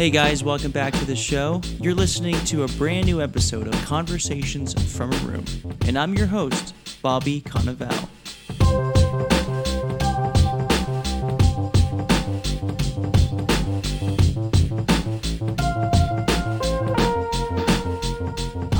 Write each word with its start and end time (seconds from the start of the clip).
Hey 0.00 0.08
guys, 0.08 0.42
welcome 0.42 0.70
back 0.70 0.94
to 0.94 1.04
the 1.04 1.14
show. 1.14 1.60
You're 1.78 1.94
listening 1.94 2.34
to 2.46 2.62
a 2.62 2.68
brand 2.68 3.04
new 3.04 3.20
episode 3.20 3.68
of 3.68 3.74
Conversations 3.84 4.72
from 4.96 5.12
a 5.12 5.16
Room, 5.18 5.44
and 5.86 5.98
I'm 5.98 6.14
your 6.14 6.26
host, 6.26 6.74
Bobby 7.02 7.42
Cannavale. 7.42 8.08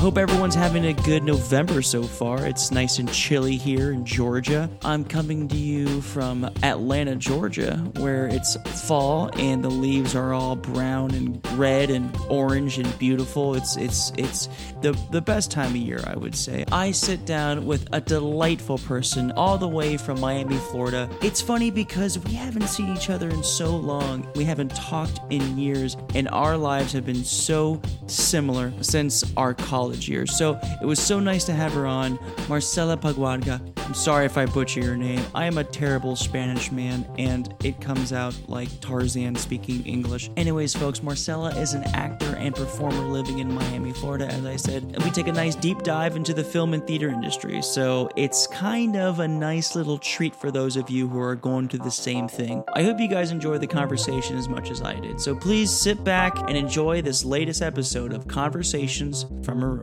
Hope 0.01 0.17
everyone's 0.17 0.55
having 0.55 0.87
a 0.87 0.93
good 0.93 1.23
November 1.23 1.83
so 1.83 2.01
far. 2.01 2.43
It's 2.47 2.71
nice 2.71 2.97
and 2.97 3.07
chilly 3.13 3.55
here 3.55 3.91
in 3.91 4.03
Georgia. 4.03 4.67
I'm 4.83 5.05
coming 5.05 5.47
to 5.49 5.55
you 5.55 6.01
from 6.01 6.49
Atlanta, 6.63 7.15
Georgia, 7.15 7.77
where 7.97 8.25
it's 8.25 8.57
fall 8.87 9.29
and 9.37 9.63
the 9.63 9.69
leaves 9.69 10.15
are 10.15 10.33
all 10.33 10.55
brown 10.55 11.13
and 11.13 11.39
red 11.55 11.91
and 11.91 12.17
orange 12.29 12.79
and 12.79 12.97
beautiful. 12.97 13.53
It's 13.53 13.77
it's 13.77 14.11
it's 14.17 14.49
the 14.81 14.99
the 15.11 15.21
best 15.21 15.51
time 15.51 15.69
of 15.69 15.75
year, 15.75 16.03
I 16.07 16.17
would 16.17 16.35
say. 16.35 16.65
I 16.71 16.89
sit 16.89 17.27
down 17.27 17.67
with 17.67 17.87
a 17.91 18.01
delightful 18.01 18.79
person 18.79 19.31
all 19.33 19.59
the 19.59 19.67
way 19.67 19.97
from 19.97 20.19
Miami, 20.19 20.57
Florida. 20.71 21.07
It's 21.21 21.41
funny 21.43 21.69
because 21.69 22.17
we 22.17 22.33
haven't 22.33 22.69
seen 22.69 22.91
each 22.97 23.11
other 23.11 23.29
in 23.29 23.43
so 23.43 23.77
long. 23.77 24.27
We 24.33 24.45
haven't 24.45 24.73
talked 24.75 25.19
in 25.29 25.59
years 25.59 25.95
and 26.15 26.27
our 26.29 26.57
lives 26.57 26.91
have 26.93 27.05
been 27.05 27.23
so 27.23 27.79
similar 28.07 28.73
since 28.81 29.23
our 29.37 29.53
college 29.53 29.90
years. 30.07 30.37
So 30.37 30.59
it 30.81 30.85
was 30.85 30.99
so 30.99 31.19
nice 31.19 31.45
to 31.45 31.53
have 31.53 31.73
her 31.73 31.85
on. 31.85 32.19
Marcela 32.47 32.97
Paguarga. 32.97 33.59
I'm 33.85 33.93
sorry 33.93 34.25
if 34.25 34.37
I 34.37 34.45
butcher 34.45 34.79
your 34.79 34.95
name. 34.95 35.23
I 35.35 35.45
am 35.45 35.57
a 35.57 35.63
terrible 35.63 36.15
Spanish 36.15 36.71
man 36.71 37.05
and 37.17 37.53
it 37.63 37.81
comes 37.81 38.13
out 38.13 38.33
like 38.47 38.69
Tarzan 38.79 39.35
speaking 39.35 39.85
English. 39.85 40.29
Anyways, 40.37 40.73
folks, 40.73 41.03
Marcela 41.03 41.49
is 41.55 41.73
an 41.73 41.83
actor 41.93 42.35
and 42.37 42.55
performer 42.55 43.05
living 43.07 43.39
in 43.39 43.53
Miami, 43.53 43.91
Florida, 43.91 44.27
as 44.27 44.45
I 44.45 44.55
said. 44.55 44.83
And 44.83 45.03
we 45.03 45.11
take 45.11 45.27
a 45.27 45.33
nice 45.33 45.55
deep 45.55 45.83
dive 45.83 46.15
into 46.15 46.33
the 46.33 46.43
film 46.43 46.73
and 46.73 46.85
theater 46.87 47.09
industry. 47.09 47.61
So 47.61 48.09
it's 48.15 48.47
kind 48.47 48.95
of 48.95 49.19
a 49.19 49.27
nice 49.27 49.75
little 49.75 49.97
treat 49.97 50.35
for 50.35 50.51
those 50.51 50.77
of 50.77 50.89
you 50.89 51.07
who 51.07 51.19
are 51.19 51.35
going 51.35 51.67
through 51.67 51.79
the 51.79 51.91
same 51.91 52.27
thing. 52.27 52.63
I 52.73 52.83
hope 52.83 52.99
you 52.99 53.07
guys 53.07 53.31
enjoy 53.31 53.57
the 53.57 53.67
conversation 53.67 54.37
as 54.37 54.47
much 54.47 54.71
as 54.71 54.81
I 54.81 54.95
did. 54.95 55.19
So 55.19 55.35
please 55.35 55.69
sit 55.69 56.03
back 56.03 56.37
and 56.37 56.55
enjoy 56.55 57.01
this 57.01 57.25
latest 57.25 57.61
episode 57.61 58.13
of 58.13 58.27
Conversations 58.27 59.25
from 59.43 59.63
a 59.63 59.67
Room. 59.67 59.80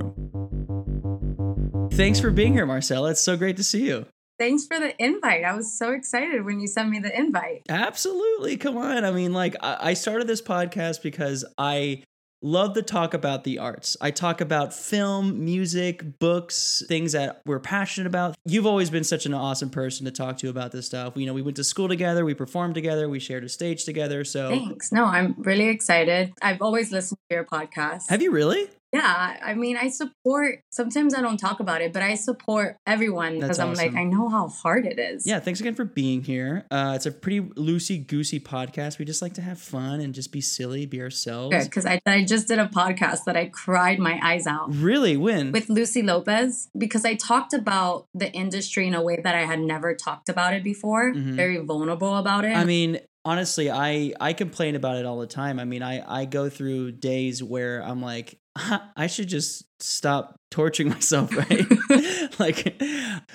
Thanks 1.92 2.20
for 2.20 2.30
being 2.30 2.52
here, 2.52 2.66
Marcela. 2.66 3.10
It's 3.10 3.20
so 3.20 3.36
great 3.36 3.56
to 3.56 3.64
see 3.64 3.86
you. 3.86 4.06
Thanks 4.38 4.66
for 4.66 4.78
the 4.78 4.94
invite. 5.02 5.42
I 5.42 5.54
was 5.54 5.76
so 5.76 5.90
excited 5.90 6.44
when 6.44 6.60
you 6.60 6.68
sent 6.68 6.90
me 6.90 7.00
the 7.00 7.16
invite. 7.16 7.62
Absolutely. 7.68 8.56
Come 8.56 8.76
on. 8.76 9.04
I 9.04 9.10
mean, 9.10 9.32
like, 9.32 9.56
I 9.60 9.94
started 9.94 10.28
this 10.28 10.40
podcast 10.40 11.02
because 11.02 11.44
I 11.58 12.04
love 12.40 12.74
to 12.74 12.82
talk 12.82 13.14
about 13.14 13.42
the 13.42 13.58
arts. 13.58 13.96
I 14.00 14.12
talk 14.12 14.40
about 14.40 14.72
film, 14.72 15.44
music, 15.44 16.20
books, 16.20 16.84
things 16.86 17.10
that 17.12 17.42
we're 17.46 17.58
passionate 17.58 18.06
about. 18.06 18.36
You've 18.44 18.66
always 18.66 18.90
been 18.90 19.02
such 19.02 19.26
an 19.26 19.34
awesome 19.34 19.70
person 19.70 20.04
to 20.04 20.12
talk 20.12 20.38
to 20.38 20.48
about 20.48 20.70
this 20.70 20.86
stuff. 20.86 21.14
You 21.16 21.26
know, 21.26 21.34
we 21.34 21.42
went 21.42 21.56
to 21.56 21.64
school 21.64 21.88
together, 21.88 22.24
we 22.24 22.34
performed 22.34 22.76
together, 22.76 23.08
we 23.08 23.18
shared 23.18 23.42
a 23.42 23.48
stage 23.48 23.84
together. 23.84 24.22
So 24.22 24.50
thanks. 24.50 24.92
No, 24.92 25.06
I'm 25.06 25.34
really 25.38 25.68
excited. 25.68 26.32
I've 26.40 26.62
always 26.62 26.92
listened 26.92 27.18
to 27.28 27.34
your 27.34 27.44
podcast. 27.44 28.08
Have 28.08 28.22
you 28.22 28.30
really? 28.30 28.68
Yeah, 28.92 29.36
I 29.42 29.54
mean, 29.54 29.76
I 29.76 29.88
support. 29.88 30.60
Sometimes 30.70 31.14
I 31.14 31.20
don't 31.20 31.36
talk 31.36 31.60
about 31.60 31.82
it, 31.82 31.92
but 31.92 32.02
I 32.02 32.14
support 32.14 32.76
everyone 32.86 33.38
because 33.38 33.58
I'm 33.58 33.74
like, 33.74 33.94
I 33.94 34.04
know 34.04 34.28
how 34.28 34.48
hard 34.48 34.86
it 34.86 34.98
is. 34.98 35.26
Yeah, 35.26 35.40
thanks 35.40 35.60
again 35.60 35.74
for 35.74 35.84
being 35.84 36.22
here. 36.22 36.66
Uh, 36.70 36.92
it's 36.96 37.04
a 37.04 37.12
pretty 37.12 37.40
loosey 37.40 38.06
goosey 38.06 38.40
podcast. 38.40 38.98
We 38.98 39.04
just 39.04 39.20
like 39.20 39.34
to 39.34 39.42
have 39.42 39.60
fun 39.60 40.00
and 40.00 40.14
just 40.14 40.32
be 40.32 40.40
silly, 40.40 40.86
be 40.86 41.02
ourselves. 41.02 41.64
Because 41.64 41.84
I, 41.84 42.00
I 42.06 42.24
just 42.24 42.48
did 42.48 42.58
a 42.58 42.66
podcast 42.66 43.24
that 43.24 43.36
I 43.36 43.46
cried 43.46 43.98
my 43.98 44.18
eyes 44.22 44.46
out. 44.46 44.74
Really? 44.74 45.16
When? 45.16 45.52
With 45.52 45.68
Lucy 45.68 46.02
Lopez, 46.02 46.68
because 46.76 47.04
I 47.04 47.14
talked 47.14 47.52
about 47.52 48.06
the 48.14 48.32
industry 48.32 48.86
in 48.86 48.94
a 48.94 49.02
way 49.02 49.20
that 49.22 49.34
I 49.34 49.44
had 49.44 49.60
never 49.60 49.94
talked 49.94 50.30
about 50.30 50.54
it 50.54 50.64
before. 50.64 51.12
Mm-hmm. 51.12 51.36
Very 51.36 51.58
vulnerable 51.58 52.16
about 52.16 52.44
it. 52.44 52.56
I 52.56 52.64
mean, 52.64 53.00
honestly 53.24 53.68
i 53.70 54.12
i 54.20 54.32
complain 54.32 54.74
about 54.74 54.96
it 54.96 55.04
all 55.04 55.18
the 55.18 55.26
time 55.26 55.58
i 55.58 55.64
mean 55.64 55.82
i 55.82 56.20
i 56.20 56.24
go 56.24 56.48
through 56.48 56.92
days 56.92 57.42
where 57.42 57.82
i'm 57.82 58.00
like 58.00 58.38
I 58.96 59.06
should 59.06 59.28
just 59.28 59.64
stop 59.80 60.36
torturing 60.50 60.88
myself, 60.90 61.34
right? 61.36 61.66
like 62.38 62.76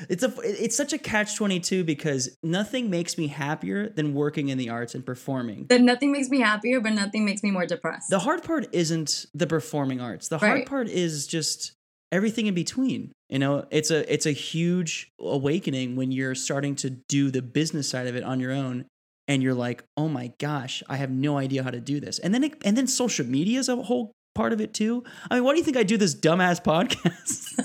it's 0.10 0.24
a 0.24 0.34
it's 0.44 0.76
such 0.76 0.94
a 0.94 0.98
catch 0.98 1.36
22 1.36 1.84
because 1.84 2.38
nothing 2.44 2.90
makes 2.90 3.18
me 3.18 3.28
happier 3.28 3.90
than 3.90 4.14
working 4.14 4.50
in 4.50 4.58
the 4.58 4.70
arts 4.70 4.96
and 4.96 5.06
performing. 5.06 5.66
But 5.66 5.82
nothing 5.82 6.12
makes 6.12 6.30
me 6.30 6.40
happier, 6.40 6.80
but 6.80 6.94
nothing 6.94 7.26
makes 7.26 7.44
me 7.44 7.52
more 7.52 7.66
depressed. 7.66 8.10
The 8.10 8.20
hard 8.20 8.44
part 8.44 8.68
isn't 8.74 9.26
the 9.34 9.48
performing 9.48 10.02
arts. 10.02 10.28
The 10.28 10.40
hard 10.40 10.52
right. 10.52 10.68
part 10.68 10.90
is 10.90 11.28
just 11.28 11.74
everything 12.12 12.48
in 12.48 12.54
between. 12.54 13.12
You 13.30 13.40
know, 13.40 13.66
it's 13.72 13.92
a 13.92 14.12
it's 14.12 14.26
a 14.26 14.32
huge 14.32 15.12
awakening 15.20 15.96
when 15.96 16.12
you're 16.12 16.36
starting 16.36 16.76
to 16.78 16.90
do 16.90 17.32
the 17.32 17.42
business 17.42 17.90
side 17.90 18.08
of 18.08 18.16
it 18.16 18.24
on 18.24 18.40
your 18.40 18.52
own 18.52 18.86
and 19.28 19.42
you're 19.42 19.54
like, 19.54 19.84
"Oh 19.98 20.08
my 20.08 20.34
gosh, 20.38 20.84
I 20.90 20.98
have 20.98 21.10
no 21.10 21.38
idea 21.38 21.64
how 21.64 21.72
to 21.72 21.80
do 21.80 22.00
this." 22.00 22.20
And 22.20 22.34
then 22.34 22.44
it, 22.44 22.62
and 22.64 22.78
then 22.78 22.88
social 22.88 23.26
media 23.26 23.60
is 23.60 23.70
a 23.70 23.78
whole 23.78 24.12
part 24.34 24.54
of 24.54 24.62
it 24.62 24.74
too? 24.74 25.04
I 25.30 25.36
mean, 25.36 25.44
why 25.44 25.54
do 25.54 25.58
you 25.58 25.64
think 25.64 25.78
I 25.78 25.84
do 25.84 25.98
this 25.98 26.16
dumbass 26.16 26.64
podcast? 26.64 27.60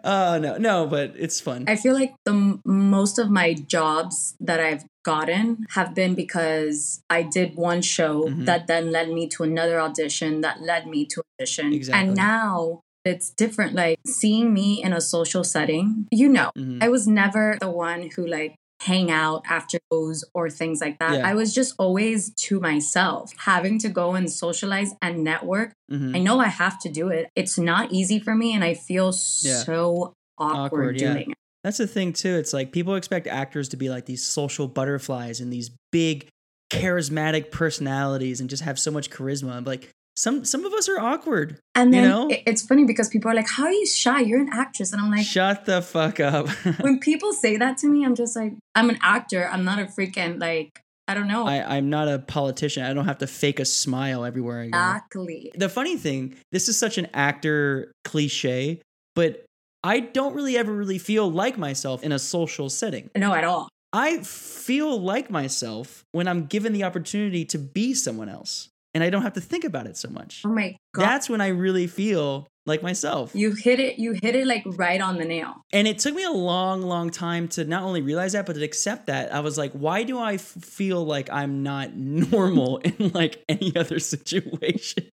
uh 0.04 0.38
no, 0.38 0.56
no, 0.56 0.86
but 0.86 1.14
it's 1.16 1.40
fun. 1.40 1.64
I 1.68 1.76
feel 1.76 1.94
like 1.94 2.14
the 2.24 2.58
most 2.64 3.18
of 3.18 3.30
my 3.30 3.54
jobs 3.54 4.34
that 4.40 4.60
I've 4.60 4.84
gotten 5.02 5.66
have 5.70 5.94
been 5.94 6.14
because 6.14 7.02
I 7.08 7.22
did 7.22 7.56
one 7.56 7.82
show 7.82 8.24
mm-hmm. 8.24 8.44
that 8.44 8.66
then 8.66 8.92
led 8.92 9.10
me 9.10 9.28
to 9.28 9.42
another 9.42 9.80
audition 9.80 10.42
that 10.42 10.60
led 10.60 10.86
me 10.86 11.06
to 11.06 11.22
audition. 11.38 11.72
Exactly. 11.72 12.08
And 12.08 12.16
now 12.16 12.82
it's 13.04 13.30
different 13.30 13.74
like 13.74 13.98
seeing 14.06 14.52
me 14.52 14.82
in 14.82 14.92
a 14.92 15.00
social 15.00 15.42
setting 15.42 16.06
you 16.10 16.28
know 16.28 16.50
mm-hmm. 16.56 16.82
i 16.82 16.88
was 16.88 17.06
never 17.06 17.56
the 17.60 17.70
one 17.70 18.10
who 18.14 18.26
like 18.26 18.56
hang 18.80 19.10
out 19.10 19.42
after 19.48 19.78
shows 19.92 20.24
or 20.34 20.48
things 20.48 20.80
like 20.80 20.98
that. 20.98 21.18
Yeah. 21.18 21.28
I 21.28 21.34
was 21.34 21.54
just 21.54 21.74
always 21.78 22.30
to 22.34 22.60
myself, 22.60 23.32
having 23.36 23.78
to 23.80 23.88
go 23.88 24.14
and 24.14 24.30
socialize 24.30 24.94
and 25.02 25.22
network. 25.22 25.72
Mm-hmm. 25.90 26.16
I 26.16 26.18
know 26.18 26.40
I 26.40 26.48
have 26.48 26.80
to 26.80 26.88
do 26.88 27.08
it. 27.08 27.30
It's 27.36 27.58
not 27.58 27.92
easy 27.92 28.18
for 28.18 28.34
me, 28.34 28.54
and 28.54 28.64
I 28.64 28.74
feel 28.74 29.06
yeah. 29.42 29.62
so 29.62 30.14
awkward, 30.38 30.66
awkward 30.66 30.96
doing 30.98 31.16
yeah. 31.16 31.32
it. 31.32 31.38
That's 31.62 31.78
the 31.78 31.86
thing 31.86 32.14
too. 32.14 32.36
It's 32.36 32.54
like 32.54 32.72
people 32.72 32.94
expect 32.94 33.26
actors 33.26 33.68
to 33.70 33.76
be 33.76 33.90
like 33.90 34.06
these 34.06 34.24
social 34.24 34.66
butterflies 34.66 35.40
and 35.40 35.52
these 35.52 35.70
big 35.92 36.26
charismatic 36.70 37.50
personalities 37.50 38.40
and 38.40 38.48
just 38.48 38.62
have 38.62 38.78
so 38.78 38.90
much 38.90 39.10
charisma. 39.10 39.52
I'm 39.52 39.64
like, 39.64 39.90
some 40.20 40.44
some 40.44 40.66
of 40.66 40.72
us 40.74 40.86
are 40.88 41.00
awkward. 41.00 41.58
And 41.74 41.94
then 41.94 42.02
you 42.02 42.08
know? 42.08 42.28
it's 42.30 42.60
funny 42.66 42.84
because 42.84 43.08
people 43.08 43.30
are 43.30 43.34
like, 43.34 43.48
"How 43.48 43.64
are 43.64 43.72
you 43.72 43.86
shy? 43.86 44.20
You're 44.20 44.40
an 44.40 44.50
actress." 44.52 44.92
And 44.92 45.00
I'm 45.00 45.10
like, 45.10 45.24
"Shut 45.24 45.64
the 45.64 45.80
fuck 45.80 46.20
up." 46.20 46.48
when 46.80 47.00
people 47.00 47.32
say 47.32 47.56
that 47.56 47.78
to 47.78 47.88
me, 47.88 48.04
I'm 48.04 48.14
just 48.14 48.36
like, 48.36 48.52
"I'm 48.74 48.90
an 48.90 48.98
actor. 49.02 49.48
I'm 49.50 49.64
not 49.64 49.78
a 49.78 49.84
freaking 49.84 50.38
like." 50.38 50.82
I 51.08 51.14
don't 51.14 51.26
know. 51.26 51.44
I, 51.44 51.76
I'm 51.76 51.90
not 51.90 52.06
a 52.06 52.20
politician. 52.20 52.84
I 52.84 52.94
don't 52.94 53.06
have 53.06 53.18
to 53.18 53.26
fake 53.26 53.58
a 53.58 53.64
smile 53.64 54.24
everywhere 54.24 54.60
I 54.60 54.68
go. 54.68 54.68
Exactly. 54.68 55.50
The 55.56 55.68
funny 55.68 55.96
thing, 55.96 56.36
this 56.52 56.68
is 56.68 56.78
such 56.78 56.98
an 56.98 57.08
actor 57.12 57.90
cliche, 58.04 58.80
but 59.16 59.44
I 59.82 59.98
don't 59.98 60.36
really 60.36 60.56
ever 60.56 60.72
really 60.72 60.98
feel 60.98 61.28
like 61.28 61.58
myself 61.58 62.04
in 62.04 62.12
a 62.12 62.18
social 62.20 62.70
setting. 62.70 63.10
No, 63.16 63.34
at 63.34 63.42
all. 63.42 63.68
I 63.92 64.18
feel 64.18 65.00
like 65.00 65.30
myself 65.30 66.04
when 66.12 66.28
I'm 66.28 66.46
given 66.46 66.72
the 66.72 66.84
opportunity 66.84 67.44
to 67.46 67.58
be 67.58 67.92
someone 67.92 68.28
else 68.28 68.69
and 68.94 69.04
I 69.04 69.10
don't 69.10 69.22
have 69.22 69.34
to 69.34 69.40
think 69.40 69.64
about 69.64 69.86
it 69.86 69.96
so 69.96 70.08
much. 70.08 70.42
Oh 70.44 70.50
my 70.50 70.76
god. 70.94 71.02
That's 71.02 71.28
when 71.28 71.40
I 71.40 71.48
really 71.48 71.86
feel 71.86 72.48
like 72.66 72.82
myself. 72.82 73.34
You 73.34 73.52
hit 73.52 73.80
it 73.80 73.98
you 73.98 74.12
hit 74.20 74.34
it 74.34 74.46
like 74.46 74.64
right 74.66 75.00
on 75.00 75.18
the 75.18 75.24
nail. 75.24 75.54
And 75.72 75.86
it 75.86 75.98
took 75.98 76.14
me 76.14 76.24
a 76.24 76.30
long 76.30 76.82
long 76.82 77.10
time 77.10 77.48
to 77.48 77.64
not 77.64 77.82
only 77.82 78.02
realize 78.02 78.32
that 78.32 78.46
but 78.46 78.54
to 78.54 78.64
accept 78.64 79.06
that. 79.06 79.32
I 79.32 79.40
was 79.40 79.56
like, 79.56 79.72
why 79.72 80.02
do 80.02 80.18
I 80.18 80.34
f- 80.34 80.40
feel 80.40 81.04
like 81.04 81.30
I'm 81.30 81.62
not 81.62 81.94
normal 81.96 82.78
in 82.78 83.10
like 83.12 83.44
any 83.48 83.74
other 83.76 83.98
situation? 83.98 85.08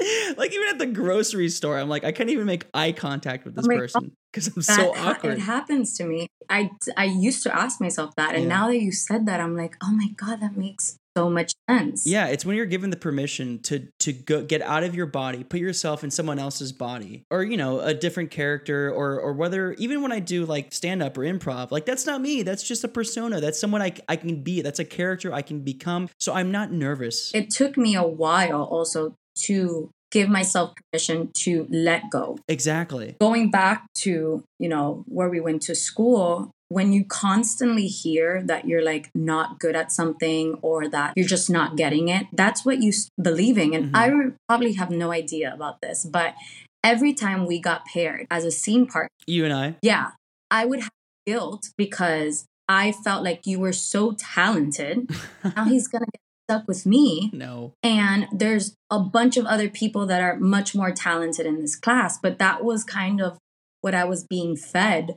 like 0.36 0.52
even 0.52 0.68
at 0.68 0.78
the 0.78 0.86
grocery 0.86 1.48
store, 1.48 1.78
I'm 1.78 1.88
like, 1.88 2.04
I 2.04 2.12
can't 2.12 2.30
even 2.30 2.46
make 2.46 2.66
eye 2.72 2.92
contact 2.92 3.44
with 3.44 3.54
this 3.54 3.66
oh 3.66 3.76
person 3.76 4.12
because 4.32 4.48
I'm 4.48 4.62
so 4.62 4.94
awkward. 4.96 5.34
it 5.34 5.40
happens 5.40 5.96
to 5.98 6.04
me. 6.04 6.26
I 6.48 6.70
I 6.96 7.04
used 7.04 7.42
to 7.44 7.54
ask 7.54 7.80
myself 7.80 8.14
that, 8.16 8.34
and 8.34 8.44
yeah. 8.44 8.48
now 8.48 8.68
that 8.68 8.80
you 8.80 8.92
said 8.92 9.26
that, 9.26 9.40
I'm 9.40 9.56
like, 9.56 9.76
oh 9.82 9.92
my 9.92 10.08
god, 10.16 10.40
that 10.40 10.56
makes 10.56 10.96
so 11.16 11.30
much 11.30 11.52
sense. 11.68 12.06
Yeah, 12.06 12.26
it's 12.26 12.44
when 12.44 12.56
you're 12.56 12.66
given 12.66 12.90
the 12.90 12.96
permission 12.96 13.60
to 13.62 13.88
to 14.00 14.12
go 14.12 14.42
get 14.42 14.62
out 14.62 14.84
of 14.84 14.94
your 14.94 15.06
body, 15.06 15.44
put 15.44 15.60
yourself 15.60 16.04
in 16.04 16.10
someone 16.10 16.38
else's 16.38 16.72
body, 16.72 17.24
or 17.30 17.42
you 17.42 17.56
know, 17.56 17.80
a 17.80 17.94
different 17.94 18.30
character, 18.30 18.90
or 18.90 19.18
or 19.20 19.32
whether 19.32 19.72
even 19.74 20.02
when 20.02 20.12
I 20.12 20.20
do 20.20 20.46
like 20.46 20.72
stand 20.72 21.02
up 21.02 21.16
or 21.18 21.22
improv, 21.22 21.70
like 21.70 21.86
that's 21.86 22.06
not 22.06 22.20
me. 22.20 22.42
That's 22.42 22.62
just 22.62 22.84
a 22.84 22.88
persona. 22.88 23.40
That's 23.40 23.58
someone 23.60 23.82
I 23.82 23.94
I 24.08 24.16
can 24.16 24.42
be. 24.42 24.62
That's 24.62 24.78
a 24.78 24.84
character 24.84 25.32
I 25.32 25.42
can 25.42 25.60
become. 25.60 26.08
So 26.18 26.32
I'm 26.32 26.50
not 26.50 26.72
nervous. 26.72 27.32
It 27.34 27.50
took 27.50 27.76
me 27.76 27.94
a 27.94 28.06
while 28.06 28.62
also 28.62 29.14
to 29.46 29.90
give 30.10 30.28
myself 30.28 30.72
permission 30.92 31.30
to 31.32 31.66
let 31.70 32.10
go. 32.10 32.38
Exactly. 32.48 33.16
Going 33.20 33.50
back 33.50 33.86
to, 33.98 34.42
you 34.58 34.68
know, 34.68 35.04
where 35.06 35.28
we 35.28 35.40
went 35.40 35.62
to 35.62 35.74
school, 35.74 36.50
when 36.70 36.92
you 36.92 37.04
constantly 37.04 37.88
hear 37.88 38.42
that 38.44 38.64
you're 38.64 38.82
like 38.82 39.10
not 39.12 39.58
good 39.58 39.74
at 39.74 39.90
something 39.90 40.54
or 40.62 40.88
that 40.88 41.12
you're 41.16 41.26
just 41.26 41.50
not 41.50 41.76
getting 41.76 42.08
it, 42.08 42.28
that's 42.32 42.64
what 42.64 42.80
you 42.80 42.92
believing. 43.20 43.74
And 43.74 43.92
mm-hmm. 43.92 43.96
I 43.96 44.32
probably 44.48 44.74
have 44.74 44.88
no 44.88 45.10
idea 45.10 45.52
about 45.52 45.80
this, 45.82 46.04
but 46.04 46.34
every 46.84 47.12
time 47.12 47.44
we 47.44 47.58
got 47.58 47.84
paired 47.86 48.28
as 48.30 48.44
a 48.44 48.52
scene 48.52 48.86
part, 48.86 49.08
you 49.26 49.44
and 49.44 49.52
I, 49.52 49.74
yeah, 49.82 50.12
I 50.48 50.64
would 50.64 50.80
have 50.80 50.92
guilt 51.26 51.70
because 51.76 52.46
I 52.68 52.92
felt 52.92 53.24
like 53.24 53.48
you 53.48 53.58
were 53.58 53.72
so 53.72 54.12
talented. 54.12 55.10
now 55.56 55.64
he's 55.64 55.88
gonna 55.88 56.06
get 56.06 56.20
stuck 56.48 56.68
with 56.68 56.86
me. 56.86 57.30
No. 57.32 57.72
And 57.82 58.28
there's 58.32 58.76
a 58.90 59.00
bunch 59.00 59.36
of 59.36 59.44
other 59.44 59.68
people 59.68 60.06
that 60.06 60.22
are 60.22 60.38
much 60.38 60.76
more 60.76 60.92
talented 60.92 61.46
in 61.46 61.60
this 61.60 61.74
class, 61.74 62.16
but 62.16 62.38
that 62.38 62.62
was 62.62 62.84
kind 62.84 63.20
of 63.20 63.38
what 63.80 63.92
I 63.92 64.04
was 64.04 64.24
being 64.24 64.54
fed 64.56 65.16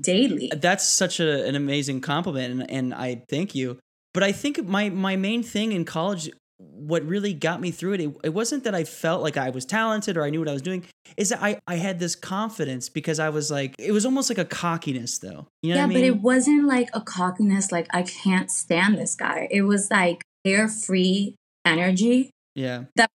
daily. 0.00 0.50
That's 0.54 0.86
such 0.86 1.20
a, 1.20 1.46
an 1.46 1.54
amazing 1.54 2.00
compliment, 2.00 2.52
and, 2.52 2.70
and 2.70 2.94
I 2.94 3.22
thank 3.28 3.54
you. 3.54 3.78
But 4.12 4.22
I 4.22 4.32
think 4.32 4.64
my 4.66 4.88
my 4.88 5.16
main 5.16 5.42
thing 5.42 5.72
in 5.72 5.84
college, 5.84 6.30
what 6.58 7.04
really 7.04 7.32
got 7.32 7.60
me 7.60 7.70
through 7.70 7.94
it, 7.94 8.00
it, 8.00 8.16
it 8.24 8.34
wasn't 8.34 8.64
that 8.64 8.74
I 8.74 8.84
felt 8.84 9.22
like 9.22 9.36
I 9.36 9.50
was 9.50 9.64
talented 9.64 10.16
or 10.16 10.24
I 10.24 10.30
knew 10.30 10.40
what 10.40 10.48
I 10.48 10.52
was 10.52 10.62
doing. 10.62 10.84
Is 11.16 11.28
that 11.28 11.42
I 11.42 11.60
I 11.66 11.76
had 11.76 11.98
this 11.98 12.16
confidence 12.16 12.88
because 12.88 13.18
I 13.18 13.28
was 13.28 13.50
like, 13.50 13.74
it 13.78 13.92
was 13.92 14.04
almost 14.04 14.30
like 14.30 14.38
a 14.38 14.44
cockiness, 14.44 15.18
though. 15.18 15.46
You 15.62 15.74
know 15.74 15.76
yeah, 15.76 15.84
I 15.84 15.86
mean? 15.86 15.98
but 15.98 16.04
it 16.04 16.20
wasn't 16.20 16.66
like 16.66 16.90
a 16.92 17.00
cockiness, 17.00 17.70
like 17.70 17.86
I 17.90 18.02
can't 18.02 18.50
stand 18.50 18.98
this 18.98 19.14
guy. 19.14 19.48
It 19.50 19.62
was 19.62 19.90
like 19.90 20.22
carefree 20.44 21.34
energy. 21.64 22.30
Yeah, 22.54 22.84
that 22.96 23.10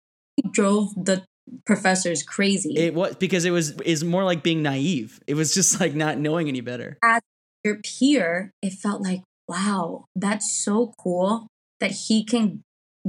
drove 0.52 0.94
the 0.96 1.24
professors 1.66 2.24
crazy. 2.24 2.76
It 2.76 2.94
was 2.94 3.16
because 3.16 3.46
it 3.46 3.52
was 3.52 3.72
is 3.82 4.04
more 4.04 4.24
like 4.24 4.44
being 4.44 4.64
naive. 4.64 5.20
It 5.28 5.36
was 5.36 5.54
just 5.54 5.80
like 5.80 5.94
not 5.94 6.18
knowing 6.18 6.48
any 6.48 6.62
better. 6.62 6.98
As 7.04 7.22
your 7.64 7.76
peer, 7.76 8.52
it 8.62 8.74
felt 8.74 9.02
like, 9.02 9.22
wow, 9.48 10.06
that's 10.16 10.52
so 10.52 10.94
cool 10.98 11.48
that 11.80 11.92
he 11.92 12.24
can 12.24 12.62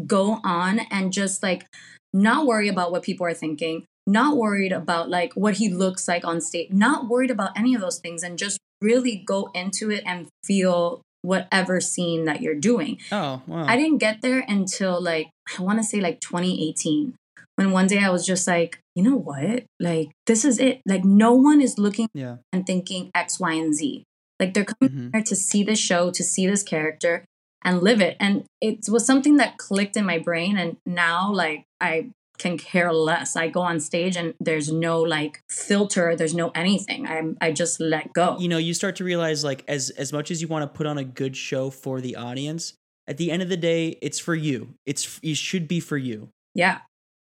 go 0.07 0.41
on 0.45 0.81
and 0.91 1.13
just 1.13 1.43
like 1.43 1.67
not 2.13 2.47
worry 2.47 2.69
about 2.69 2.93
what 2.93 3.03
people 3.03 3.27
are 3.27 3.35
thinking, 3.35 3.85
not 4.07 4.37
worried 4.37 4.73
about 4.73 5.09
like 5.09 5.33
what 5.35 5.55
he 5.55 5.69
looks 5.69 6.09
like 6.09 6.25
on 6.25 6.41
stage, 6.41 6.71
not 6.71 7.09
worried 7.09 7.31
about 7.31 7.57
any 7.57 7.75
of 7.75 7.81
those 7.81 7.99
things 7.99 8.23
and 8.23 8.39
just 8.39 8.59
really 8.81 9.17
go 9.17 9.51
into 9.55 9.91
it 9.91 10.03
and 10.07 10.27
feel 10.45 11.01
whatever 11.23 11.81
scene 11.81 12.25
that 12.25 12.41
you're 12.41 12.55
doing. 12.55 12.99
Oh, 13.11 13.43
wow. 13.47 13.67
I 13.67 13.77
didn't 13.77 13.99
get 13.99 14.21
there 14.23 14.45
until 14.47 15.01
like 15.01 15.31
I 15.59 15.63
want 15.63 15.79
to 15.79 15.85
say 15.85 16.01
like 16.01 16.21
2018 16.21 17.15
when 17.57 17.73
one 17.73 17.87
day 17.87 17.99
I 17.99 18.11
was 18.11 18.27
just 18.27 18.47
like, 18.47 18.79
you 18.95 19.03
know 19.03 19.17
what? 19.17 19.65
Like, 19.81 20.11
this 20.27 20.45
is 20.45 20.59
it. 20.59 20.81
Like, 20.87 21.05
no 21.05 21.33
one 21.33 21.61
is 21.61 21.79
looking 21.79 22.09
yeah. 22.15 22.37
and 22.53 22.67
thinking 22.67 23.11
X, 23.15 23.41
Y, 23.41 23.53
and 23.53 23.75
Z. 23.75 24.05
Like, 24.39 24.55
they're 24.55 24.65
coming 24.65 24.95
mm-hmm. 24.95 25.09
here 25.15 25.23
to 25.23 25.37
see 25.37 25.65
this 25.65 25.79
show, 25.79 26.11
to 26.11 26.23
see 26.23 26.47
this 26.47 26.63
character 26.63 27.25
and 27.65 27.83
live 27.83 28.01
it. 28.01 28.17
And 28.21 28.45
it 28.61 28.81
was 28.89 29.05
something 29.05 29.39
that 29.39 29.59
clicked 29.59 29.97
in 29.97 30.05
my 30.05 30.19
brain. 30.19 30.59
And 30.59 30.77
now, 30.87 31.33
like, 31.33 31.65
I 31.81 32.11
can 32.39 32.59
care 32.59 32.93
less. 32.93 33.37
I 33.37 33.49
go 33.49 33.61
on 33.61 33.81
stage 33.81 34.17
and 34.17 34.35
there's 34.41 34.71
no 34.71 35.01
like 35.01 35.41
filter, 35.51 36.15
there's 36.17 36.35
no 36.35 36.51
anything. 36.55 37.07
I'm 37.07 37.37
I 37.41 37.53
just 37.53 37.81
let 37.81 38.13
go. 38.13 38.37
You 38.39 38.49
know, 38.49 38.59
you 38.59 38.75
start 38.75 38.97
to 38.97 39.05
realize 39.05 39.45
like 39.45 39.65
as 39.69 39.91
as 39.91 40.13
much 40.13 40.31
as 40.31 40.43
you 40.43 40.49
want 40.49 40.63
to 40.63 40.77
put 40.77 40.87
on 40.87 40.99
a 40.99 41.05
good 41.05 41.37
show 41.37 41.71
for 41.71 42.01
the 42.01 42.17
audience, 42.17 42.75
at 43.07 43.17
the 43.17 43.31
end 43.31 43.43
of 43.43 43.49
the 43.49 43.57
day, 43.57 43.99
it's 44.03 44.19
for 44.19 44.35
you. 44.35 44.75
It's 44.85 45.19
it 45.23 45.37
should 45.37 45.69
be 45.69 45.81
for 45.81 45.97
you. 45.97 46.29
Yeah. 46.55 46.81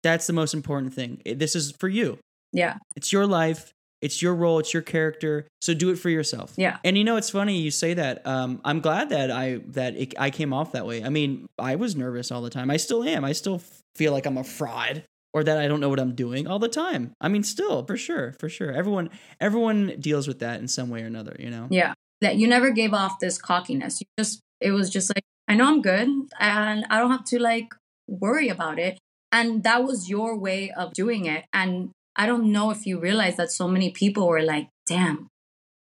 That's 0.07 0.25
the 0.25 0.31
most 0.31 0.53
important 0.53 0.93
thing. 0.93 1.21
This 1.25 1.53
is 1.53 1.73
for 1.79 1.89
you. 1.89 2.17
Yeah. 2.53 2.77
It's 2.95 3.11
your 3.11 3.27
life. 3.27 3.73
It's 4.01 4.21
your 4.21 4.35
role. 4.35 4.59
It's 4.59 4.73
your 4.73 4.81
character. 4.81 5.45
So 5.59 5.73
do 5.73 5.89
it 5.89 5.97
for 5.97 6.09
yourself. 6.09 6.53
Yeah. 6.55 6.77
And 6.85 6.97
you 6.97 7.03
know, 7.03 7.17
it's 7.17 7.29
funny 7.29 7.57
you 7.57 7.71
say 7.71 7.93
that. 7.95 8.25
Um, 8.25 8.61
I'm 8.63 8.79
glad 8.79 9.09
that 9.09 9.31
I 9.31 9.59
that 9.71 9.97
it, 9.97 10.13
I 10.17 10.29
came 10.29 10.53
off 10.53 10.71
that 10.71 10.85
way. 10.85 11.03
I 11.03 11.09
mean, 11.09 11.45
I 11.59 11.75
was 11.75 11.97
nervous 11.97 12.31
all 12.31 12.41
the 12.41 12.49
time. 12.49 12.71
I 12.71 12.77
still 12.77 13.03
am. 13.03 13.25
I 13.25 13.33
still 13.33 13.61
feel 13.95 14.13
like 14.13 14.25
I'm 14.25 14.37
a 14.37 14.45
fraud 14.45 15.03
or 15.33 15.43
that 15.43 15.57
I 15.57 15.67
don't 15.67 15.81
know 15.81 15.89
what 15.89 15.99
I'm 15.99 16.15
doing 16.15 16.47
all 16.47 16.57
the 16.57 16.69
time. 16.69 17.11
I 17.19 17.27
mean, 17.27 17.43
still 17.43 17.83
for 17.83 17.97
sure, 17.97 18.33
for 18.39 18.47
sure. 18.47 18.71
Everyone 18.71 19.09
everyone 19.41 19.97
deals 19.99 20.25
with 20.25 20.39
that 20.39 20.61
in 20.61 20.69
some 20.69 20.89
way 20.89 21.03
or 21.03 21.07
another. 21.07 21.35
You 21.37 21.49
know. 21.49 21.67
Yeah. 21.69 21.95
That 22.21 22.37
you 22.37 22.47
never 22.47 22.71
gave 22.71 22.93
off 22.93 23.19
this 23.19 23.37
cockiness. 23.37 23.99
You 23.99 24.07
just 24.17 24.39
it 24.61 24.71
was 24.71 24.89
just 24.89 25.13
like 25.13 25.25
I 25.49 25.55
know 25.55 25.67
I'm 25.67 25.81
good 25.81 26.07
and 26.39 26.85
I 26.89 26.97
don't 26.97 27.11
have 27.11 27.25
to 27.25 27.39
like 27.39 27.73
worry 28.07 28.47
about 28.47 28.79
it. 28.79 28.97
And 29.31 29.63
that 29.63 29.83
was 29.83 30.09
your 30.09 30.37
way 30.37 30.71
of 30.71 30.93
doing 30.93 31.25
it. 31.25 31.45
And 31.53 31.91
I 32.15 32.25
don't 32.25 32.51
know 32.51 32.71
if 32.71 32.85
you 32.85 32.99
realize 32.99 33.37
that 33.37 33.51
so 33.51 33.67
many 33.67 33.91
people 33.91 34.27
were 34.27 34.41
like, 34.41 34.69
damn, 34.87 35.29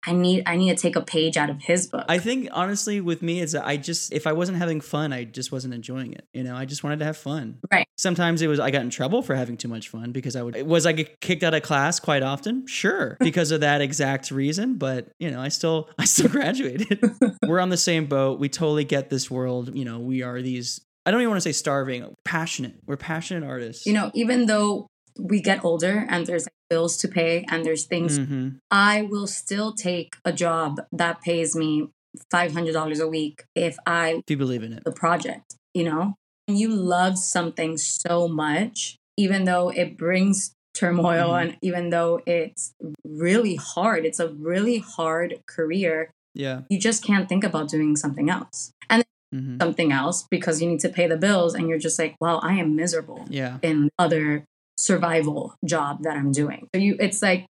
I 0.06 0.14
need 0.14 0.44
I 0.46 0.56
need 0.56 0.76
to 0.76 0.82
take 0.82 0.96
a 0.96 1.02
page 1.02 1.36
out 1.36 1.50
of 1.50 1.62
his 1.62 1.88
book. 1.88 2.06
I 2.08 2.20
think 2.20 2.48
honestly 2.54 3.02
with 3.02 3.22
me 3.22 3.42
it's 3.42 3.54
I 3.54 3.76
just 3.76 4.14
if 4.14 4.28
I 4.28 4.32
wasn't 4.32 4.58
having 4.58 4.80
fun, 4.80 5.12
I 5.12 5.26
just 5.26 5.52
wasn't 5.52 5.74
enjoying 5.74 6.14
it. 6.14 6.26
You 6.34 6.44
know, 6.44 6.56
I 6.56 6.66
just 6.66 6.84
wanted 6.84 7.00
to 7.00 7.06
have 7.06 7.18
fun. 7.18 7.60
Right. 7.72 7.86
Sometimes 7.98 8.42
it 8.42 8.48
was 8.48 8.62
I 8.62 8.72
got 8.72 8.82
in 8.82 8.92
trouble 8.92 9.22
for 9.22 9.36
having 9.36 9.58
too 9.58 9.68
much 9.68 9.90
fun 9.90 10.14
because 10.14 10.38
I 10.38 10.42
would 10.42 10.62
was 10.66 10.86
I 10.86 10.94
get 10.94 11.20
kicked 11.20 11.44
out 11.44 11.54
of 11.54 11.64
class 11.64 12.00
quite 12.00 12.24
often? 12.24 12.66
Sure. 12.68 13.18
Because 13.30 13.52
of 13.52 13.62
that 13.62 13.80
exact 13.82 14.32
reason, 14.32 14.76
but 14.76 15.12
you 15.20 15.30
know, 15.30 15.40
I 15.40 15.50
still 15.50 15.90
I 16.00 16.06
still 16.06 16.30
graduated. 16.30 17.00
We're 17.46 17.60
on 17.60 17.70
the 17.70 17.78
same 17.78 18.08
boat. 18.08 18.40
We 18.40 18.50
totally 18.50 18.86
get 18.86 19.10
this 19.10 19.30
world, 19.30 19.76
you 19.76 19.86
know, 19.86 20.00
we 20.00 20.24
are 20.24 20.42
these 20.42 20.82
I 21.10 21.12
don't 21.12 21.22
even 21.22 21.32
want 21.32 21.42
to 21.42 21.50
say 21.50 21.54
starving, 21.54 22.14
passionate. 22.24 22.76
We're 22.86 22.96
passionate 22.96 23.44
artists. 23.44 23.88
You 23.88 23.94
know, 23.94 24.12
even 24.14 24.46
though 24.46 24.86
we 25.18 25.42
get 25.42 25.66
older 25.66 26.06
and 26.08 26.28
there's 26.28 26.46
like 26.46 26.54
bills 26.70 26.98
to 26.98 27.08
pay 27.08 27.48
and 27.50 27.66
there's 27.66 27.88
things, 27.88 28.20
mm-hmm. 28.20 28.50
I 28.70 29.08
will 29.10 29.26
still 29.26 29.74
take 29.74 30.18
a 30.24 30.32
job 30.32 30.80
that 30.92 31.22
pays 31.22 31.56
me 31.56 31.88
$500 32.32 33.00
a 33.00 33.08
week 33.08 33.44
if 33.56 33.76
I 33.88 34.18
if 34.20 34.30
you 34.30 34.38
believe 34.38 34.62
in 34.62 34.72
it. 34.72 34.84
The 34.84 34.92
project, 34.92 35.56
you 35.74 35.84
know? 35.84 36.14
And 36.48 36.60
you 36.60 36.70
love 36.70 37.18
something 37.18 37.80
so 37.80 38.28
much, 38.28 38.96
even 39.18 39.46
though 39.46 39.70
it 39.70 39.98
brings 39.98 40.54
turmoil 40.76 41.30
mm-hmm. 41.30 41.50
and 41.50 41.58
even 41.64 41.90
though 41.90 42.22
it's 42.28 42.76
really 43.04 43.56
hard, 43.56 44.06
it's 44.06 44.20
a 44.20 44.28
really 44.28 44.78
hard 44.78 45.42
career. 45.48 46.12
Yeah. 46.36 46.62
You 46.70 46.80
just 46.80 47.04
can't 47.04 47.28
think 47.28 47.44
about 47.44 47.68
doing 47.68 47.96
something 47.96 48.30
else. 48.30 48.74
And 48.92 49.04
mm-hmm. 49.34 49.58
something 49.60 49.92
else 49.92 50.26
because 50.30 50.62
you 50.62 50.70
need 50.70 50.80
to 50.82 50.90
pay 50.90 51.08
the 51.08 51.18
bills 51.18 51.54
and 51.54 51.68
you're 51.68 51.80
just 51.80 52.00
like, 52.00 52.16
well, 52.20 52.40
I 52.44 52.54
am 52.54 52.76
miserable 52.76 53.26
yeah. 53.30 53.58
in 53.62 53.90
other 53.98 54.46
survival 54.78 55.56
job 55.66 56.04
that 56.04 56.16
I'm 56.16 56.32
doing. 56.32 56.68
So 56.74 56.82
you 56.82 56.96
it's 57.00 57.22
like 57.22 57.46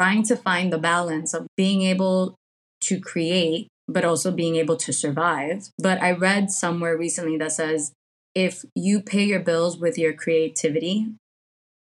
trying 0.00 0.22
to 0.24 0.36
find 0.36 0.72
the 0.72 0.78
balance 0.78 1.34
of 1.34 1.46
being 1.56 1.82
able 1.82 2.36
to 2.82 3.00
create 3.00 3.68
but 3.88 4.04
also 4.04 4.30
being 4.30 4.56
able 4.56 4.76
to 4.76 4.92
survive. 4.92 5.70
But 5.78 6.00
I 6.02 6.12
read 6.12 6.50
somewhere 6.50 6.96
recently 6.96 7.38
that 7.38 7.52
says 7.52 7.92
if 8.34 8.64
you 8.74 9.00
pay 9.00 9.24
your 9.24 9.40
bills 9.40 9.78
with 9.78 9.98
your 9.98 10.12
creativity, 10.12 11.08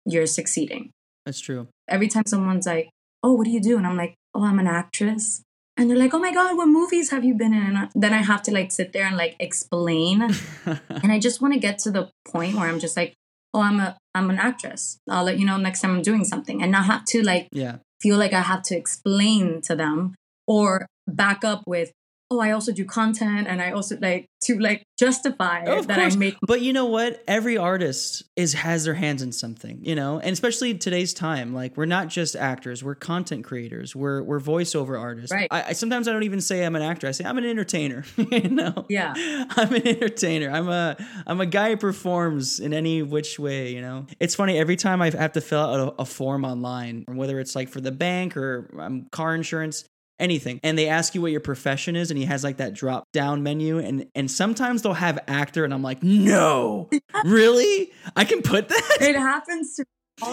you're 0.05 0.25
succeeding. 0.25 0.91
That's 1.25 1.41
true. 1.41 1.67
Every 1.87 2.07
time 2.07 2.23
someone's 2.25 2.65
like, 2.65 2.89
"Oh, 3.21 3.33
what 3.33 3.45
do 3.45 3.51
you 3.51 3.61
do?" 3.61 3.77
and 3.77 3.85
I'm 3.85 3.97
like, 3.97 4.15
"Oh, 4.33 4.45
I'm 4.45 4.59
an 4.59 4.67
actress." 4.67 5.43
And 5.79 5.89
they're 5.89 5.97
like, 5.97 6.13
"Oh 6.13 6.19
my 6.19 6.33
god, 6.33 6.57
what 6.57 6.67
movies 6.67 7.09
have 7.11 7.23
you 7.23 7.33
been 7.33 7.53
in?" 7.53 7.77
And 7.77 7.89
then 7.95 8.13
I 8.13 8.17
have 8.17 8.43
to 8.43 8.51
like 8.51 8.71
sit 8.71 8.91
there 8.91 9.05
and 9.05 9.15
like 9.15 9.35
explain, 9.39 10.21
and 10.65 11.11
I 11.11 11.19
just 11.19 11.41
want 11.41 11.53
to 11.53 11.59
get 11.59 11.79
to 11.79 11.91
the 11.91 12.09
point 12.27 12.55
where 12.55 12.67
I'm 12.67 12.79
just 12.79 12.97
like, 12.97 13.15
"Oh, 13.53 13.61
I'm 13.61 13.79
a 13.79 13.97
I'm 14.13 14.29
an 14.29 14.37
actress. 14.37 14.97
I'll 15.09 15.23
let 15.23 15.39
you 15.39 15.45
know 15.45 15.55
next 15.55 15.79
time 15.79 15.95
I'm 15.95 16.01
doing 16.01 16.25
something," 16.25 16.61
and 16.61 16.71
not 16.71 16.85
have 16.85 17.05
to 17.05 17.23
like 17.23 17.47
yeah 17.53 17.77
feel 18.01 18.17
like 18.17 18.33
I 18.33 18.41
have 18.41 18.63
to 18.63 18.77
explain 18.77 19.61
to 19.61 19.75
them 19.75 20.15
or 20.47 20.85
back 21.07 21.43
up 21.43 21.63
with, 21.65 21.91
oh, 22.31 22.39
I 22.39 22.51
also 22.51 22.71
do 22.71 22.85
content 22.85 23.47
and 23.47 23.61
I 23.61 23.71
also 23.71 23.97
like 23.99 24.29
to 24.41 24.59
like 24.59 24.83
justify 24.97 25.63
oh, 25.65 25.81
that 25.81 25.99
course. 25.99 26.15
I 26.15 26.17
make. 26.17 26.35
But 26.45 26.61
you 26.61 26.73
know 26.73 26.85
what? 26.85 27.23
Every 27.27 27.57
artist 27.57 28.23
is 28.35 28.53
has 28.53 28.85
their 28.85 28.93
hands 28.93 29.21
in 29.21 29.31
something, 29.31 29.79
you 29.83 29.95
know, 29.95 30.19
and 30.19 30.31
especially 30.31 30.75
today's 30.75 31.13
time, 31.13 31.53
like 31.53 31.75
we're 31.75 31.85
not 31.85 32.07
just 32.07 32.35
actors, 32.35 32.83
we're 32.83 32.95
content 32.95 33.43
creators, 33.43 33.95
we're 33.95 34.21
we're 34.21 34.39
voiceover 34.39 34.99
artists. 34.99 35.31
Right. 35.31 35.47
I, 35.49 35.69
I 35.69 35.73
sometimes 35.73 36.07
I 36.07 36.13
don't 36.13 36.23
even 36.23 36.41
say 36.41 36.63
I'm 36.63 36.75
an 36.75 36.83
actor. 36.83 37.07
I 37.07 37.11
say 37.11 37.25
I'm 37.25 37.37
an 37.37 37.45
entertainer. 37.45 38.05
you 38.17 38.49
know. 38.49 38.85
Yeah. 38.89 39.13
I'm 39.17 39.73
an 39.73 39.87
entertainer. 39.87 40.51
I'm 40.51 40.69
a 40.69 40.97
I'm 41.25 41.41
a 41.41 41.47
guy 41.47 41.71
who 41.71 41.77
performs 41.77 42.59
in 42.59 42.73
any 42.73 43.01
which 43.01 43.39
way. 43.39 43.73
You 43.73 43.81
know. 43.81 44.05
It's 44.19 44.35
funny 44.35 44.57
every 44.57 44.75
time 44.75 45.01
I 45.01 45.09
have 45.09 45.33
to 45.33 45.41
fill 45.41 45.61
out 45.61 45.79
a, 45.79 46.01
a 46.01 46.05
form 46.05 46.45
online, 46.45 47.05
whether 47.07 47.39
it's 47.39 47.55
like 47.55 47.69
for 47.69 47.81
the 47.81 47.91
bank 47.91 48.37
or 48.37 48.69
um, 48.79 49.07
car 49.11 49.33
insurance 49.33 49.85
anything 50.19 50.59
and 50.63 50.77
they 50.77 50.87
ask 50.87 51.15
you 51.15 51.21
what 51.21 51.31
your 51.31 51.41
profession 51.41 51.95
is 51.95 52.11
and 52.11 52.17
he 52.17 52.25
has 52.25 52.43
like 52.43 52.57
that 52.57 52.73
drop 52.73 53.05
down 53.13 53.43
menu 53.43 53.79
and 53.79 54.07
and 54.15 54.29
sometimes 54.29 54.81
they'll 54.81 54.93
have 54.93 55.19
actor 55.27 55.63
and 55.63 55.73
i'm 55.73 55.81
like 55.81 56.03
no 56.03 56.89
really 57.25 57.91
i 58.15 58.23
can 58.23 58.41
put 58.41 58.69
that 58.69 58.97
it 59.01 59.15
happens 59.15 59.75
to 59.75 59.85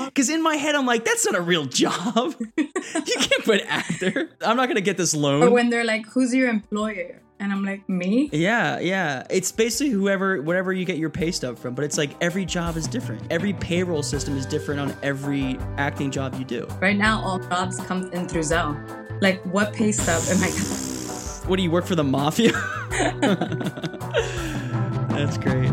because 0.06 0.28
in 0.28 0.42
my 0.42 0.56
head 0.56 0.74
i'm 0.74 0.86
like 0.86 1.04
that's 1.04 1.24
not 1.24 1.36
a 1.36 1.40
real 1.40 1.64
job 1.64 2.34
you 2.56 3.16
can't 3.20 3.44
put 3.44 3.60
actor 3.66 4.30
i'm 4.42 4.56
not 4.56 4.68
gonna 4.68 4.80
get 4.80 4.96
this 4.96 5.14
loan 5.14 5.42
or 5.42 5.50
when 5.50 5.70
they're 5.70 5.84
like 5.84 6.06
who's 6.06 6.34
your 6.34 6.48
employer 6.48 7.22
and 7.38 7.52
I'm 7.52 7.64
like, 7.64 7.88
me? 7.88 8.30
Yeah, 8.32 8.78
yeah. 8.78 9.26
It's 9.28 9.52
basically 9.52 9.90
whoever, 9.90 10.40
whatever 10.42 10.72
you 10.72 10.84
get 10.84 10.96
your 10.96 11.10
pay 11.10 11.30
stub 11.30 11.58
from. 11.58 11.74
But 11.74 11.84
it's 11.84 11.98
like 11.98 12.10
every 12.20 12.44
job 12.44 12.76
is 12.76 12.86
different. 12.86 13.22
Every 13.30 13.52
payroll 13.52 14.02
system 14.02 14.36
is 14.36 14.46
different 14.46 14.80
on 14.80 14.96
every 15.02 15.58
acting 15.76 16.10
job 16.10 16.34
you 16.38 16.44
do. 16.44 16.66
Right 16.80 16.96
now, 16.96 17.22
all 17.22 17.38
jobs 17.38 17.78
come 17.80 18.10
in 18.12 18.26
through 18.28 18.42
Zelle. 18.42 19.05
Like, 19.20 19.42
what 19.44 19.72
pay 19.72 19.92
stub 19.92 20.22
am 20.28 20.42
I? 20.42 20.50
What 21.48 21.56
do 21.56 21.62
you 21.62 21.70
work 21.70 21.86
for 21.86 21.94
the 21.94 22.04
mafia? 22.04 22.52
That's 25.08 25.38
great. 25.38 25.72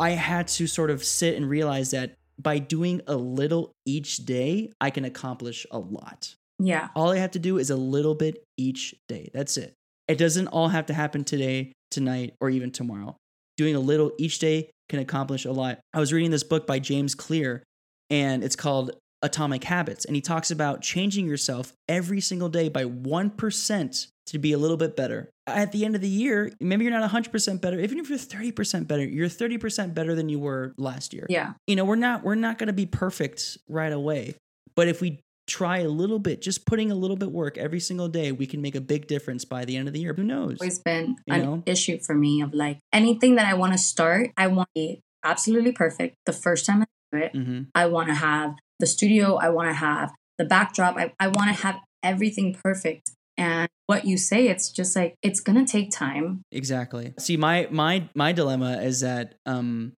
I 0.00 0.10
had 0.12 0.48
to 0.48 0.66
sort 0.66 0.90
of 0.90 1.04
sit 1.04 1.36
and 1.36 1.48
realize 1.48 1.90
that 1.90 2.14
by 2.38 2.58
doing 2.58 3.02
a 3.06 3.16
little 3.16 3.72
each 3.84 4.24
day, 4.24 4.72
I 4.80 4.90
can 4.90 5.04
accomplish 5.04 5.66
a 5.70 5.78
lot. 5.78 6.34
Yeah. 6.58 6.88
All 6.96 7.10
I 7.10 7.18
have 7.18 7.32
to 7.32 7.38
do 7.38 7.58
is 7.58 7.70
a 7.70 7.76
little 7.76 8.14
bit 8.14 8.44
each 8.56 8.94
day. 9.08 9.30
That's 9.32 9.56
it. 9.56 9.77
It 10.08 10.18
doesn't 10.18 10.48
all 10.48 10.68
have 10.68 10.86
to 10.86 10.94
happen 10.94 11.24
today, 11.24 11.72
tonight, 11.90 12.34
or 12.40 12.50
even 12.50 12.70
tomorrow. 12.70 13.16
Doing 13.56 13.76
a 13.76 13.80
little 13.80 14.12
each 14.18 14.38
day 14.38 14.70
can 14.88 14.98
accomplish 15.00 15.44
a 15.44 15.52
lot. 15.52 15.80
I 15.92 16.00
was 16.00 16.12
reading 16.12 16.30
this 16.30 16.42
book 16.42 16.66
by 16.66 16.78
James 16.78 17.14
Clear, 17.14 17.62
and 18.08 18.42
it's 18.42 18.56
called 18.56 18.92
Atomic 19.22 19.64
Habits. 19.64 20.04
And 20.04 20.14
he 20.14 20.22
talks 20.22 20.50
about 20.50 20.80
changing 20.80 21.26
yourself 21.26 21.72
every 21.88 22.20
single 22.20 22.48
day 22.48 22.68
by 22.68 22.84
1% 22.84 24.06
to 24.26 24.38
be 24.38 24.52
a 24.52 24.58
little 24.58 24.76
bit 24.76 24.96
better. 24.96 25.30
At 25.46 25.72
the 25.72 25.84
end 25.84 25.94
of 25.94 26.00
the 26.00 26.08
year, 26.08 26.52
maybe 26.60 26.84
you're 26.84 26.98
not 26.98 27.10
100% 27.10 27.60
better. 27.60 27.80
Even 27.80 27.98
if 27.98 28.08
you're 28.08 28.18
30% 28.18 28.86
better, 28.86 29.04
you're 29.04 29.28
30% 29.28 29.94
better 29.94 30.14
than 30.14 30.28
you 30.28 30.38
were 30.38 30.74
last 30.78 31.12
year. 31.12 31.26
Yeah. 31.28 31.54
You 31.66 31.76
know, 31.76 31.84
we're 31.84 31.96
not 31.96 32.22
we're 32.22 32.34
not 32.34 32.58
going 32.58 32.68
to 32.68 32.72
be 32.72 32.86
perfect 32.86 33.58
right 33.68 33.92
away. 33.92 34.36
But 34.76 34.88
if 34.88 35.00
we 35.00 35.20
try 35.48 35.78
a 35.78 35.88
little 35.88 36.18
bit, 36.18 36.40
just 36.42 36.66
putting 36.66 36.92
a 36.92 36.94
little 36.94 37.16
bit 37.16 37.32
work 37.32 37.58
every 37.58 37.80
single 37.80 38.08
day, 38.08 38.30
we 38.30 38.46
can 38.46 38.62
make 38.62 38.74
a 38.76 38.80
big 38.80 39.08
difference 39.08 39.44
by 39.44 39.64
the 39.64 39.76
end 39.76 39.88
of 39.88 39.94
the 39.94 40.00
year. 40.00 40.12
Who 40.12 40.22
knows? 40.22 40.58
Always 40.60 40.78
been 40.78 41.16
you 41.26 41.34
an 41.34 41.42
know? 41.42 41.62
issue 41.66 41.98
for 41.98 42.14
me 42.14 42.42
of 42.42 42.54
like 42.54 42.78
anything 42.92 43.34
that 43.36 43.46
I 43.46 43.54
want 43.54 43.72
to 43.72 43.78
start, 43.78 44.30
I 44.36 44.46
want 44.46 44.68
to 44.76 44.80
be 44.80 45.00
absolutely 45.24 45.72
perfect 45.72 46.16
the 46.26 46.32
first 46.32 46.66
time 46.66 46.82
I 46.82 46.86
do 47.12 47.22
it. 47.24 47.32
Mm-hmm. 47.32 47.62
I 47.74 47.86
want 47.86 48.08
to 48.08 48.14
have 48.14 48.54
the 48.78 48.86
studio, 48.86 49.36
I 49.36 49.48
want 49.48 49.68
to 49.68 49.74
have 49.74 50.12
the 50.36 50.44
backdrop, 50.44 50.96
I, 50.96 51.12
I 51.18 51.28
want 51.28 51.56
to 51.56 51.62
have 51.62 51.80
everything 52.02 52.54
perfect. 52.54 53.10
And 53.36 53.68
what 53.86 54.04
you 54.04 54.18
say, 54.18 54.48
it's 54.48 54.70
just 54.70 54.94
like 54.94 55.14
it's 55.22 55.40
gonna 55.40 55.64
take 55.64 55.90
time. 55.90 56.42
Exactly. 56.52 57.14
See, 57.18 57.36
my 57.36 57.68
my 57.70 58.08
my 58.14 58.32
dilemma 58.32 58.82
is 58.82 59.00
that 59.00 59.36
um 59.46 59.92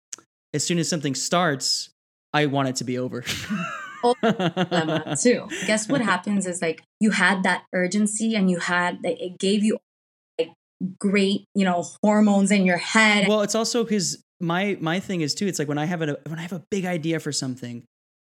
as 0.54 0.66
soon 0.66 0.78
as 0.78 0.90
something 0.90 1.16
starts, 1.16 1.90
I 2.34 2.46
want 2.48 2.68
it 2.70 2.76
to 2.78 2.84
be 2.84 2.98
over. 2.98 3.24
dilemma 4.22 5.16
too. 5.22 5.48
Guess 5.66 5.90
what 5.90 6.02
happens 6.02 6.46
is 6.46 6.62
like 6.62 6.82
you 7.00 7.12
had 7.12 7.44
that 7.44 7.64
urgency 7.74 8.36
and 8.36 8.50
you 8.50 8.60
had 8.60 9.00
like, 9.04 9.20
it 9.20 9.38
gave 9.40 9.64
you 9.64 9.78
like 10.38 10.52
great, 11.00 11.46
you 11.56 11.66
know, 11.66 11.86
hormones 12.04 12.52
in 12.52 12.66
your 12.66 12.78
head. 12.78 13.28
Well, 13.28 13.42
it's 13.42 13.56
also 13.56 13.84
because 13.84 14.24
my 14.40 14.78
my 14.80 15.00
thing 15.00 15.22
is 15.22 15.36
too. 15.36 15.48
It's 15.48 15.60
like 15.60 15.68
when 15.68 15.78
I 15.78 15.86
have 15.86 16.02
a 16.02 16.18
when 16.28 16.40
I 16.40 16.42
have 16.42 16.54
a 16.54 16.64
big 16.70 16.86
idea 16.86 17.20
for 17.20 17.32
something, 17.32 17.84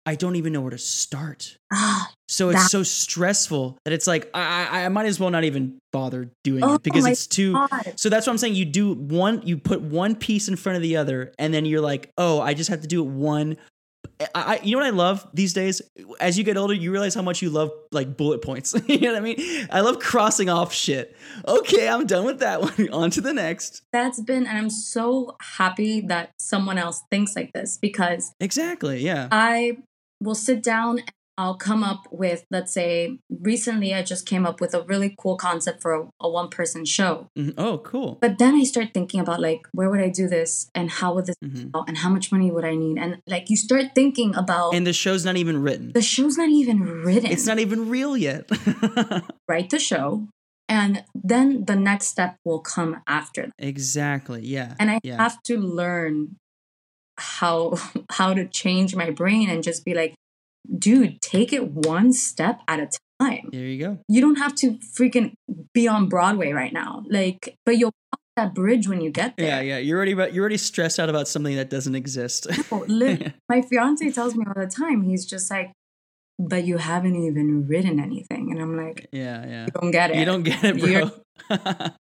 I 0.05 0.15
don't 0.15 0.35
even 0.35 0.53
know 0.53 0.61
where 0.61 0.71
to 0.71 0.77
start. 0.77 1.57
Ah, 1.73 2.11
so 2.29 2.49
it's 2.49 2.63
that. 2.63 2.69
so 2.69 2.83
stressful 2.83 3.77
that 3.85 3.93
it's 3.93 4.05
like 4.05 4.29
I, 4.33 4.85
I 4.85 4.89
might 4.89 5.07
as 5.07 5.19
well 5.19 5.31
not 5.31 5.43
even 5.43 5.79
bother 5.91 6.29
doing 6.43 6.63
oh, 6.63 6.75
it 6.75 6.83
because 6.83 7.05
it's 7.07 7.25
too. 7.25 7.53
God. 7.53 7.93
So 7.95 8.09
that's 8.09 8.27
what 8.27 8.33
I'm 8.33 8.37
saying. 8.37 8.53
You 8.53 8.65
do 8.65 8.93
one, 8.93 9.41
you 9.45 9.57
put 9.57 9.81
one 9.81 10.15
piece 10.15 10.47
in 10.47 10.55
front 10.55 10.75
of 10.75 10.83
the 10.83 10.97
other, 10.97 11.33
and 11.39 11.53
then 11.53 11.65
you're 11.65 11.81
like, 11.81 12.11
oh, 12.17 12.39
I 12.39 12.53
just 12.53 12.69
have 12.69 12.81
to 12.81 12.87
do 12.87 13.01
it 13.03 13.07
one. 13.07 13.57
I, 14.33 14.59
you 14.63 14.71
know 14.71 14.79
what 14.79 14.87
I 14.87 14.91
love 14.91 15.27
these 15.33 15.53
days? 15.53 15.81
As 16.19 16.37
you 16.37 16.43
get 16.43 16.57
older, 16.57 16.73
you 16.73 16.91
realize 16.91 17.13
how 17.13 17.21
much 17.21 17.41
you 17.41 17.49
love 17.49 17.71
like 17.91 18.17
bullet 18.17 18.41
points. 18.41 18.75
you 18.87 18.99
know 18.99 19.13
what 19.13 19.17
I 19.17 19.21
mean? 19.21 19.67
I 19.71 19.81
love 19.81 19.99
crossing 19.99 20.49
off 20.49 20.73
shit. 20.73 21.15
Okay, 21.47 21.87
I'm 21.87 22.05
done 22.05 22.25
with 22.25 22.39
that 22.39 22.61
one. 22.61 22.89
On 22.93 23.11
to 23.11 23.21
the 23.21 23.33
next. 23.33 23.81
That's 23.91 24.21
been, 24.21 24.47
and 24.47 24.57
I'm 24.57 24.69
so 24.69 25.35
happy 25.41 26.01
that 26.01 26.31
someone 26.39 26.77
else 26.77 27.01
thinks 27.09 27.35
like 27.35 27.53
this 27.53 27.77
because 27.77 28.33
exactly, 28.39 29.01
yeah. 29.01 29.27
I 29.31 29.77
we'll 30.21 30.35
sit 30.35 30.63
down 30.63 30.99
and 30.99 31.11
I'll 31.37 31.55
come 31.55 31.83
up 31.83 32.07
with, 32.11 32.45
let's 32.49 32.73
say, 32.73 33.19
recently 33.29 33.93
I 33.93 34.03
just 34.03 34.25
came 34.25 34.45
up 34.45 34.61
with 34.61 34.73
a 34.73 34.83
really 34.83 35.15
cool 35.17 35.35
concept 35.35 35.81
for 35.81 35.93
a, 35.93 36.09
a 36.21 36.29
one 36.29 36.49
person 36.49 36.85
show. 36.85 37.29
Mm-hmm. 37.37 37.59
Oh, 37.59 37.79
cool. 37.79 38.17
But 38.21 38.37
then 38.37 38.55
I 38.55 38.63
start 38.63 38.89
thinking 38.93 39.19
about 39.19 39.41
like, 39.41 39.67
where 39.73 39.89
would 39.89 39.99
I 39.99 40.09
do 40.09 40.27
this 40.27 40.69
and 40.73 40.89
how 40.89 41.13
would 41.15 41.25
this 41.25 41.35
mm-hmm. 41.43 41.69
and 41.87 41.97
how 41.97 42.09
much 42.09 42.31
money 42.31 42.51
would 42.51 42.65
I 42.65 42.75
need? 42.75 42.97
And 42.97 43.21
like, 43.27 43.49
you 43.49 43.57
start 43.57 43.95
thinking 43.95 44.35
about. 44.35 44.73
And 44.73 44.87
the 44.87 44.93
show's 44.93 45.25
not 45.25 45.35
even 45.35 45.61
written. 45.61 45.91
The 45.93 46.01
show's 46.01 46.37
not 46.37 46.49
even 46.49 46.81
written. 46.81 47.31
It's 47.31 47.45
not 47.45 47.59
even 47.59 47.89
real 47.89 48.15
yet. 48.15 48.49
Write 49.47 49.69
the 49.69 49.79
show. 49.79 50.27
And 50.67 51.03
then 51.13 51.65
the 51.65 51.75
next 51.75 52.07
step 52.07 52.37
will 52.43 52.59
come 52.59 53.01
after 53.07 53.43
that. 53.43 53.53
Exactly. 53.59 54.41
Yeah. 54.41 54.75
And 54.79 54.89
I 54.89 54.99
yeah. 55.03 55.17
have 55.17 55.41
to 55.43 55.57
learn 55.57 56.37
how 57.17 57.75
how 58.09 58.33
to 58.33 58.45
change 58.45 58.95
my 58.95 59.09
brain 59.11 59.49
and 59.49 59.63
just 59.63 59.85
be 59.85 59.93
like 59.93 60.15
dude 60.77 61.21
take 61.21 61.53
it 61.53 61.71
one 61.71 62.13
step 62.13 62.61
at 62.67 62.79
a 62.79 62.89
time. 63.19 63.49
There 63.51 63.61
you 63.61 63.79
go. 63.79 63.99
You 64.07 64.21
don't 64.21 64.37
have 64.37 64.55
to 64.55 64.77
freaking 64.97 65.33
be 65.73 65.87
on 65.87 66.09
broadway 66.09 66.51
right 66.51 66.73
now. 66.73 67.03
Like 67.09 67.55
but 67.65 67.77
you'll 67.77 67.91
cross 68.11 68.21
that 68.35 68.53
bridge 68.53 68.87
when 68.87 69.01
you 69.01 69.09
get 69.11 69.35
there. 69.37 69.47
Yeah 69.47 69.61
yeah. 69.61 69.77
You're 69.77 69.97
already 69.97 70.33
you're 70.33 70.43
already 70.43 70.57
stressed 70.57 70.99
out 70.99 71.09
about 71.09 71.27
something 71.27 71.55
that 71.55 71.69
doesn't 71.69 71.95
exist. 71.95 72.47
No, 72.87 73.17
my 73.49 73.61
fiance 73.61 74.11
tells 74.11 74.35
me 74.35 74.45
all 74.47 74.61
the 74.61 74.69
time 74.69 75.03
he's 75.03 75.25
just 75.25 75.49
like 75.49 75.71
but 76.37 76.65
you 76.65 76.77
haven't 76.77 77.15
even 77.15 77.65
written 77.67 77.99
anything. 77.99 78.51
And 78.51 78.61
i'm 78.61 78.77
like 78.77 79.07
yeah 79.11 79.45
yeah. 79.45 79.65
You 79.65 79.71
don't 79.71 79.91
get 79.91 80.11
it. 80.11 80.17
You 80.17 80.25
don't 80.25 80.43
get 80.43 80.63
it 80.63 80.79
bro. 81.49 81.89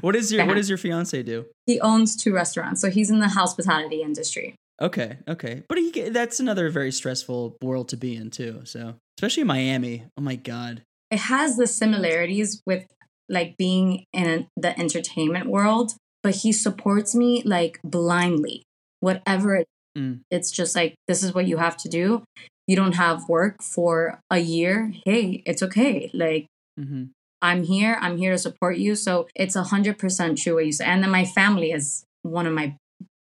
What 0.00 0.16
is 0.16 0.32
your 0.32 0.46
What 0.46 0.54
does 0.54 0.68
your 0.68 0.78
fiance 0.78 1.22
do? 1.22 1.46
He 1.66 1.80
owns 1.80 2.16
two 2.16 2.34
restaurants, 2.34 2.80
so 2.80 2.90
he's 2.90 3.10
in 3.10 3.20
the 3.20 3.28
hospitality 3.28 4.02
industry. 4.02 4.56
Okay, 4.80 5.18
okay, 5.28 5.62
but 5.68 5.78
he, 5.78 6.08
that's 6.08 6.40
another 6.40 6.68
very 6.68 6.90
stressful 6.90 7.56
world 7.62 7.88
to 7.90 7.96
be 7.96 8.16
in 8.16 8.30
too. 8.30 8.62
So 8.64 8.96
especially 9.18 9.42
in 9.42 9.46
Miami. 9.46 10.04
Oh 10.18 10.22
my 10.22 10.34
god, 10.36 10.82
it 11.10 11.20
has 11.20 11.56
the 11.56 11.66
similarities 11.66 12.60
with 12.66 12.86
like 13.28 13.56
being 13.56 14.04
in 14.12 14.48
the 14.56 14.78
entertainment 14.78 15.46
world, 15.46 15.94
but 16.22 16.36
he 16.36 16.52
supports 16.52 17.14
me 17.14 17.42
like 17.44 17.78
blindly. 17.84 18.64
Whatever 19.00 19.56
it, 19.56 19.68
mm. 19.96 20.20
it's 20.30 20.50
just 20.50 20.74
like 20.74 20.96
this 21.06 21.22
is 21.22 21.34
what 21.34 21.46
you 21.46 21.58
have 21.58 21.76
to 21.78 21.88
do. 21.88 22.24
You 22.66 22.76
don't 22.76 22.94
have 22.94 23.28
work 23.28 23.62
for 23.62 24.18
a 24.30 24.38
year. 24.38 24.92
Hey, 25.04 25.42
it's 25.46 25.62
okay. 25.62 26.10
Like 26.12 26.46
mm-hmm. 26.80 27.04
I'm 27.42 27.62
here. 27.62 27.98
I'm 28.00 28.16
here 28.16 28.32
to 28.32 28.38
support 28.38 28.78
you. 28.78 28.96
So 28.96 29.28
it's 29.36 29.54
a 29.54 29.64
hundred 29.64 29.98
percent 29.98 30.38
true 30.38 30.54
what 30.54 30.66
you 30.66 30.72
say. 30.72 30.86
And 30.86 31.02
then 31.02 31.10
my 31.10 31.24
family 31.24 31.70
is 31.70 32.04
one 32.22 32.46
of 32.46 32.54
my 32.54 32.76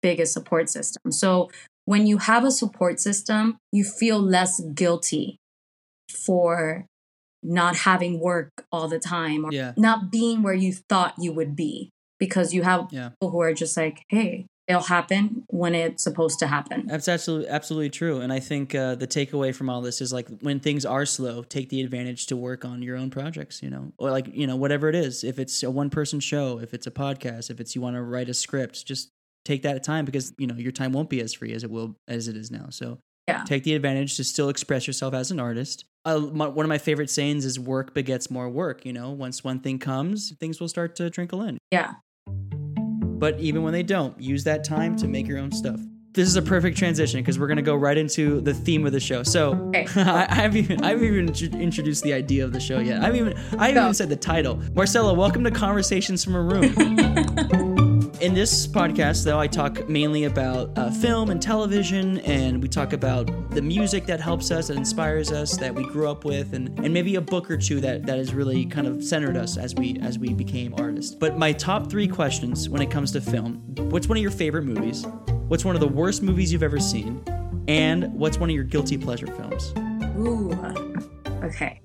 biggest 0.06 0.32
support 0.32 0.70
system. 0.70 1.10
So 1.10 1.50
when 1.84 2.06
you 2.06 2.18
have 2.18 2.44
a 2.44 2.52
support 2.52 3.00
system, 3.00 3.58
you 3.72 3.82
feel 3.82 4.20
less 4.20 4.60
guilty 4.60 5.36
for 6.25 6.86
not 7.42 7.75
having 7.78 8.20
work 8.20 8.50
all 8.70 8.86
the 8.86 9.00
time 9.00 9.44
or 9.44 9.50
yeah. 9.52 9.72
not 9.76 10.12
being 10.12 10.44
where 10.44 10.54
you 10.54 10.72
thought 10.88 11.14
you 11.18 11.32
would 11.32 11.56
be 11.56 11.90
because 12.20 12.54
you 12.54 12.62
have 12.62 12.86
yeah. 12.92 13.08
people 13.08 13.32
who 13.32 13.40
are 13.40 13.52
just 13.52 13.76
like, 13.76 14.04
hey, 14.08 14.46
it'll 14.68 14.82
happen 14.82 15.44
when 15.48 15.75
it's 15.75 16.04
supposed 16.04 16.38
to 16.38 16.46
happen. 16.46 16.86
That's 16.86 17.08
absolutely 17.08 17.48
absolutely 17.48 17.90
true. 17.90 18.20
And 18.20 18.32
I 18.32 18.38
think 18.38 18.76
uh, 18.76 18.94
the 18.94 19.08
takeaway 19.08 19.52
from 19.52 19.68
all 19.68 19.80
this 19.80 20.00
is 20.00 20.12
like 20.12 20.28
when 20.40 20.60
things 20.60 20.84
are 20.84 21.04
slow, 21.04 21.42
take 21.42 21.68
the 21.68 21.80
advantage 21.82 22.26
to 22.26 22.36
work 22.36 22.64
on 22.64 22.80
your 22.80 22.96
own 22.96 23.10
projects. 23.10 23.60
You 23.60 23.70
know, 23.70 23.92
or 23.98 24.10
like 24.10 24.28
you 24.32 24.46
know 24.46 24.56
whatever 24.56 24.88
it 24.88 24.94
is. 24.94 25.25
If 25.25 25.40
it's 25.40 25.62
a 25.64 25.70
one 25.70 25.90
person 25.90 26.20
show, 26.20 26.60
if 26.60 26.75
it's 26.75 26.86
a 26.86 26.92
podcast, 26.92 27.50
if 27.50 27.60
it's 27.60 27.75
you 27.75 27.80
want 27.80 27.96
to 27.96 28.02
write 28.02 28.28
a 28.28 28.34
script, 28.34 28.86
just 28.86 29.10
take 29.46 29.62
that 29.62 29.82
time 29.82 30.04
because 30.04 30.32
you 30.38 30.46
know 30.46 30.56
your 30.56 30.72
time 30.72 30.92
won't 30.92 31.08
be 31.08 31.20
as 31.20 31.32
free 31.32 31.52
as 31.52 31.64
it 31.64 31.70
will 31.70 31.96
as 32.08 32.28
it 32.28 32.36
is 32.36 32.50
now. 32.50 32.66
So 32.70 32.98
yeah. 33.28 33.44
take 33.44 33.64
the 33.64 33.74
advantage 33.74 34.16
to 34.16 34.24
still 34.24 34.48
express 34.48 34.86
yourself 34.86 35.14
as 35.14 35.30
an 35.30 35.40
artist. 35.40 35.84
Uh, 36.04 36.18
my, 36.18 36.46
one 36.46 36.64
of 36.64 36.68
my 36.68 36.78
favorite 36.78 37.10
sayings 37.10 37.44
is 37.44 37.58
work 37.58 37.94
begets 37.94 38.30
more 38.30 38.48
work. 38.48 38.84
You 38.84 38.92
know, 38.92 39.10
once 39.10 39.42
one 39.42 39.60
thing 39.60 39.78
comes, 39.78 40.32
things 40.38 40.60
will 40.60 40.68
start 40.68 40.94
to 40.96 41.10
trickle 41.10 41.42
in. 41.42 41.58
Yeah. 41.70 41.94
But 42.28 43.40
even 43.40 43.62
when 43.62 43.72
they 43.72 43.82
don't, 43.82 44.20
use 44.20 44.44
that 44.44 44.62
time 44.62 44.96
to 44.96 45.08
make 45.08 45.26
your 45.26 45.38
own 45.38 45.50
stuff. 45.50 45.80
This 46.12 46.28
is 46.28 46.36
a 46.36 46.42
perfect 46.42 46.78
transition 46.78 47.20
because 47.20 47.38
we're 47.38 47.46
going 47.46 47.56
to 47.56 47.62
go 47.62 47.74
right 47.74 47.96
into 47.96 48.40
the 48.40 48.54
theme 48.54 48.86
of 48.86 48.92
the 48.92 49.00
show. 49.00 49.22
So 49.22 49.52
okay. 49.74 49.86
I, 50.00 50.32
have 50.32 50.56
even 50.56 50.82
I 50.82 50.90
haven't 50.90 51.04
even 51.04 51.60
introduced 51.60 52.04
the 52.04 52.14
idea 52.14 52.44
of 52.44 52.52
the 52.52 52.60
show 52.60 52.78
yet. 52.78 53.02
I 53.02 53.06
haven't 53.06 53.20
even 53.20 53.36
I 53.58 53.68
haven't 53.68 53.82
even 53.82 53.94
said 53.94 54.08
the 54.08 54.16
title. 54.16 54.62
Marcela, 54.74 55.12
welcome 55.12 55.44
to 55.44 55.50
Conversations 55.50 56.24
from 56.24 56.34
a 56.34 56.42
Room. 56.42 57.74
In 58.26 58.35
this 58.35 58.66
podcast, 58.66 59.23
though, 59.23 59.38
I 59.38 59.47
talk 59.47 59.88
mainly 59.88 60.25
about 60.25 60.76
uh, 60.76 60.90
film 60.90 61.30
and 61.30 61.40
television, 61.40 62.18
and 62.23 62.61
we 62.61 62.68
talk 62.68 62.92
about 62.92 63.50
the 63.50 63.62
music 63.62 64.04
that 64.06 64.18
helps 64.18 64.50
us, 64.50 64.66
that 64.66 64.76
inspires 64.76 65.30
us, 65.30 65.56
that 65.59 65.73
we 65.73 65.85
grew 65.85 66.11
up 66.11 66.25
with, 66.25 66.52
and, 66.52 66.76
and 66.80 66.92
maybe 66.92 67.14
a 67.14 67.21
book 67.21 67.49
or 67.49 67.56
two 67.56 67.80
that, 67.83 68.04
that 68.04 68.18
has 68.18 68.35
really 68.35 68.66
kind 68.66 68.88
of 68.88 69.04
centered 69.04 69.37
us 69.37 69.56
as 69.56 69.76
we 69.76 70.00
as 70.02 70.18
we 70.18 70.35
became 70.35 70.75
artists. 70.76 71.14
But 71.14 71.38
my 71.38 71.52
top 71.52 71.88
three 71.88 72.09
questions 72.09 72.68
when 72.68 72.83
it 72.83 72.90
comes 72.90 73.12
to 73.12 73.21
film: 73.21 73.62
What's 73.76 74.09
one 74.09 74.18
of 74.18 74.23
your 74.23 74.33
favorite 74.33 74.64
movies? 74.64 75.06
What's 75.47 75.64
one 75.64 75.76
of 75.76 75.80
the 75.80 75.87
worst 75.87 76.21
movies 76.21 76.52
you've 76.52 76.64
ever 76.64 76.80
seen? 76.80 77.23
And 77.68 78.12
what's 78.12 78.38
one 78.38 78.50
of 78.50 78.56
your 78.56 78.64
guilty 78.64 78.99
pleasure 78.99 79.28
films? 79.28 79.73
Ooh, 80.18 80.50
okay. 81.45 81.80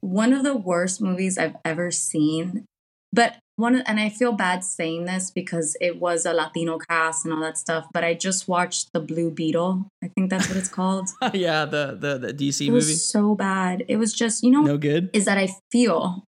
One 0.00 0.34
of 0.34 0.42
the 0.42 0.58
worst 0.58 1.00
movies 1.00 1.38
I've 1.38 1.56
ever 1.64 1.90
seen, 1.90 2.66
but 3.12 3.36
one 3.56 3.82
and 3.82 4.00
I 4.00 4.08
feel 4.08 4.32
bad 4.32 4.64
saying 4.64 5.04
this 5.04 5.30
because 5.30 5.76
it 5.80 6.00
was 6.00 6.24
a 6.24 6.32
Latino 6.32 6.78
cast 6.78 7.24
and 7.24 7.34
all 7.34 7.40
that 7.42 7.58
stuff, 7.58 7.86
but 7.92 8.02
I 8.02 8.14
just 8.14 8.48
watched 8.48 8.92
the 8.92 9.00
Blue 9.00 9.30
Beetle. 9.30 9.86
I 10.02 10.08
think 10.08 10.30
that's 10.30 10.48
what 10.48 10.56
it's 10.56 10.68
called. 10.80 11.10
yeah, 11.34 11.66
the 11.66 11.96
the, 11.98 12.18
the 12.18 12.32
DC 12.32 12.66
it 12.66 12.70
movie. 12.70 12.76
was 12.76 13.06
so 13.06 13.34
bad. 13.34 13.84
It 13.86 13.96
was 13.96 14.12
just, 14.14 14.42
you 14.42 14.50
know, 14.50 14.62
no 14.62 14.78
good. 14.78 15.10
Is 15.12 15.26
that 15.26 15.38
I 15.38 15.48
feel 15.70 16.24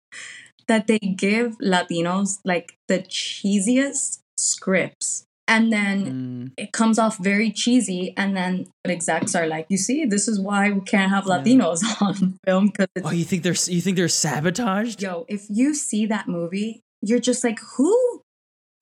that 0.67 0.87
they 0.87 0.99
give 0.99 1.57
Latinos 1.59 2.39
like 2.45 2.77
the 2.87 2.99
cheesiest 2.99 4.19
scripts 4.37 5.26
and 5.47 5.71
then 5.71 6.05
mm. 6.05 6.51
it 6.57 6.73
comes 6.73 6.99
off 6.99 7.17
very 7.17 7.51
cheesy 7.51 8.13
and 8.17 8.35
then 8.35 8.67
what 8.83 8.91
execs 8.91 9.33
are 9.33 9.47
like 9.47 9.65
you 9.69 9.77
see 9.77 10.05
this 10.05 10.27
is 10.27 10.39
why 10.39 10.71
we 10.71 10.81
can't 10.81 11.09
have 11.09 11.23
latinos 11.23 11.81
yeah. 11.83 11.95
on 12.07 12.37
film 12.45 12.67
because 12.67 12.87
oh 13.03 13.11
you 13.11 13.23
think 13.23 13.43
they're 13.43 13.55
you 13.67 13.81
think 13.81 13.97
they're 13.97 14.07
sabotaged? 14.07 15.01
Yo 15.01 15.25
if 15.27 15.45
you 15.49 15.73
see 15.73 16.05
that 16.05 16.27
movie 16.27 16.81
you're 17.01 17.19
just 17.19 17.43
like 17.43 17.59
who 17.77 18.21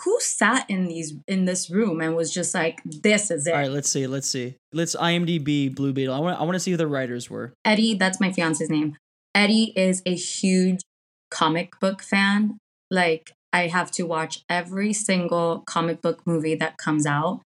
who 0.04 0.20
sat 0.20 0.70
in 0.70 0.88
these 0.88 1.14
in 1.28 1.46
this 1.46 1.70
room 1.70 2.02
and 2.02 2.16
was 2.16 2.34
just 2.34 2.54
like 2.54 2.82
this 2.84 3.32
is 3.32 3.48
it. 3.48 3.54
All 3.54 3.60
right 3.60 3.72
let's 3.72 3.90
see 3.90 4.08
let's 4.08 4.28
see. 4.28 4.56
Let's 4.74 4.96
imdb 4.96 5.76
blue 5.76 5.94
beetle. 5.94 6.14
I 6.14 6.20
want 6.20 6.40
i 6.40 6.44
want 6.44 6.56
to 6.56 6.60
see 6.60 6.72
who 6.72 6.78
the 6.78 6.88
writers 6.88 7.30
were. 7.30 7.54
Eddie 7.64 7.96
that's 7.96 8.20
my 8.20 8.32
fiance's 8.32 8.70
name. 8.70 8.98
Eddie 9.34 9.74
is 9.76 10.02
a 10.06 10.16
huge 10.16 10.82
comic 11.30 11.80
book 11.80 12.02
fan. 12.02 12.58
Like 12.92 13.34
I 13.56 13.68
have 13.68 13.90
to 13.92 14.04
watch 14.04 14.44
every 14.50 14.92
single 14.92 15.64
comic 15.66 16.02
book 16.02 16.22
movie 16.26 16.56
that 16.56 16.78
comes 16.78 17.06
out. 17.06 17.40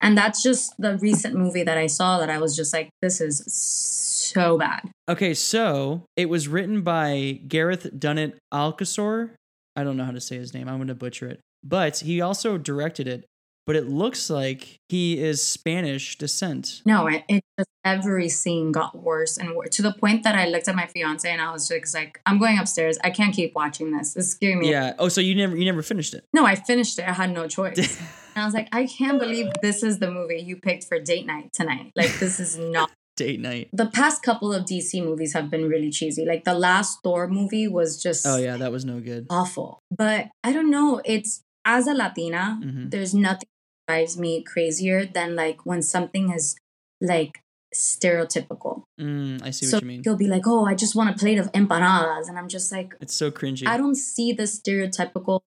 And 0.00 0.18
that's 0.18 0.42
just 0.42 0.72
the 0.76 0.98
recent 0.98 1.36
movie 1.36 1.62
that 1.62 1.78
I 1.78 1.86
saw 1.86 2.18
that 2.18 2.28
I 2.28 2.38
was 2.38 2.56
just 2.56 2.72
like, 2.72 2.90
this 3.00 3.20
is 3.20 3.44
so 3.46 4.58
bad. 4.58 4.90
Okay, 5.08 5.34
so 5.34 6.02
it 6.16 6.28
was 6.28 6.48
written 6.48 6.82
by 6.82 7.38
Gareth 7.46 7.96
Dunnet 7.96 8.38
Alcocer. 8.52 9.30
I 9.76 9.84
don't 9.84 9.96
know 9.96 10.04
how 10.04 10.10
to 10.10 10.20
say 10.20 10.36
his 10.36 10.52
name. 10.52 10.68
I'm 10.68 10.78
going 10.78 10.88
to 10.88 10.96
butcher 10.96 11.28
it. 11.28 11.38
But 11.62 11.98
he 11.98 12.20
also 12.20 12.58
directed 12.58 13.06
it 13.06 13.24
but 13.66 13.76
it 13.76 13.88
looks 13.88 14.28
like 14.28 14.80
he 14.88 15.18
is 15.18 15.42
Spanish 15.42 16.18
descent. 16.18 16.82
No, 16.84 17.06
it, 17.06 17.24
it 17.28 17.44
just 17.58 17.70
every 17.84 18.28
scene 18.28 18.72
got 18.72 18.98
worse 18.98 19.38
and 19.38 19.54
worse 19.54 19.70
to 19.70 19.82
the 19.82 19.92
point 19.92 20.24
that 20.24 20.34
I 20.34 20.48
looked 20.48 20.68
at 20.68 20.74
my 20.74 20.86
fiance 20.86 21.28
and 21.28 21.40
I 21.40 21.52
was 21.52 21.68
just 21.68 21.94
like, 21.94 22.20
I'm 22.26 22.38
going 22.38 22.58
upstairs. 22.58 22.98
I 23.04 23.10
can't 23.10 23.34
keep 23.34 23.54
watching 23.54 23.96
this. 23.96 24.16
It's 24.16 24.28
scaring 24.28 24.60
me. 24.60 24.70
Yeah. 24.70 24.94
Oh, 24.98 25.08
so 25.08 25.20
you 25.20 25.34
never 25.34 25.56
you 25.56 25.64
never 25.64 25.82
finished 25.82 26.14
it? 26.14 26.24
No, 26.32 26.44
I 26.44 26.54
finished 26.54 26.98
it. 26.98 27.08
I 27.08 27.12
had 27.12 27.32
no 27.32 27.46
choice. 27.46 27.78
and 28.34 28.42
I 28.42 28.44
was 28.44 28.54
like, 28.54 28.68
I 28.72 28.86
can't 28.86 29.18
believe 29.18 29.46
this 29.62 29.82
is 29.82 29.98
the 29.98 30.10
movie 30.10 30.40
you 30.40 30.56
picked 30.56 30.84
for 30.84 30.98
date 30.98 31.26
night 31.26 31.50
tonight. 31.52 31.92
Like 31.94 32.18
this 32.18 32.40
is 32.40 32.58
not 32.58 32.90
date 33.16 33.40
night. 33.40 33.68
The 33.72 33.86
past 33.86 34.22
couple 34.22 34.52
of 34.52 34.64
DC 34.64 35.02
movies 35.04 35.34
have 35.34 35.50
been 35.50 35.68
really 35.68 35.90
cheesy. 35.90 36.24
Like 36.24 36.44
the 36.44 36.54
last 36.54 36.98
Thor 37.04 37.28
movie 37.28 37.68
was 37.68 38.02
just 38.02 38.26
Oh 38.26 38.36
yeah, 38.36 38.56
that 38.56 38.72
was 38.72 38.84
no 38.84 39.00
good. 39.00 39.26
Awful. 39.30 39.78
But 39.90 40.28
I 40.42 40.52
don't 40.52 40.70
know, 40.70 41.00
it's 41.04 41.42
as 41.64 41.86
a 41.86 41.94
Latina, 41.94 42.58
mm-hmm. 42.62 42.88
there's 42.88 43.14
nothing 43.14 43.48
drives 43.92 44.16
me 44.18 44.42
crazier 44.42 45.04
than 45.04 45.36
like 45.36 45.66
when 45.66 45.82
something 45.82 46.32
is 46.32 46.56
like 47.00 47.40
stereotypical. 47.74 48.82
Mm, 49.00 49.42
I 49.42 49.50
see 49.50 49.66
so 49.66 49.76
what 49.76 49.82
you 49.82 49.88
mean. 49.88 50.02
He'll 50.04 50.16
be 50.16 50.28
like, 50.28 50.46
"Oh, 50.46 50.64
I 50.64 50.74
just 50.74 50.94
want 50.94 51.10
a 51.10 51.18
plate 51.18 51.38
of 51.38 51.50
empanadas," 51.52 52.28
and 52.28 52.38
I'm 52.38 52.48
just 52.48 52.72
like, 52.72 52.94
"It's 53.00 53.14
so 53.14 53.30
cringy." 53.30 53.66
I 53.66 53.76
don't 53.76 53.94
see 53.94 54.32
the 54.32 54.44
stereotypical 54.44 55.40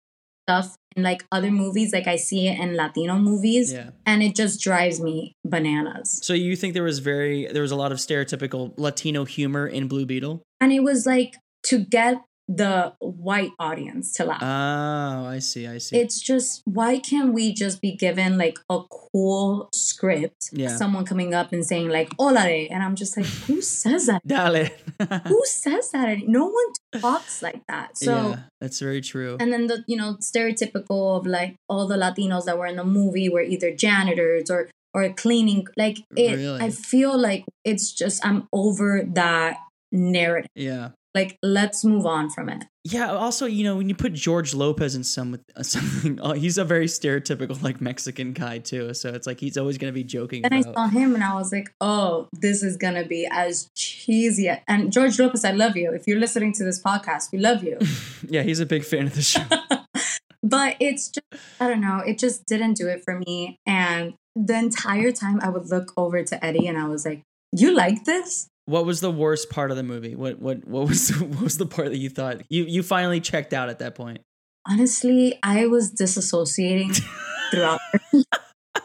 stuff 0.47 0.75
in 0.95 1.03
like 1.03 1.25
other 1.31 1.51
movies, 1.51 1.91
like 1.91 2.07
I 2.07 2.17
see 2.17 2.47
it 2.47 2.59
in 2.59 2.75
Latino 2.75 3.17
movies, 3.17 3.73
yeah. 3.73 3.89
and 4.05 4.21
it 4.21 4.35
just 4.35 4.61
drives 4.61 5.01
me 5.01 5.33
bananas. 5.43 6.19
So 6.21 6.33
you 6.33 6.55
think 6.55 6.73
there 6.73 6.89
was 6.91 6.99
very 6.99 7.47
there 7.47 7.63
was 7.63 7.71
a 7.71 7.79
lot 7.83 7.91
of 7.91 7.97
stereotypical 7.97 8.73
Latino 8.77 9.25
humor 9.25 9.65
in 9.67 9.87
Blue 9.87 10.05
Beetle, 10.05 10.43
and 10.61 10.71
it 10.71 10.83
was 10.83 11.05
like 11.05 11.35
to 11.69 11.79
get 11.79 12.21
the 12.47 12.93
white 12.99 13.51
audience 13.57 14.13
to 14.13 14.25
laugh. 14.25 14.41
Oh, 14.41 15.25
I 15.27 15.39
see, 15.39 15.67
I 15.67 15.79
see. 15.79 15.97
It's 15.97 16.21
just 16.21 16.61
why 16.65 16.99
can't 16.99 17.33
we 17.33 17.53
just 17.53 17.81
be 17.81 17.95
given 17.95 18.37
like 18.37 18.59
a 18.69 18.81
cool 18.89 19.69
script? 19.73 20.49
Yeah. 20.51 20.75
Someone 20.75 21.05
coming 21.05 21.33
up 21.33 21.51
and 21.51 21.65
saying 21.65 21.89
like 21.89 22.11
"Hola," 22.19 22.41
and 22.41 22.83
I'm 22.83 22.95
just 22.95 23.17
like, 23.17 23.25
who 23.25 23.61
says 23.61 24.05
that? 24.05 24.21
Dale. 24.27 24.67
who 25.27 25.41
says 25.45 25.91
that? 25.91 26.27
No 26.27 26.45
one 26.45 27.01
talks 27.01 27.41
like 27.41 27.65
that. 27.67 27.97
So 27.97 28.29
yeah, 28.29 28.39
that's 28.61 28.79
very 28.79 29.01
true. 29.01 29.37
And 29.39 29.51
then 29.51 29.67
the 29.67 29.83
you 29.87 29.97
know 29.97 30.17
stereotypical 30.21 31.17
of 31.17 31.25
like 31.25 31.55
all 31.67 31.87
the 31.87 31.97
Latinos 31.97 32.45
that 32.45 32.57
were 32.57 32.67
in 32.67 32.75
the 32.75 32.83
movie 32.83 33.29
were 33.29 33.41
either 33.41 33.71
janitors 33.71 34.51
or 34.51 34.69
or 34.93 35.09
cleaning. 35.09 35.67
Like 35.75 35.99
it, 36.15 36.35
really? 36.35 36.61
I 36.61 36.69
feel 36.69 37.17
like 37.17 37.45
it's 37.63 37.91
just 37.91 38.25
I'm 38.25 38.47
over 38.53 39.03
that 39.13 39.57
narrative. 39.91 40.49
Yeah. 40.55 40.89
Like, 41.15 41.39
let's 41.41 41.85
move 41.85 42.05
on 42.05 42.29
from 42.29 42.49
it. 42.49 42.65
Yeah. 42.83 43.13
Also, 43.13 43.45
you 43.45 43.63
know, 43.63 43.77
when 43.77 43.87
you 43.87 43.95
put 43.95 44.11
George 44.11 44.53
Lopez 44.53 44.95
in 44.95 45.03
some 45.05 45.39
uh, 45.55 45.63
something, 45.63 46.19
oh, 46.21 46.33
he's 46.33 46.57
a 46.57 46.65
very 46.65 46.87
stereotypical 46.87 47.59
like 47.63 47.79
Mexican 47.79 48.33
guy 48.33 48.59
too. 48.59 48.93
So 48.93 49.09
it's 49.09 49.25
like 49.25 49.39
he's 49.39 49.57
always 49.57 49.77
gonna 49.77 49.93
be 49.93 50.03
joking. 50.03 50.43
And 50.43 50.53
about. 50.53 50.67
I 50.67 50.73
saw 50.73 50.87
him, 50.89 51.15
and 51.15 51.23
I 51.23 51.33
was 51.33 51.53
like, 51.53 51.73
oh, 51.79 52.27
this 52.33 52.61
is 52.61 52.75
gonna 52.75 53.05
be 53.05 53.27
as 53.31 53.71
cheesy. 53.75 54.51
And 54.67 54.91
George 54.91 55.17
Lopez, 55.17 55.45
I 55.45 55.51
love 55.51 55.77
you. 55.77 55.91
If 55.93 56.05
you're 56.05 56.19
listening 56.19 56.51
to 56.53 56.65
this 56.65 56.83
podcast, 56.83 57.31
we 57.31 57.39
love 57.39 57.63
you. 57.63 57.79
yeah, 58.27 58.43
he's 58.43 58.59
a 58.59 58.65
big 58.65 58.83
fan 58.83 59.07
of 59.07 59.15
the 59.15 59.21
show. 59.21 59.45
but 60.43 60.75
it's 60.81 61.09
just, 61.09 61.43
I 61.61 61.69
don't 61.69 61.81
know, 61.81 62.03
it 62.05 62.19
just 62.19 62.45
didn't 62.45 62.73
do 62.73 62.89
it 62.89 63.03
for 63.05 63.17
me. 63.17 63.57
And 63.65 64.15
the 64.35 64.57
entire 64.57 65.13
time, 65.13 65.39
I 65.41 65.47
would 65.47 65.69
look 65.69 65.93
over 65.95 66.21
to 66.23 66.45
Eddie, 66.45 66.67
and 66.67 66.77
I 66.77 66.89
was 66.89 67.05
like, 67.05 67.23
you 67.53 67.73
like 67.73 68.03
this? 68.03 68.49
What 68.65 68.85
was 68.85 69.01
the 69.01 69.11
worst 69.11 69.49
part 69.49 69.71
of 69.71 69.77
the 69.77 69.83
movie? 69.83 70.15
What 70.15 70.39
what 70.39 70.65
what 70.67 70.87
was 70.87 71.09
what 71.19 71.41
was 71.41 71.57
the 71.57 71.65
part 71.65 71.89
that 71.89 71.97
you 71.97 72.09
thought 72.09 72.41
you 72.49 72.65
you 72.65 72.83
finally 72.83 73.19
checked 73.19 73.53
out 73.53 73.69
at 73.69 73.79
that 73.79 73.95
point? 73.95 74.19
Honestly, 74.67 75.37
I 75.43 75.67
was 75.67 75.93
disassociating 75.93 76.99
throughout. 77.51 77.79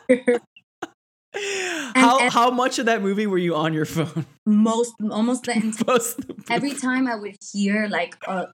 how 1.94 2.28
how 2.30 2.50
much 2.50 2.78
of 2.78 2.86
that 2.86 3.02
movie 3.02 3.26
were 3.26 3.38
you 3.38 3.54
on 3.54 3.72
your 3.72 3.86
phone? 3.86 4.26
Most 4.46 4.92
almost 5.10 5.44
the 5.44 5.52
entire. 5.52 5.98
every 6.50 6.74
time 6.74 7.06
I 7.06 7.16
would 7.16 7.36
hear 7.52 7.88
like 7.88 8.16
a 8.26 8.48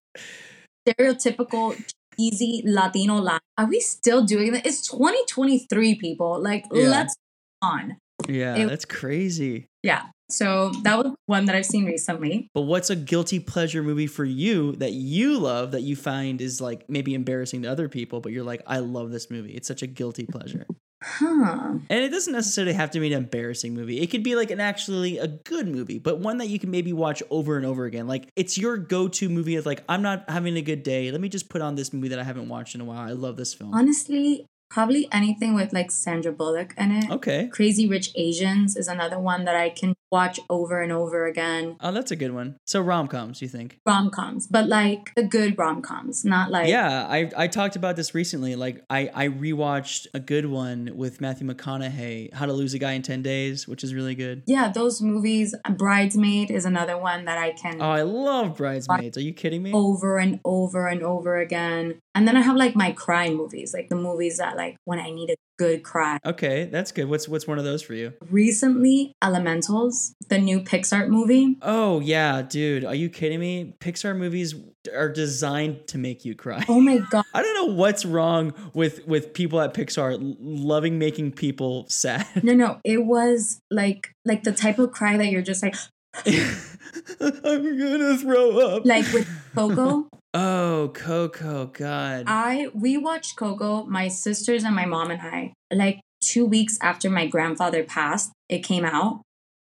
stereotypical 0.87 1.77
easy 2.19 2.63
Latino 2.65 3.17
line. 3.17 3.41
Are 3.59 3.67
we 3.67 3.81
still 3.81 4.25
doing 4.25 4.53
that? 4.53 4.67
It's 4.67 4.87
2023, 4.89 5.97
people. 5.97 6.43
Like, 6.43 6.65
yeah. 6.73 6.89
let's 6.89 7.15
on. 7.63 7.99
Yeah, 8.29 8.57
it, 8.57 8.69
that's 8.69 8.85
crazy. 8.85 9.67
Yeah. 9.83 10.03
So 10.29 10.71
that 10.83 10.99
was 10.99 11.15
one 11.27 11.45
that 11.45 11.55
I've 11.55 11.67
seen 11.67 11.85
recently. 11.85 12.51
But 12.53 12.63
what's 12.63 12.91
a 12.91 12.97
guilty 12.97 13.39
pleasure 13.39 13.83
movie 13.83 14.09
for 14.09 14.25
you 14.25 14.73
that 14.77 14.93
you 14.93 15.39
love 15.39 15.71
that 15.71 15.83
you 15.83 15.95
find 15.95 16.41
is 16.41 16.61
like 16.61 16.89
maybe 16.89 17.15
embarrassing 17.15 17.63
to 17.63 17.69
other 17.69 17.89
people, 17.89 18.21
but 18.21 18.33
you're 18.33 18.45
like, 18.45 18.63
I 18.67 18.79
love 18.79 19.11
this 19.13 19.31
movie. 19.31 19.53
It's 19.53 19.69
such 19.69 19.83
a 19.83 19.87
guilty 19.87 20.27
pleasure. 20.27 20.67
Huh. 21.03 21.75
And 21.89 22.05
it 22.05 22.09
doesn't 22.09 22.33
necessarily 22.33 22.73
have 22.73 22.91
to 22.93 23.01
be 23.01 23.07
an 23.07 23.13
embarrassing 23.13 23.75
movie. 23.75 24.01
It 24.01 24.11
could 24.11 24.25
be 24.25 24.35
like 24.35 24.51
an 24.51 24.61
actually 24.61 25.19
a 25.19 25.29
good 25.29 25.69
movie, 25.69 25.99
but 25.99 26.19
one 26.19 26.39
that 26.39 26.49
you 26.49 26.59
can 26.59 26.71
maybe 26.71 26.93
watch 26.93 27.23
over 27.31 27.57
and 27.57 27.65
over 27.65 27.85
again. 27.85 28.09
Like 28.09 28.29
it's 28.35 28.59
your 28.59 28.77
go-to 28.79 29.29
movie 29.29 29.57
of 29.57 29.67
like 29.67 29.85
I'm 29.89 30.03
not 30.03 30.29
having 30.29 30.57
a 30.57 30.63
good 30.63 30.83
day. 30.83 31.13
Let 31.13 31.21
me 31.21 31.29
just 31.29 31.49
put 31.49 31.63
on 31.63 31.77
this 31.77 31.93
movie 31.93 32.09
that 32.09 32.19
I 32.19 32.25
haven't 32.25 32.49
watched 32.49 32.75
in 32.75 32.81
a 32.81 32.85
while. 32.85 32.99
I 32.99 33.13
love 33.13 33.37
this 33.37 33.55
film. 33.55 33.75
Honestly, 33.75 34.47
Probably 34.69 35.09
anything 35.13 35.55
with 35.55 35.73
like 35.73 35.91
Sandra 35.91 36.33
Bullock 36.33 36.75
in 36.77 36.91
it. 36.93 37.11
Okay. 37.11 37.49
Crazy 37.49 37.89
Rich 37.89 38.13
Asians 38.15 38.77
is 38.77 38.89
another 38.89 39.19
one 39.19 39.45
that 39.45 39.57
I 39.57 39.71
can 39.71 39.95
watch 40.11 40.39
over 40.49 40.83
and 40.83 40.93
over 40.93 41.27
again. 41.27 41.77
Oh, 41.81 41.93
that's 41.93 42.11
a 42.11 42.17
good 42.17 42.33
one. 42.33 42.57
So 42.67 42.81
rom 42.81 43.09
coms, 43.09 43.43
you 43.43 43.49
think? 43.49 43.79
Rom 43.87 44.11
coms, 44.11 44.47
but 44.47 44.69
like 44.69 45.13
the 45.15 45.23
good 45.23 45.59
rom 45.59 45.83
coms, 45.83 46.25
not 46.25 46.51
like 46.51 46.69
Yeah, 46.69 47.07
I 47.09 47.31
I 47.37 47.47
talked 47.49 47.77
about 47.77 47.97
this 47.97 48.15
recently. 48.15 48.57
Like 48.57 48.85
I 48.91 49.11
I 49.15 49.29
rewatched 49.29 50.07
a 50.15 50.21
good 50.21 50.47
one 50.47 50.91
with 50.95 51.21
Matthew 51.21 51.47
McConaughey, 51.47 52.33
How 52.35 52.47
to 52.47 52.53
Lose 52.53 52.75
a 52.75 52.79
Guy 52.79 52.93
in 52.93 53.03
Ten 53.03 53.23
Days, 53.23 53.67
which 53.67 53.83
is 53.85 53.95
really 53.95 54.15
good. 54.15 54.43
Yeah, 54.47 54.71
those 54.71 55.01
movies. 55.01 55.55
Bridesmaid 55.77 56.51
is 56.51 56.65
another 56.65 56.99
one 56.99 57.25
that 57.27 57.39
I 57.39 57.53
can. 57.53 57.81
Oh, 57.81 57.91
I 57.91 58.03
love 58.03 58.57
Bridesmaids. 58.57 59.17
Are 59.17 59.23
you 59.23 59.33
kidding 59.33 59.63
me? 59.63 59.73
Over 59.73 60.19
and 60.19 60.41
over 60.45 60.87
and 60.87 61.03
over 61.03 61.37
again. 61.39 62.01
And 62.17 62.27
then 62.27 62.35
I 62.35 62.41
have 62.41 62.57
like 62.57 62.75
my 62.75 62.93
cry 62.93 63.29
movies, 63.29 63.75
like 63.75 63.91
the 63.91 63.95
movies 63.95 64.39
that 64.39 64.57
like 64.57 64.79
when 64.87 64.99
I 64.99 65.11
need 65.11 65.29
a 65.29 65.37
good 65.59 65.83
cry. 65.83 66.19
Okay, 66.25 66.65
that's 66.65 66.91
good. 66.91 67.11
What's 67.11 67.29
what's 67.29 67.47
one 67.47 67.59
of 67.59 67.65
those 67.65 67.83
for 67.83 67.93
you? 67.93 68.15
Recently, 68.31 69.13
Elementals, 69.23 70.15
the 70.29 70.39
new 70.39 70.61
Pixar 70.61 71.09
movie. 71.09 71.59
Oh 71.61 72.01
yeah, 72.01 72.41
dude, 72.41 72.87
are 72.87 72.95
you 72.95 73.11
kidding 73.11 73.39
me? 73.39 73.75
Pixar 73.81 74.17
movies 74.17 74.55
are 74.95 75.11
designed 75.11 75.87
to 75.89 75.99
make 75.99 76.25
you 76.25 76.35
cry. 76.35 76.65
Oh 76.71 76.81
my 76.81 76.99
god. 77.11 77.27
I 77.35 77.43
don't 77.43 77.55
know 77.55 77.75
what's 77.75 78.07
wrong 78.07 78.55
with 78.73 79.07
with 79.07 79.35
people 79.35 79.61
at 79.61 79.75
Pixar 79.75 80.17
loving 80.41 80.99
making 80.99 81.33
people 81.33 81.85
sad. 81.91 82.27
No, 82.43 82.55
no, 82.55 82.81
it 82.83 83.05
was 83.05 83.61
like 83.71 84.11
like 84.25 84.43
the 84.43 84.53
type 84.53 84.79
of 84.79 84.91
cry 84.93 85.19
that 85.19 85.27
you're 85.27 85.43
just 85.43 85.63
like 85.63 85.77
I'm 86.27 87.79
gonna 87.79 88.17
throw 88.17 88.59
up. 88.59 88.87
Like 88.87 89.05
with 89.13 89.29
Coco. 89.55 90.09
Oh, 90.39 90.91
Coco, 90.93 91.65
God. 91.73 92.25
I 92.27 92.69
we 92.75 92.99
watched 92.99 93.37
Coco, 93.37 93.85
my 93.85 94.09
sisters 94.09 94.65
and 94.65 94.77
my 94.77 94.85
mom 94.85 95.11
and 95.11 95.23
I, 95.23 95.55
like 95.73 96.01
two 96.23 96.45
weeks 96.45 96.77
after 96.83 97.09
my 97.09 97.27
grandfather 97.27 97.83
passed, 97.83 98.33
it 98.51 98.59
came 98.59 98.85
out. 98.85 99.23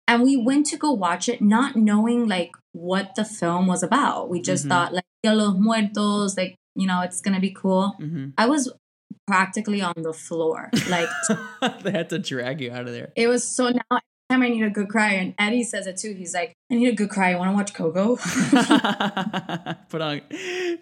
And 0.09 0.23
we 0.23 0.35
went 0.35 0.65
to 0.67 0.77
go 0.77 0.91
watch 0.91 1.29
it, 1.29 1.41
not 1.41 1.77
knowing 1.77 2.27
like 2.27 2.51
what 2.73 3.15
the 3.15 3.23
film 3.23 3.67
was 3.67 3.81
about. 3.81 4.29
We 4.29 4.41
just 4.41 4.63
mm-hmm. 4.63 4.71
thought 4.71 4.93
like 4.93 5.05
Dia 5.23 5.35
los 5.35 5.55
Muertos, 5.57 6.35
like 6.35 6.55
you 6.75 6.85
know, 6.85 6.99
it's 6.99 7.21
gonna 7.21 7.39
be 7.39 7.51
cool. 7.51 7.95
Mm-hmm. 8.01 8.31
I 8.37 8.47
was 8.47 8.69
practically 9.25 9.81
on 9.81 9.93
the 9.95 10.11
floor. 10.11 10.69
Like 10.89 11.07
they 11.81 11.91
had 11.91 12.09
to 12.09 12.19
drag 12.19 12.59
you 12.59 12.73
out 12.73 12.87
of 12.87 12.93
there. 12.93 13.13
It 13.15 13.29
was 13.29 13.47
so 13.47 13.69
now 13.69 13.99
time 14.29 14.41
I 14.41 14.49
need 14.49 14.63
a 14.63 14.69
good 14.69 14.89
cry, 14.89 15.13
and 15.13 15.33
Eddie 15.39 15.63
says 15.63 15.87
it 15.87 15.97
too. 15.97 16.13
He's 16.13 16.33
like, 16.33 16.53
I 16.71 16.75
need 16.75 16.87
a 16.87 16.95
good 16.95 17.09
cry. 17.09 17.31
You 17.31 17.37
want 17.37 17.51
to 17.51 17.55
watch 17.55 17.73
Coco? 17.73 18.15
Put 19.89 20.01
on. 20.01 20.21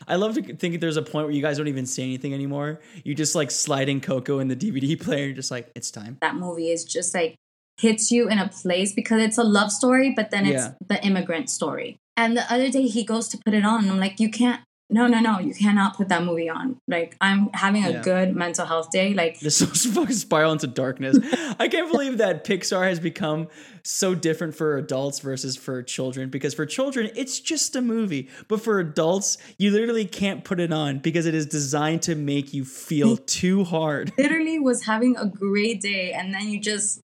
I 0.08 0.16
love 0.16 0.36
to 0.36 0.56
think 0.56 0.80
there's 0.80 0.98
a 0.98 1.02
point 1.02 1.28
where 1.28 1.36
you 1.36 1.42
guys 1.42 1.58
don't 1.58 1.68
even 1.68 1.86
say 1.86 2.04
anything 2.04 2.34
anymore. 2.34 2.82
You 3.04 3.16
just 3.16 3.36
like 3.36 3.52
sliding 3.52 4.02
Coco 4.02 4.40
in 4.40 4.48
the 4.48 4.56
DVD 4.56 5.00
player. 5.00 5.26
You're 5.26 5.36
just 5.36 5.52
like, 5.52 5.72
it's 5.76 5.92
time. 5.92 6.18
That 6.22 6.36
movie 6.36 6.72
is 6.72 6.84
just 6.84 7.14
like 7.14 7.36
hits 7.78 8.12
you 8.12 8.30
in 8.30 8.40
a 8.40 8.48
place 8.48 8.94
because 8.94 9.22
it's 9.22 9.38
a 9.38 9.44
love 9.44 9.72
story, 9.72 10.14
but 10.16 10.32
then 10.32 10.46
it's 10.46 10.64
yeah. 10.64 10.74
the 10.88 11.04
immigrant 11.06 11.50
story. 11.50 11.98
And 12.18 12.38
the 12.38 12.52
other 12.52 12.70
day 12.70 12.84
he 12.84 13.04
goes 13.04 13.28
to 13.30 13.38
put 13.46 13.54
it 13.54 13.66
on, 13.66 13.84
and 13.84 13.92
I'm 13.92 14.00
like, 14.00 14.20
you 14.20 14.30
can't 14.30 14.62
no, 14.90 15.08
no, 15.08 15.20
no, 15.20 15.40
you 15.40 15.54
cannot 15.54 15.98
put 15.98 16.10
that 16.10 16.24
movie 16.24 16.48
on. 16.48 16.78
Like, 16.88 17.18
I'm 17.20 17.50
having 17.54 17.84
a 17.86 17.92
yeah. 17.92 18.02
good 18.04 18.36
mental 18.36 18.68
health 18.68 18.92
day. 18.92 19.16
Like, 19.16 19.40
this 19.40 19.60
is 19.86 19.86
fucking 19.88 20.16
spiral 20.16 20.52
into 20.52 20.68
darkness. 20.68 21.18
I 21.60 21.68
can't 21.68 21.92
believe 21.92 22.20
that 22.20 22.46
Pixar 22.46 22.88
has 22.88 23.00
become 23.00 23.48
so 23.82 24.14
different 24.14 24.54
for 24.54 24.78
adults 24.78 25.20
versus 25.20 25.58
for 25.58 25.82
children. 25.82 26.30
Because 26.30 26.54
for 26.54 26.68
children, 26.68 27.10
it's 27.16 27.40
just 27.40 27.76
a 27.76 27.82
movie, 27.82 28.30
but 28.48 28.62
for 28.62 28.80
adults, 28.80 29.40
you 29.58 29.72
literally 29.72 30.06
can't 30.06 30.44
put 30.44 30.60
it 30.60 30.72
on 30.72 31.00
because 31.00 31.26
it 31.26 31.34
is 31.34 31.48
designed 31.48 32.04
to 32.04 32.14
make 32.14 32.54
you 32.54 32.64
feel 32.64 33.18
too 33.18 33.64
hard. 33.64 34.14
Literally 34.18 34.60
was 34.60 34.84
having 34.84 35.18
a 35.18 35.26
great 35.26 35.82
day, 35.82 36.12
and 36.12 36.34
then 36.34 36.50
you 36.50 36.60
just 36.60 37.02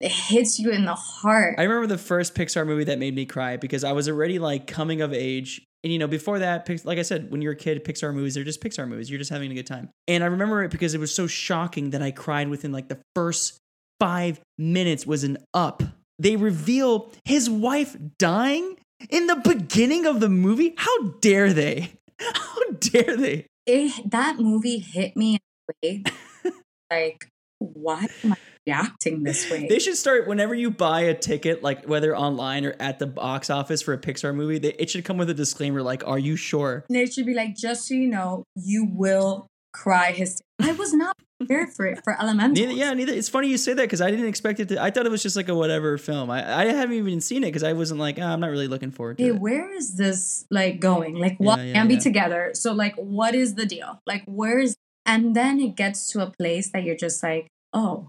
it 0.00 0.12
hits 0.12 0.58
you 0.58 0.70
in 0.70 0.84
the 0.84 0.94
heart. 0.94 1.54
I 1.56 1.62
remember 1.62 1.86
the 1.86 1.96
first 1.96 2.34
Pixar 2.34 2.66
movie 2.66 2.84
that 2.84 2.98
made 2.98 3.14
me 3.14 3.24
cry 3.24 3.56
because 3.56 3.84
I 3.84 3.92
was 3.92 4.08
already 4.08 4.38
like 4.38 4.66
coming 4.66 5.00
of 5.00 5.14
age 5.14 5.62
and 5.84 5.92
you 5.92 5.98
know, 5.98 6.08
before 6.08 6.38
that, 6.38 6.66
like 6.86 6.98
I 6.98 7.02
said, 7.02 7.30
when 7.30 7.42
you're 7.42 7.52
a 7.52 7.56
kid, 7.56 7.84
Pixar 7.84 8.14
movies, 8.14 8.34
they're 8.34 8.42
just 8.42 8.62
Pixar 8.62 8.88
movies. 8.88 9.10
You're 9.10 9.18
just 9.18 9.30
having 9.30 9.52
a 9.52 9.54
good 9.54 9.66
time. 9.66 9.90
And 10.08 10.24
I 10.24 10.28
remember 10.28 10.64
it 10.64 10.70
because 10.70 10.94
it 10.94 10.98
was 10.98 11.14
so 11.14 11.26
shocking 11.26 11.90
that 11.90 12.00
I 12.00 12.10
cried 12.10 12.48
within 12.48 12.72
like 12.72 12.88
the 12.88 12.98
first 13.14 13.58
five 14.00 14.40
minutes 14.56 15.06
was 15.06 15.24
an 15.24 15.36
up. 15.52 15.82
They 16.18 16.36
reveal 16.36 17.12
his 17.26 17.50
wife 17.50 17.98
dying 18.18 18.78
in 19.10 19.26
the 19.26 19.36
beginning 19.36 20.06
of 20.06 20.20
the 20.20 20.30
movie. 20.30 20.72
How 20.78 21.08
dare 21.20 21.52
they? 21.52 21.92
How 22.18 22.62
dare 22.80 23.16
they? 23.18 23.46
It, 23.66 24.10
that 24.10 24.38
movie 24.38 24.78
hit 24.78 25.16
me 25.16 25.34
in 25.34 25.40
a 25.68 25.86
way 25.86 26.04
like, 26.90 27.28
what 27.58 28.10
am 28.22 28.32
I 28.32 28.36
reacting 28.66 29.22
this 29.22 29.50
way. 29.50 29.66
They 29.68 29.78
should 29.78 29.96
start 29.96 30.26
whenever 30.26 30.54
you 30.54 30.70
buy 30.70 31.02
a 31.02 31.14
ticket, 31.14 31.62
like 31.62 31.86
whether 31.86 32.16
online 32.16 32.64
or 32.64 32.74
at 32.80 32.98
the 32.98 33.06
box 33.06 33.50
office 33.50 33.82
for 33.82 33.92
a 33.92 33.98
Pixar 33.98 34.34
movie, 34.34 34.58
they, 34.58 34.72
it 34.74 34.90
should 34.90 35.04
come 35.04 35.16
with 35.16 35.30
a 35.30 35.34
disclaimer 35.34 35.82
like, 35.82 36.06
"Are 36.06 36.18
you 36.18 36.36
sure?" 36.36 36.84
And 36.88 36.96
it 36.96 37.12
should 37.12 37.26
be 37.26 37.34
like, 37.34 37.56
"Just 37.56 37.88
so 37.88 37.94
you 37.94 38.08
know, 38.08 38.44
you 38.54 38.86
will 38.90 39.46
cry 39.72 40.12
hysterically. 40.12 40.44
I 40.60 40.72
was 40.72 40.94
not 40.94 41.16
prepared 41.38 41.72
for 41.74 41.84
it 41.86 42.00
for 42.04 42.18
Elemental. 42.18 42.54
Neither, 42.66 42.72
yeah, 42.72 42.94
neither. 42.94 43.12
It's 43.12 43.28
funny 43.28 43.48
you 43.48 43.58
say 43.58 43.74
that 43.74 43.82
because 43.82 44.00
I 44.00 44.10
didn't 44.10 44.26
expect 44.26 44.60
it 44.60 44.68
to. 44.68 44.82
I 44.82 44.90
thought 44.90 45.04
it 45.04 45.10
was 45.10 45.22
just 45.22 45.36
like 45.36 45.48
a 45.48 45.54
whatever 45.54 45.98
film. 45.98 46.30
I, 46.30 46.60
I 46.60 46.64
haven't 46.66 46.96
even 46.96 47.20
seen 47.20 47.42
it 47.42 47.48
because 47.48 47.64
I 47.64 47.72
wasn't 47.72 48.00
like, 48.00 48.18
oh, 48.18 48.22
I'm 48.22 48.40
not 48.40 48.50
really 48.50 48.68
looking 48.68 48.92
forward 48.92 49.18
to 49.18 49.24
hey, 49.24 49.30
it. 49.30 49.38
Where 49.38 49.72
is 49.74 49.96
this 49.96 50.46
like 50.50 50.80
going? 50.80 51.16
Like, 51.16 51.36
what 51.38 51.58
yeah, 51.58 51.64
yeah, 51.64 51.72
can 51.74 51.90
yeah. 51.90 51.96
be 51.96 52.00
together? 52.00 52.50
So, 52.54 52.72
like, 52.72 52.94
what 52.96 53.34
is 53.34 53.56
the 53.56 53.66
deal? 53.66 54.00
Like, 54.06 54.22
where's 54.26 54.76
and 55.06 55.34
then 55.36 55.60
it 55.60 55.76
gets 55.76 56.06
to 56.12 56.22
a 56.22 56.30
place 56.30 56.70
that 56.70 56.84
you're 56.84 56.96
just 56.96 57.22
like, 57.22 57.48
oh, 57.72 58.08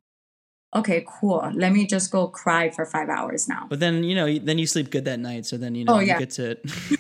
okay, 0.76 1.06
cool. 1.08 1.52
Let 1.54 1.72
me 1.72 1.88
just 1.88 2.12
go 2.12 2.28
cry 2.28 2.70
for 2.70 2.86
five 2.86 3.10
hours 3.10 3.48
now. 3.48 3.68
But 3.70 3.80
then, 3.80 4.04
you 4.04 4.14
know, 4.14 4.38
then 4.38 4.58
you 4.58 4.68
sleep 4.68 4.92
good 4.92 5.06
that 5.06 5.20
night. 5.20 5.46
So 5.46 5.58
then, 5.58 5.74
you 5.76 5.86
know, 5.86 5.96
oh, 5.96 6.00
yeah. 6.00 6.14
you 6.14 6.20
get 6.20 6.30
to, 6.32 6.58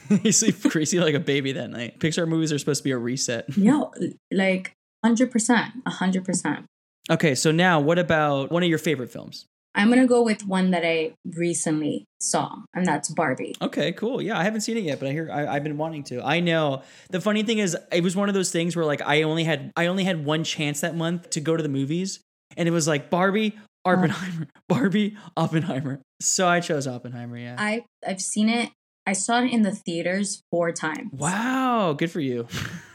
you 0.24 0.32
sleep 0.32 0.62
crazy 0.64 1.00
like 1.00 1.14
a 1.14 1.20
baby 1.20 1.52
that 1.54 1.70
night. 1.70 2.00
Pixar 2.00 2.28
movies 2.28 2.52
are 2.52 2.58
supposed 2.58 2.80
to 2.80 2.84
be 2.84 2.92
a 2.92 2.98
reset. 2.98 3.46
Yeah, 3.58 3.84
like 4.32 4.74
100%. 5.06 5.84
100%. 5.86 6.64
Okay, 7.12 7.36
so 7.36 7.52
now 7.52 7.80
what 7.80 8.00
about 8.00 8.52
one 8.52 8.64
of 8.64 8.70
your 8.70 8.80
favorite 8.80 9.12
films? 9.12 9.46
I'm 9.76 9.90
gonna 9.90 10.08
go 10.08 10.24
with 10.24 10.48
one 10.48 10.72
that 10.72 10.86
I 10.86 11.16
recently 11.36 12.06
saw, 12.22 12.50
and 12.74 12.86
that's 12.86 13.10
Barbie. 13.10 13.56
Okay, 13.62 13.92
cool. 13.92 14.22
Yeah, 14.22 14.40
I 14.40 14.44
haven't 14.44 14.62
seen 14.62 14.78
it 14.78 14.86
yet, 14.86 15.00
but 15.00 15.10
I 15.10 15.12
hear 15.12 15.30
I, 15.30 15.56
have 15.56 15.66
been 15.66 15.78
wanting 15.78 16.04
to. 16.06 16.26
I 16.26 16.40
know. 16.40 16.82
The 17.10 17.20
funny 17.20 17.44
thing 17.44 17.58
is, 17.58 17.76
it 17.92 18.02
was 18.02 18.16
one 18.16 18.30
of 18.30 18.36
those 18.36 18.52
things 18.52 18.78
where 18.78 18.86
like 18.86 19.02
I 19.02 19.24
only 19.24 19.44
had 19.44 19.74
I 19.76 19.88
only 19.88 20.06
had 20.06 20.24
one 20.24 20.46
chance 20.46 20.80
that 20.80 20.96
month 20.96 21.30
to 21.32 21.42
go 21.42 21.58
to 21.58 21.62
the 21.62 21.68
movies, 21.68 22.22
and 22.58 22.68
it 22.68 22.72
was 22.72 22.88
like 22.88 23.10
Barbie, 23.10 23.58
Oppenheimer, 23.84 24.48
Barbie, 24.70 25.18
Oppenheimer. 25.38 26.02
So 26.22 26.48
I 26.48 26.60
chose 26.60 26.88
Oppenheimer. 26.88 27.38
Yeah, 27.38 27.56
I 27.58 27.84
I've 28.06 28.22
seen 28.22 28.50
it. 28.50 28.72
I 29.08 29.14
saw 29.14 29.42
it 29.42 29.52
in 29.52 29.62
the 29.62 29.72
theaters 29.72 30.42
four 30.50 30.72
times. 30.72 31.12
Wow, 31.14 31.94
good 31.94 32.10
for 32.12 32.20
you. 32.20 32.48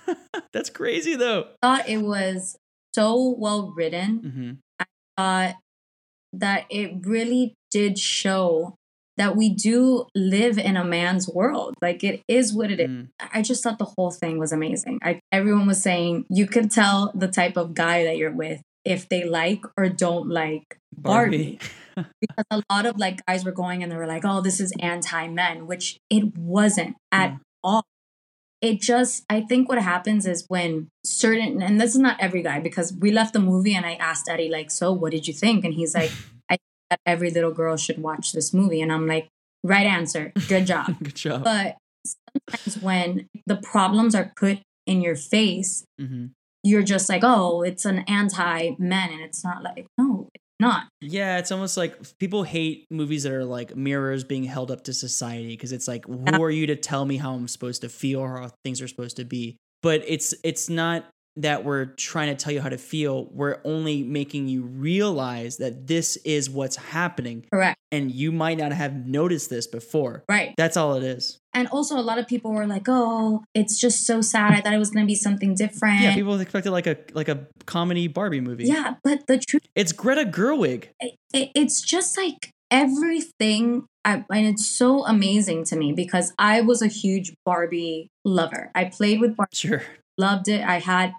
That's 0.52 0.70
crazy 0.70 1.16
though. 1.16 1.48
I 1.62 1.66
thought 1.66 1.88
it 1.88 1.98
was 1.98 2.56
so 2.94 3.34
well 3.38 3.72
written. 3.76 4.20
Mm-hmm. 4.20 4.50
I 4.80 4.84
thought 5.16 5.56
that 6.32 6.66
it 6.70 7.06
really 7.06 7.54
did 7.70 7.98
show 7.98 8.76
that 9.16 9.36
we 9.36 9.50
do 9.50 10.06
live 10.14 10.56
in 10.56 10.76
a 10.76 10.84
man's 10.84 11.28
world. 11.28 11.74
Like 11.82 12.02
it 12.02 12.22
is 12.26 12.54
what 12.54 12.70
it 12.70 12.80
is. 12.80 12.88
Mm. 12.88 13.08
I 13.34 13.42
just 13.42 13.62
thought 13.62 13.78
the 13.78 13.92
whole 13.96 14.10
thing 14.10 14.38
was 14.38 14.50
amazing. 14.50 14.98
I, 15.02 15.20
everyone 15.30 15.66
was 15.66 15.82
saying 15.82 16.24
you 16.30 16.46
could 16.46 16.70
tell 16.70 17.12
the 17.14 17.28
type 17.28 17.58
of 17.58 17.74
guy 17.74 18.04
that 18.04 18.16
you're 18.16 18.32
with 18.32 18.62
if 18.84 19.08
they 19.08 19.24
like 19.24 19.62
or 19.76 19.88
don't 19.88 20.28
like 20.28 20.78
Barbie. 20.96 21.58
Barbie. 21.96 22.06
because 22.20 22.44
a 22.50 22.62
lot 22.70 22.86
of 22.86 22.98
like 22.98 23.24
guys 23.26 23.44
were 23.44 23.52
going 23.52 23.82
and 23.82 23.90
they 23.90 23.96
were 23.96 24.06
like, 24.06 24.24
oh, 24.24 24.40
this 24.40 24.60
is 24.60 24.72
anti 24.80 25.28
men, 25.28 25.66
which 25.66 25.98
it 26.08 26.36
wasn't 26.36 26.96
at 27.12 27.32
mm. 27.32 27.40
all. 27.62 27.84
It 28.60 28.80
just, 28.80 29.24
I 29.30 29.40
think 29.40 29.68
what 29.68 29.78
happens 29.78 30.26
is 30.26 30.44
when 30.48 30.88
certain, 31.04 31.62
and 31.62 31.80
this 31.80 31.94
is 31.94 31.98
not 31.98 32.18
every 32.20 32.42
guy 32.42 32.60
because 32.60 32.92
we 32.92 33.10
left 33.10 33.32
the 33.32 33.38
movie 33.38 33.74
and 33.74 33.86
I 33.86 33.94
asked 33.94 34.28
Eddie, 34.28 34.50
like, 34.50 34.70
so 34.70 34.92
what 34.92 35.12
did 35.12 35.26
you 35.26 35.32
think? 35.32 35.64
And 35.64 35.72
he's 35.72 35.94
like, 35.94 36.10
I 36.50 36.54
think 36.54 36.60
that 36.90 37.00
every 37.06 37.30
little 37.30 37.52
girl 37.52 37.76
should 37.76 37.98
watch 37.98 38.32
this 38.32 38.52
movie. 38.52 38.82
And 38.82 38.92
I'm 38.92 39.06
like, 39.06 39.28
right 39.64 39.86
answer. 39.86 40.32
Good 40.48 40.66
job. 40.66 40.94
Good 41.02 41.14
job. 41.14 41.44
But 41.44 41.78
sometimes 42.04 42.82
when 42.82 43.28
the 43.46 43.56
problems 43.56 44.14
are 44.14 44.32
put 44.36 44.58
in 44.86 45.00
your 45.00 45.16
face, 45.16 45.84
mm-hmm 45.98 46.26
you're 46.62 46.82
just 46.82 47.08
like, 47.08 47.22
oh, 47.24 47.62
it's 47.62 47.84
an 47.84 48.00
anti 48.00 48.70
men. 48.78 49.10
And 49.10 49.20
it's 49.20 49.44
not 49.44 49.62
like, 49.62 49.86
no, 49.98 50.28
it's 50.34 50.44
not. 50.58 50.84
Yeah, 51.00 51.38
it's 51.38 51.50
almost 51.50 51.76
like 51.76 51.96
people 52.18 52.42
hate 52.42 52.86
movies 52.90 53.22
that 53.22 53.32
are 53.32 53.44
like 53.44 53.76
mirrors 53.76 54.24
being 54.24 54.44
held 54.44 54.70
up 54.70 54.84
to 54.84 54.92
society 54.92 55.48
because 55.48 55.72
it's 55.72 55.88
like, 55.88 56.04
who 56.06 56.42
are 56.42 56.50
you 56.50 56.66
to 56.66 56.76
tell 56.76 57.04
me 57.04 57.16
how 57.16 57.34
I'm 57.34 57.48
supposed 57.48 57.82
to 57.82 57.88
feel 57.88 58.20
or 58.20 58.38
how 58.38 58.50
things 58.64 58.80
are 58.82 58.88
supposed 58.88 59.16
to 59.16 59.24
be? 59.24 59.56
But 59.82 60.02
it's 60.06 60.34
it's 60.44 60.68
not 60.68 61.06
that 61.36 61.64
we're 61.64 61.86
trying 61.86 62.34
to 62.34 62.42
tell 62.42 62.52
you 62.52 62.60
how 62.60 62.68
to 62.68 62.78
feel. 62.78 63.26
We're 63.32 63.60
only 63.64 64.02
making 64.02 64.48
you 64.48 64.62
realize 64.62 65.58
that 65.58 65.86
this 65.86 66.16
is 66.18 66.50
what's 66.50 66.76
happening. 66.76 67.44
Correct. 67.52 67.78
And 67.92 68.10
you 68.10 68.32
might 68.32 68.58
not 68.58 68.72
have 68.72 69.06
noticed 69.06 69.50
this 69.50 69.66
before. 69.66 70.24
Right. 70.28 70.54
That's 70.56 70.76
all 70.76 70.94
it 70.94 71.02
is. 71.02 71.38
And 71.52 71.66
also, 71.68 71.98
a 71.98 72.02
lot 72.02 72.18
of 72.18 72.28
people 72.28 72.52
were 72.52 72.66
like, 72.66 72.84
"Oh, 72.86 73.42
it's 73.54 73.80
just 73.80 74.06
so 74.06 74.20
sad. 74.20 74.52
I 74.52 74.60
thought 74.60 74.72
it 74.72 74.78
was 74.78 74.90
going 74.90 75.04
to 75.04 75.08
be 75.08 75.16
something 75.16 75.56
different." 75.56 76.00
Yeah, 76.00 76.14
people 76.14 76.38
expected 76.38 76.70
like 76.70 76.86
a 76.86 76.96
like 77.12 77.28
a 77.28 77.48
comedy 77.66 78.06
Barbie 78.06 78.40
movie. 78.40 78.66
Yeah, 78.66 78.94
but 79.02 79.26
the 79.26 79.38
truth, 79.38 79.66
it's 79.74 79.90
Greta 79.90 80.26
Gerwig. 80.26 80.90
It, 81.00 81.16
it, 81.34 81.50
it's 81.56 81.82
just 81.82 82.16
like 82.16 82.52
everything 82.70 83.86
I, 84.04 84.24
and 84.30 84.46
it's 84.46 84.64
so 84.64 85.04
amazing 85.04 85.64
to 85.64 85.76
me 85.76 85.92
because 85.92 86.32
I 86.38 86.60
was 86.60 86.82
a 86.82 86.86
huge 86.86 87.34
Barbie 87.44 88.10
lover. 88.24 88.70
I 88.76 88.84
played 88.84 89.20
with 89.20 89.36
Barbie. 89.36 89.50
Sure 89.52 89.82
loved 90.20 90.48
it. 90.48 90.62
I 90.62 90.78
had 90.78 91.14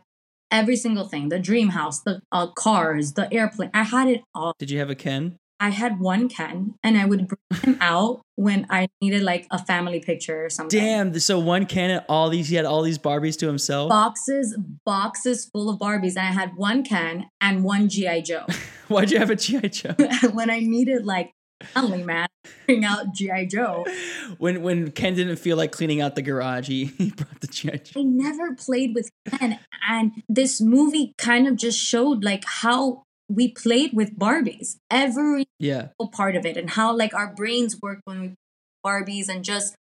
every 0.51 0.75
single 0.75 1.07
thing 1.07 1.29
the 1.29 1.39
dream 1.39 1.69
house, 1.69 2.01
the 2.01 2.21
uh, 2.31 2.47
cars, 2.47 3.13
the 3.13 3.31
airplane. 3.33 3.71
I 3.73 3.83
had 3.83 4.07
it 4.07 4.21
all. 4.35 4.53
Did 4.59 4.71
you 4.71 4.79
have 4.79 4.89
a 4.89 4.95
Ken? 4.95 5.37
I 5.59 5.69
had 5.69 5.99
one 5.99 6.27
Ken 6.27 6.73
and 6.83 6.97
I 6.97 7.05
would 7.05 7.27
bring 7.27 7.61
him 7.61 7.77
out 7.81 8.21
when 8.35 8.65
I 8.71 8.87
needed 8.99 9.21
like 9.21 9.45
a 9.51 9.63
family 9.63 9.99
picture 9.99 10.45
or 10.45 10.49
something. 10.49 10.79
Damn. 10.79 11.19
So 11.19 11.37
one 11.37 11.67
Ken 11.67 11.91
and 11.91 12.05
all 12.09 12.29
these, 12.29 12.49
he 12.49 12.55
had 12.55 12.65
all 12.65 12.81
these 12.81 12.97
Barbies 12.97 13.37
to 13.39 13.47
himself? 13.47 13.89
Boxes, 13.89 14.57
boxes 14.85 15.47
full 15.53 15.69
of 15.69 15.77
Barbies. 15.77 16.15
And 16.17 16.27
I 16.27 16.31
had 16.31 16.55
one 16.55 16.83
Ken 16.83 17.29
and 17.39 17.63
one 17.63 17.89
G.I. 17.89 18.21
Joe. 18.21 18.47
Why'd 18.87 19.11
you 19.11 19.19
have 19.19 19.29
a 19.29 19.35
G.I. 19.35 19.67
Joe? 19.67 19.95
when 20.33 20.49
I 20.49 20.61
needed 20.61 21.05
like 21.05 21.31
family 21.63 22.03
man. 22.03 22.27
Bring 22.65 22.85
out 22.85 23.13
GI 23.13 23.47
Joe. 23.47 23.85
When 24.37 24.61
when 24.61 24.91
Ken 24.91 25.13
didn't 25.13 25.37
feel 25.37 25.57
like 25.57 25.71
cleaning 25.71 26.01
out 26.01 26.15
the 26.15 26.21
garage, 26.21 26.67
he, 26.67 26.85
he 26.85 27.11
brought 27.11 27.39
the 27.41 27.47
GI 27.47 27.79
Joe. 27.83 27.99
I 27.99 28.03
never 28.03 28.55
played 28.55 28.95
with 28.95 29.09
Ken, 29.29 29.59
and 29.87 30.23
this 30.27 30.59
movie 30.59 31.13
kind 31.17 31.47
of 31.47 31.55
just 31.55 31.79
showed 31.79 32.23
like 32.23 32.43
how 32.45 33.03
we 33.29 33.51
played 33.51 33.93
with 33.93 34.17
Barbies, 34.17 34.77
every 34.89 35.45
yeah. 35.59 35.89
part 36.11 36.35
of 36.35 36.45
it, 36.45 36.57
and 36.57 36.71
how 36.71 36.95
like 36.95 37.13
our 37.13 37.33
brains 37.33 37.77
work 37.81 37.99
when 38.05 38.21
we 38.21 38.33
Barbies, 38.85 39.29
and 39.29 39.43
just 39.43 39.75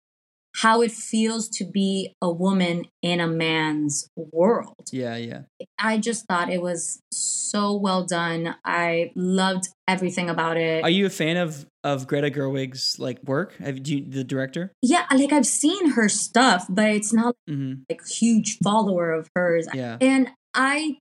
how 0.57 0.81
it 0.81 0.91
feels 0.91 1.47
to 1.49 1.63
be 1.65 2.15
a 2.21 2.31
woman 2.31 2.85
in 3.03 3.19
a 3.19 3.27
man's 3.27 4.09
world. 4.15 4.87
Yeah, 4.91 5.15
yeah. 5.15 5.41
I 5.77 5.99
just 5.99 6.25
thought 6.25 6.51
it 6.51 6.61
was 6.61 6.99
so 7.11 7.75
well 7.75 8.05
done. 8.05 8.55
I 8.65 9.11
loved 9.15 9.69
everything 9.87 10.29
about 10.29 10.57
it. 10.57 10.83
Are 10.83 10.89
you 10.89 11.05
a 11.05 11.11
fan 11.11 11.37
of 11.37 11.65
of 11.83 12.07
Greta 12.07 12.31
Gerwig's 12.31 12.97
like 12.97 13.23
work? 13.23 13.55
Have 13.57 13.87
you 13.87 14.03
the 14.03 14.23
director? 14.23 14.73
Yeah, 14.81 15.05
like 15.13 15.31
I've 15.31 15.45
seen 15.45 15.91
her 15.91 16.09
stuff, 16.09 16.65
but 16.67 16.89
it's 16.89 17.13
not 17.13 17.35
mm-hmm. 17.47 17.81
like 17.89 18.01
huge 18.07 18.57
follower 18.63 19.11
of 19.11 19.29
hers. 19.35 19.67
Yeah. 19.73 19.97
And 20.01 20.31
I 20.55 20.97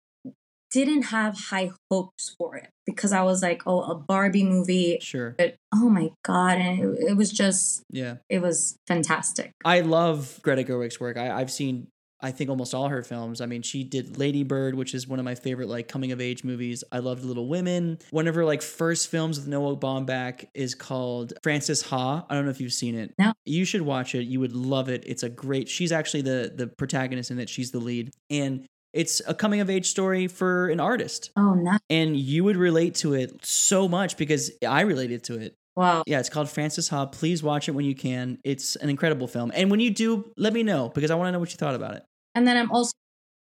didn't 0.84 1.04
have 1.04 1.38
high 1.38 1.70
hopes 1.90 2.34
for 2.38 2.56
it 2.56 2.68
because 2.84 3.12
I 3.12 3.22
was 3.22 3.42
like, 3.42 3.62
oh, 3.66 3.82
a 3.82 3.94
Barbie 3.94 4.44
movie. 4.44 4.98
Sure. 5.00 5.34
But 5.36 5.56
oh 5.74 5.88
my 5.88 6.10
God. 6.24 6.58
And 6.58 6.80
it, 6.80 7.10
it 7.10 7.16
was 7.16 7.30
just, 7.30 7.82
yeah, 7.90 8.16
it 8.28 8.40
was 8.40 8.76
fantastic. 8.86 9.52
I 9.64 9.80
love 9.80 10.40
Greta 10.42 10.64
Gerwig's 10.64 11.00
work. 11.00 11.16
I, 11.16 11.30
I've 11.30 11.50
seen 11.50 11.88
I 12.20 12.30
think 12.30 12.48
almost 12.48 12.74
all 12.74 12.88
her 12.88 13.02
films. 13.02 13.40
I 13.40 13.46
mean, 13.46 13.62
she 13.62 13.84
did 13.84 14.18
Lady 14.18 14.42
Bird, 14.42 14.74
which 14.74 14.94
is 14.94 15.06
one 15.06 15.18
of 15.18 15.24
my 15.24 15.34
favorite 15.34 15.68
like 15.68 15.88
coming 15.88 16.12
of 16.12 16.20
age 16.20 16.44
movies. 16.44 16.82
I 16.90 16.98
loved 16.98 17.24
Little 17.24 17.46
Women. 17.46 17.98
One 18.10 18.26
of 18.26 18.34
her 18.34 18.44
like 18.44 18.62
first 18.62 19.08
films 19.08 19.38
with 19.38 19.48
Noah 19.48 19.76
Baumbach 19.76 20.46
is 20.54 20.74
called 20.74 21.34
Frances 21.42 21.82
Ha. 21.82 22.24
I 22.28 22.34
don't 22.34 22.44
know 22.44 22.50
if 22.50 22.60
you've 22.60 22.72
seen 22.72 22.94
it. 22.94 23.14
No. 23.18 23.32
You 23.44 23.64
should 23.64 23.82
watch 23.82 24.14
it. 24.14 24.24
You 24.24 24.40
would 24.40 24.54
love 24.54 24.88
it. 24.88 25.04
It's 25.06 25.22
a 25.22 25.28
great. 25.28 25.68
She's 25.68 25.92
actually 25.92 26.22
the 26.22 26.52
the 26.54 26.66
protagonist 26.66 27.30
in 27.30 27.38
it. 27.38 27.50
She's 27.50 27.70
the 27.70 27.80
lead, 27.80 28.12
and 28.30 28.66
it's 28.96 29.20
a 29.26 29.35
coming 29.35 29.61
of 29.61 29.68
age 29.68 29.87
story 29.87 30.26
for 30.26 30.68
an 30.68 30.80
artist. 30.80 31.30
Oh, 31.37 31.54
nice. 31.54 31.78
And 31.90 32.16
you 32.16 32.44
would 32.44 32.56
relate 32.56 32.94
to 32.96 33.14
it 33.14 33.44
so 33.44 33.88
much 33.88 34.16
because 34.16 34.50
I 34.66 34.80
related 34.80 35.22
to 35.24 35.38
it. 35.38 35.54
Wow. 35.76 36.02
Yeah, 36.06 36.20
it's 36.20 36.30
called 36.30 36.48
Frances 36.48 36.88
Ha. 36.88 37.06
Please 37.06 37.42
watch 37.42 37.68
it 37.68 37.72
when 37.72 37.85
you 37.85 37.94
can. 37.94 38.38
It's 38.42 38.76
an 38.76 38.88
incredible 38.88 39.28
film. 39.28 39.52
And 39.54 39.70
when 39.70 39.80
you 39.80 39.90
do, 39.90 40.32
let 40.38 40.54
me 40.54 40.62
know 40.62 40.88
because 40.88 41.11
I 41.11 41.14
want 41.14 41.28
to 41.28 41.32
know 41.32 41.38
what 41.38 41.50
you 41.50 41.59
thought 41.59 41.74
about 41.74 41.94
it. 41.94 42.04
And 42.35 42.48
then 42.48 42.56
I'm 42.56 42.70
also 42.70 42.92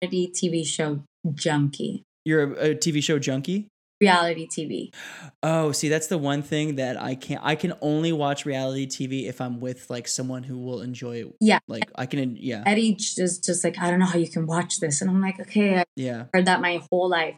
a 0.01 0.07
TV 0.07 0.65
show 0.65 1.03
junkie. 1.33 2.03
You're 2.25 2.53
a, 2.53 2.71
a 2.71 2.75
TV 2.75 3.03
show 3.03 3.19
junkie? 3.19 3.67
Reality 4.01 4.47
TV. 4.47 4.93
Oh, 5.41 5.71
see, 5.71 5.89
that's 5.89 6.07
the 6.07 6.17
one 6.17 6.41
thing 6.41 6.75
that 6.75 7.01
I 7.01 7.15
can't. 7.15 7.41
I 7.43 7.55
can 7.55 7.73
only 7.81 8.11
watch 8.11 8.45
reality 8.45 8.87
TV 8.87 9.27
if 9.27 9.41
I'm 9.41 9.59
with 9.59 9.89
like 9.89 10.07
someone 10.07 10.43
who 10.43 10.57
will 10.57 10.81
enjoy 10.81 11.21
it. 11.21 11.35
Yeah, 11.39 11.59
like 11.67 11.89
I 11.95 12.05
can. 12.05 12.37
Yeah, 12.37 12.63
Eddie 12.65 12.95
just 12.95 13.43
just 13.43 13.63
like 13.63 13.77
I 13.79 13.89
don't 13.89 13.99
know 13.99 14.05
how 14.05 14.19
you 14.19 14.29
can 14.29 14.45
watch 14.45 14.79
this, 14.79 15.01
and 15.01 15.09
I'm 15.09 15.21
like, 15.21 15.39
okay, 15.39 15.79
I 15.79 15.83
yeah, 15.95 16.25
heard 16.33 16.45
that 16.45 16.61
my 16.61 16.81
whole 16.89 17.09
life. 17.09 17.35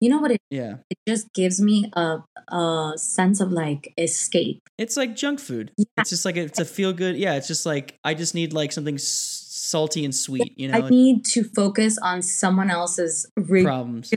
You 0.00 0.10
know 0.10 0.18
what 0.18 0.30
it? 0.30 0.40
Yeah, 0.50 0.76
it 0.90 0.98
just 1.08 1.32
gives 1.32 1.60
me 1.60 1.90
a 1.94 2.18
a 2.48 2.92
sense 2.96 3.40
of 3.40 3.50
like 3.50 3.94
escape. 3.96 4.60
It's 4.78 4.96
like 4.96 5.16
junk 5.16 5.40
food. 5.40 5.72
Yeah. 5.76 5.86
It's 5.98 6.10
just 6.10 6.24
like 6.24 6.36
it's 6.36 6.58
a 6.58 6.64
feel 6.64 6.92
good. 6.92 7.16
Yeah, 7.16 7.34
it's 7.34 7.48
just 7.48 7.64
like 7.64 7.98
I 8.04 8.14
just 8.14 8.34
need 8.34 8.52
like 8.52 8.72
something. 8.72 8.96
S- 8.96 9.42
salty 9.66 10.04
and 10.04 10.14
sweet. 10.14 10.52
You 10.56 10.68
know, 10.68 10.78
I 10.78 10.88
need 10.88 11.24
to 11.26 11.44
focus 11.44 11.98
on 11.98 12.22
someone 12.22 12.70
else's 12.70 13.26
problems, 13.34 14.12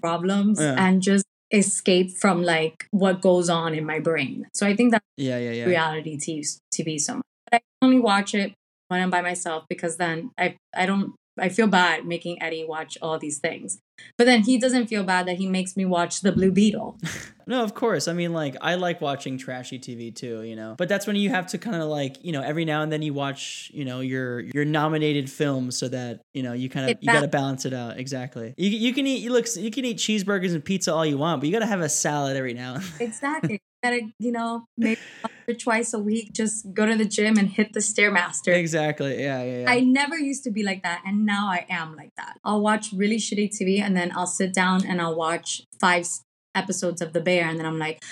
problems, 0.00 0.60
yeah. 0.60 0.76
and 0.78 1.02
just 1.02 1.24
escape 1.52 2.12
from 2.12 2.42
like 2.42 2.86
what 2.90 3.20
goes 3.20 3.48
on 3.48 3.74
in 3.74 3.84
my 3.84 3.98
brain. 3.98 4.46
So 4.54 4.66
I 4.66 4.74
think 4.76 4.92
that 4.92 5.02
yeah, 5.16 5.38
yeah, 5.38 5.50
yeah. 5.50 5.64
reality 5.64 6.16
TV, 6.16 6.58
TV 6.74 7.00
so 7.00 7.16
much. 7.16 7.24
But 7.50 7.62
I 7.62 7.84
only 7.84 8.00
watch 8.00 8.34
it 8.34 8.54
when 8.88 9.00
I'm 9.00 9.10
by 9.10 9.20
myself 9.20 9.64
because 9.68 9.96
then 9.96 10.30
I 10.38 10.56
I 10.74 10.86
don't 10.86 11.14
I 11.38 11.48
feel 11.48 11.66
bad 11.66 12.06
making 12.06 12.42
Eddie 12.42 12.64
watch 12.64 12.98
all 13.00 13.18
these 13.18 13.38
things. 13.38 13.78
But 14.16 14.24
then 14.24 14.42
he 14.42 14.58
doesn't 14.58 14.86
feel 14.86 15.02
bad 15.02 15.26
that 15.26 15.36
he 15.36 15.46
makes 15.46 15.76
me 15.76 15.84
watch 15.84 16.20
the 16.20 16.32
Blue 16.32 16.50
Beetle. 16.50 16.98
no, 17.46 17.62
of 17.64 17.74
course. 17.74 18.08
I 18.08 18.12
mean, 18.12 18.32
like, 18.32 18.56
I 18.60 18.74
like 18.74 19.00
watching 19.00 19.38
trashy 19.38 19.78
TV 19.78 20.14
too, 20.14 20.42
you 20.42 20.56
know. 20.56 20.74
But 20.76 20.88
that's 20.88 21.06
when 21.06 21.16
you 21.16 21.30
have 21.30 21.46
to 21.48 21.58
kind 21.58 21.76
of 21.76 21.88
like, 21.88 22.22
you 22.24 22.32
know, 22.32 22.42
every 22.42 22.64
now 22.64 22.82
and 22.82 22.92
then 22.92 23.02
you 23.02 23.14
watch, 23.14 23.70
you 23.72 23.84
know, 23.84 24.00
your 24.00 24.40
your 24.40 24.64
nominated 24.64 25.30
films 25.30 25.76
so 25.76 25.88
that 25.88 26.20
you 26.34 26.42
know 26.42 26.52
you 26.52 26.68
kind 26.68 26.90
of 26.90 26.98
you 27.00 27.12
got 27.12 27.20
to 27.20 27.28
balance 27.28 27.64
it 27.64 27.72
out. 27.72 27.98
Exactly. 27.98 28.54
You 28.56 28.70
you 28.70 28.92
can 28.92 29.06
eat 29.06 29.22
you 29.22 29.32
look 29.32 29.46
you 29.56 29.70
can 29.70 29.84
eat 29.84 29.98
cheeseburgers 29.98 30.54
and 30.54 30.64
pizza 30.64 30.92
all 30.92 31.06
you 31.06 31.18
want, 31.18 31.40
but 31.40 31.46
you 31.46 31.52
got 31.52 31.60
to 31.60 31.66
have 31.66 31.80
a 31.80 31.88
salad 31.88 32.36
every 32.36 32.54
now 32.54 32.74
and 32.74 32.84
then. 32.84 33.08
Exactly 33.08 33.60
gotta, 33.82 34.00
you 34.18 34.32
know, 34.32 34.64
maybe 34.76 35.00
once 35.22 35.34
or 35.48 35.54
twice 35.54 35.94
a 35.94 35.98
week, 35.98 36.32
just 36.32 36.72
go 36.72 36.86
to 36.86 36.96
the 36.96 37.04
gym 37.04 37.38
and 37.38 37.48
hit 37.48 37.72
the 37.72 37.80
Stairmaster. 37.80 38.54
Exactly. 38.54 39.22
Yeah, 39.22 39.42
yeah, 39.42 39.60
yeah. 39.62 39.70
I 39.70 39.80
never 39.80 40.18
used 40.18 40.44
to 40.44 40.50
be 40.50 40.62
like 40.62 40.82
that. 40.82 41.02
And 41.06 41.24
now 41.24 41.48
I 41.48 41.66
am 41.68 41.96
like 41.96 42.14
that. 42.16 42.38
I'll 42.44 42.60
watch 42.60 42.92
really 42.92 43.16
shitty 43.16 43.50
TV 43.50 43.80
and 43.80 43.96
then 43.96 44.12
I'll 44.14 44.26
sit 44.26 44.52
down 44.52 44.86
and 44.86 45.00
I'll 45.00 45.16
watch 45.16 45.62
five 45.80 46.06
episodes 46.54 47.00
of 47.00 47.12
The 47.12 47.20
Bear. 47.20 47.48
And 47.48 47.58
then 47.58 47.66
I'm 47.66 47.78
like, 47.78 48.02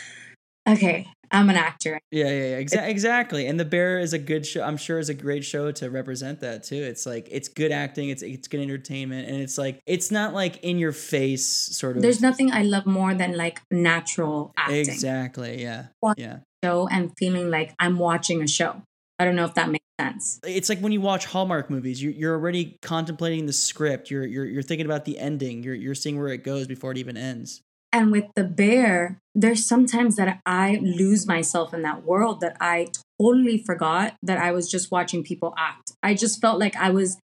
okay, 0.68 1.06
I'm 1.30 1.50
an 1.50 1.56
actor. 1.56 2.00
Yeah, 2.10 2.26
yeah, 2.26 2.30
yeah. 2.30 2.62
Exa- 2.62 2.88
exactly. 2.88 3.46
And 3.46 3.58
The 3.58 3.64
Bear 3.64 3.98
is 3.98 4.12
a 4.12 4.18
good 4.18 4.46
show. 4.46 4.62
I'm 4.62 4.76
sure 4.76 4.98
is 4.98 5.08
a 5.08 5.14
great 5.14 5.44
show 5.44 5.70
to 5.72 5.90
represent 5.90 6.40
that 6.40 6.64
too. 6.64 6.76
It's 6.76 7.06
like 7.06 7.28
it's 7.30 7.48
good 7.48 7.72
acting, 7.72 8.08
it's 8.08 8.22
it's 8.22 8.48
good 8.48 8.60
entertainment, 8.60 9.28
and 9.28 9.36
it's 9.40 9.58
like 9.58 9.80
it's 9.86 10.10
not 10.10 10.34
like 10.34 10.62
in 10.62 10.78
your 10.78 10.92
face 10.92 11.46
sort 11.46 11.96
of. 11.96 12.02
There's 12.02 12.20
nothing 12.20 12.52
I 12.52 12.62
love 12.62 12.86
more 12.86 13.14
than 13.14 13.36
like 13.36 13.60
natural 13.70 14.52
acting. 14.56 14.80
Exactly. 14.80 15.62
Yeah. 15.62 15.86
Watch 16.02 16.18
yeah. 16.18 16.38
Show 16.64 16.88
and 16.88 17.12
feeling 17.18 17.50
like 17.50 17.74
I'm 17.78 17.98
watching 17.98 18.42
a 18.42 18.48
show. 18.48 18.82
I 19.18 19.24
don't 19.24 19.36
know 19.36 19.44
if 19.44 19.54
that 19.54 19.68
makes 19.68 19.84
sense. 20.00 20.40
It's 20.44 20.68
like 20.68 20.80
when 20.80 20.92
you 20.92 21.00
watch 21.00 21.26
Hallmark 21.26 21.70
movies, 21.70 22.02
you're, 22.02 22.12
you're 22.12 22.34
already 22.34 22.78
contemplating 22.82 23.46
the 23.46 23.52
script. 23.52 24.10
You're, 24.10 24.26
you're 24.26 24.44
you're 24.44 24.62
thinking 24.62 24.86
about 24.86 25.04
the 25.04 25.18
ending. 25.18 25.62
You're 25.62 25.74
you're 25.74 25.94
seeing 25.94 26.18
where 26.18 26.28
it 26.28 26.44
goes 26.44 26.66
before 26.66 26.92
it 26.92 26.98
even 26.98 27.16
ends. 27.16 27.62
And 27.92 28.12
with 28.12 28.26
the 28.34 28.44
bear, 28.44 29.18
there's 29.34 29.66
sometimes 29.66 30.16
that 30.16 30.40
I 30.44 30.78
lose 30.82 31.26
myself 31.26 31.72
in 31.72 31.82
that 31.82 32.04
world 32.04 32.40
that 32.40 32.56
I 32.60 32.88
totally 33.20 33.58
forgot 33.58 34.14
that 34.22 34.38
I 34.38 34.52
was 34.52 34.70
just 34.70 34.90
watching 34.90 35.22
people 35.22 35.54
act. 35.56 35.92
I 36.02 36.14
just 36.14 36.40
felt 36.40 36.58
like 36.58 36.76
I 36.76 36.90
was 36.90 37.18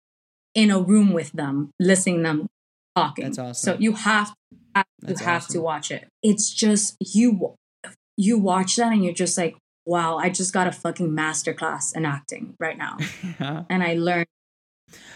in 0.55 0.71
a 0.71 0.81
room 0.81 1.13
with 1.13 1.33
them, 1.33 1.71
listening 1.79 2.23
them 2.23 2.47
talking. 2.97 3.25
That's 3.27 3.39
awesome. 3.39 3.75
So 3.75 3.81
you 3.81 3.93
have 3.93 4.35
to, 4.75 4.85
you 5.07 5.17
have 5.17 5.43
awesome. 5.43 5.53
to 5.55 5.61
watch 5.61 5.91
it. 5.91 6.09
It's 6.23 6.53
just 6.53 6.97
you 7.01 7.55
you 8.17 8.39
watch 8.39 8.77
that 8.77 8.93
and 8.93 9.03
you're 9.03 9.15
just 9.15 9.39
like, 9.39 9.57
wow, 9.87 10.19
I 10.19 10.29
just 10.29 10.53
got 10.53 10.67
a 10.67 10.73
fucking 10.73 11.11
masterclass 11.11 11.97
in 11.97 12.05
acting 12.05 12.55
right 12.61 12.77
now. 12.77 12.99
yeah. 13.41 13.65
And 13.71 13.83
I 13.83 13.95
learned 13.95 14.27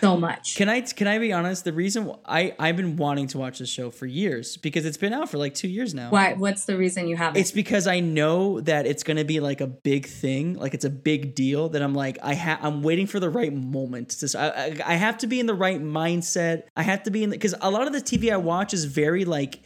so 0.01 0.17
much. 0.17 0.57
Can 0.57 0.69
I 0.69 0.81
can 0.81 1.07
I 1.07 1.19
be 1.19 1.33
honest? 1.33 1.65
The 1.65 1.73
reason 1.73 2.13
I 2.25 2.55
I've 2.59 2.77
been 2.77 2.97
wanting 2.97 3.27
to 3.29 3.39
watch 3.39 3.59
this 3.59 3.69
show 3.69 3.91
for 3.91 4.07
years 4.07 4.57
because 4.57 4.85
it's 4.85 4.97
been 4.97 5.13
out 5.13 5.29
for 5.29 5.39
like 5.39 5.55
two 5.55 5.69
years 5.69 5.95
now. 5.95 6.11
Why? 6.11 6.35
What's 6.35 6.65
the 6.65 6.77
reason 6.77 7.09
you 7.09 7.17
haven't? 7.17 7.41
It's 7.41 7.51
because 7.51 7.87
I 7.87 8.01
know 8.01 8.61
that 8.61 8.87
it's 8.87 9.03
going 9.03 9.17
to 9.17 9.25
be 9.25 9.41
like 9.41 9.61
a 9.61 9.67
big 9.67 10.07
thing, 10.07 10.55
like 10.55 10.75
it's 10.75 10.85
a 10.85 10.91
big 10.91 11.35
deal. 11.35 11.69
That 11.69 11.83
I'm 11.83 11.95
like 11.95 12.19
I 12.23 12.35
ha- 12.35 12.61
I'm 12.63 12.83
waiting 12.83 13.07
for 13.07 13.21
the 13.21 13.31
right 13.31 13.53
moment. 13.53 14.11
To, 14.11 14.39
I, 14.39 14.47
I 14.47 14.81
I 14.87 14.95
have 14.95 15.19
to 15.19 15.27
be 15.27 15.41
in 15.41 15.47
the 15.47 15.55
right 15.55 15.81
mindset. 15.81 16.65
I 16.77 16.83
have 16.83 17.03
to 17.05 17.11
be 17.11 17.23
in 17.23 17.31
because 17.31 17.55
a 17.61 17.71
lot 17.71 17.87
of 17.87 17.93
the 17.93 18.01
TV 18.01 18.33
I 18.33 18.37
watch 18.37 18.75
is 18.75 18.85
very 18.85 19.25
like 19.25 19.61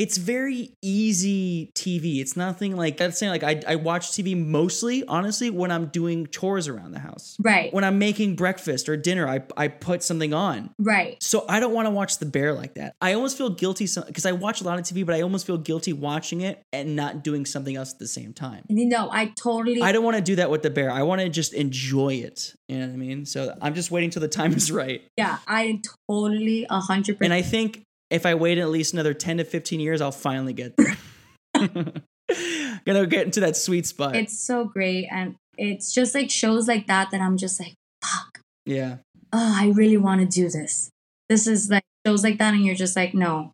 it's 0.00 0.16
very 0.16 0.70
easy 0.80 1.70
TV. 1.74 2.20
It's 2.22 2.34
nothing 2.34 2.74
like 2.74 2.96
that's 2.96 3.18
saying 3.18 3.32
like 3.32 3.42
I, 3.42 3.60
I 3.68 3.76
watch 3.76 4.12
TV 4.12 4.34
mostly, 4.34 5.04
honestly, 5.04 5.50
when 5.50 5.70
I'm 5.70 5.88
doing 5.88 6.26
chores 6.28 6.68
around 6.68 6.92
the 6.92 7.00
house. 7.00 7.36
Right. 7.38 7.70
When 7.74 7.84
I'm 7.84 7.98
making 7.98 8.36
breakfast 8.36 8.88
or 8.88 8.96
dinner, 8.96 9.28
I, 9.28 9.42
I 9.58 9.68
put 9.68 10.02
something 10.02 10.32
on. 10.32 10.70
Right. 10.78 11.22
So 11.22 11.44
I 11.50 11.60
don't 11.60 11.74
want 11.74 11.84
to 11.84 11.90
watch 11.90 12.16
The 12.16 12.24
Bear 12.24 12.54
like 12.54 12.76
that. 12.76 12.94
I 13.02 13.12
almost 13.12 13.36
feel 13.36 13.50
guilty 13.50 13.86
because 14.06 14.24
I 14.24 14.32
watch 14.32 14.62
a 14.62 14.64
lot 14.64 14.78
of 14.78 14.86
TV, 14.86 15.04
but 15.04 15.14
I 15.14 15.20
almost 15.20 15.46
feel 15.46 15.58
guilty 15.58 15.92
watching 15.92 16.40
it 16.40 16.62
and 16.72 16.96
not 16.96 17.22
doing 17.22 17.44
something 17.44 17.76
else 17.76 17.92
at 17.92 17.98
the 17.98 18.08
same 18.08 18.32
time. 18.32 18.64
No, 18.70 19.10
I 19.12 19.26
totally. 19.36 19.82
I 19.82 19.92
don't 19.92 20.02
want 20.02 20.16
to 20.16 20.22
do 20.22 20.36
that 20.36 20.50
with 20.50 20.62
The 20.62 20.70
Bear. 20.70 20.90
I 20.90 21.02
want 21.02 21.20
to 21.20 21.28
just 21.28 21.52
enjoy 21.52 22.14
it. 22.14 22.54
You 22.68 22.78
know 22.78 22.86
what 22.86 22.94
I 22.94 22.96
mean? 22.96 23.26
So 23.26 23.54
I'm 23.60 23.74
just 23.74 23.90
waiting 23.90 24.08
till 24.08 24.22
the 24.22 24.28
time 24.28 24.54
is 24.54 24.72
right. 24.72 25.02
Yeah, 25.18 25.36
I 25.46 25.82
totally 26.08 26.66
100%. 26.70 27.18
And 27.20 27.34
I 27.34 27.42
think 27.42 27.84
if 28.10 28.26
I 28.26 28.34
wait 28.34 28.58
at 28.58 28.68
least 28.68 28.92
another 28.92 29.14
10 29.14 29.38
to 29.38 29.44
15 29.44 29.80
years, 29.80 30.00
I'll 30.00 30.12
finally 30.12 30.52
get 30.52 30.76
there. 30.76 30.96
Gonna 32.86 33.06
get 33.06 33.26
into 33.26 33.40
that 33.40 33.56
sweet 33.56 33.86
spot. 33.86 34.16
It's 34.16 34.38
so 34.38 34.64
great. 34.64 35.06
And 35.10 35.36
it's 35.56 35.92
just 35.92 36.14
like 36.14 36.30
shows 36.30 36.68
like 36.68 36.86
that 36.86 37.10
that 37.10 37.20
I'm 37.20 37.36
just 37.36 37.60
like, 37.60 37.74
fuck. 38.02 38.40
Yeah. 38.64 38.96
Oh, 39.32 39.54
I 39.60 39.68
really 39.74 39.96
want 39.96 40.20
to 40.20 40.26
do 40.26 40.48
this. 40.48 40.90
This 41.28 41.46
is 41.46 41.70
like 41.70 41.84
shows 42.06 42.24
like 42.24 42.38
that, 42.38 42.54
and 42.54 42.64
you're 42.64 42.74
just 42.74 42.96
like, 42.96 43.14
no, 43.14 43.52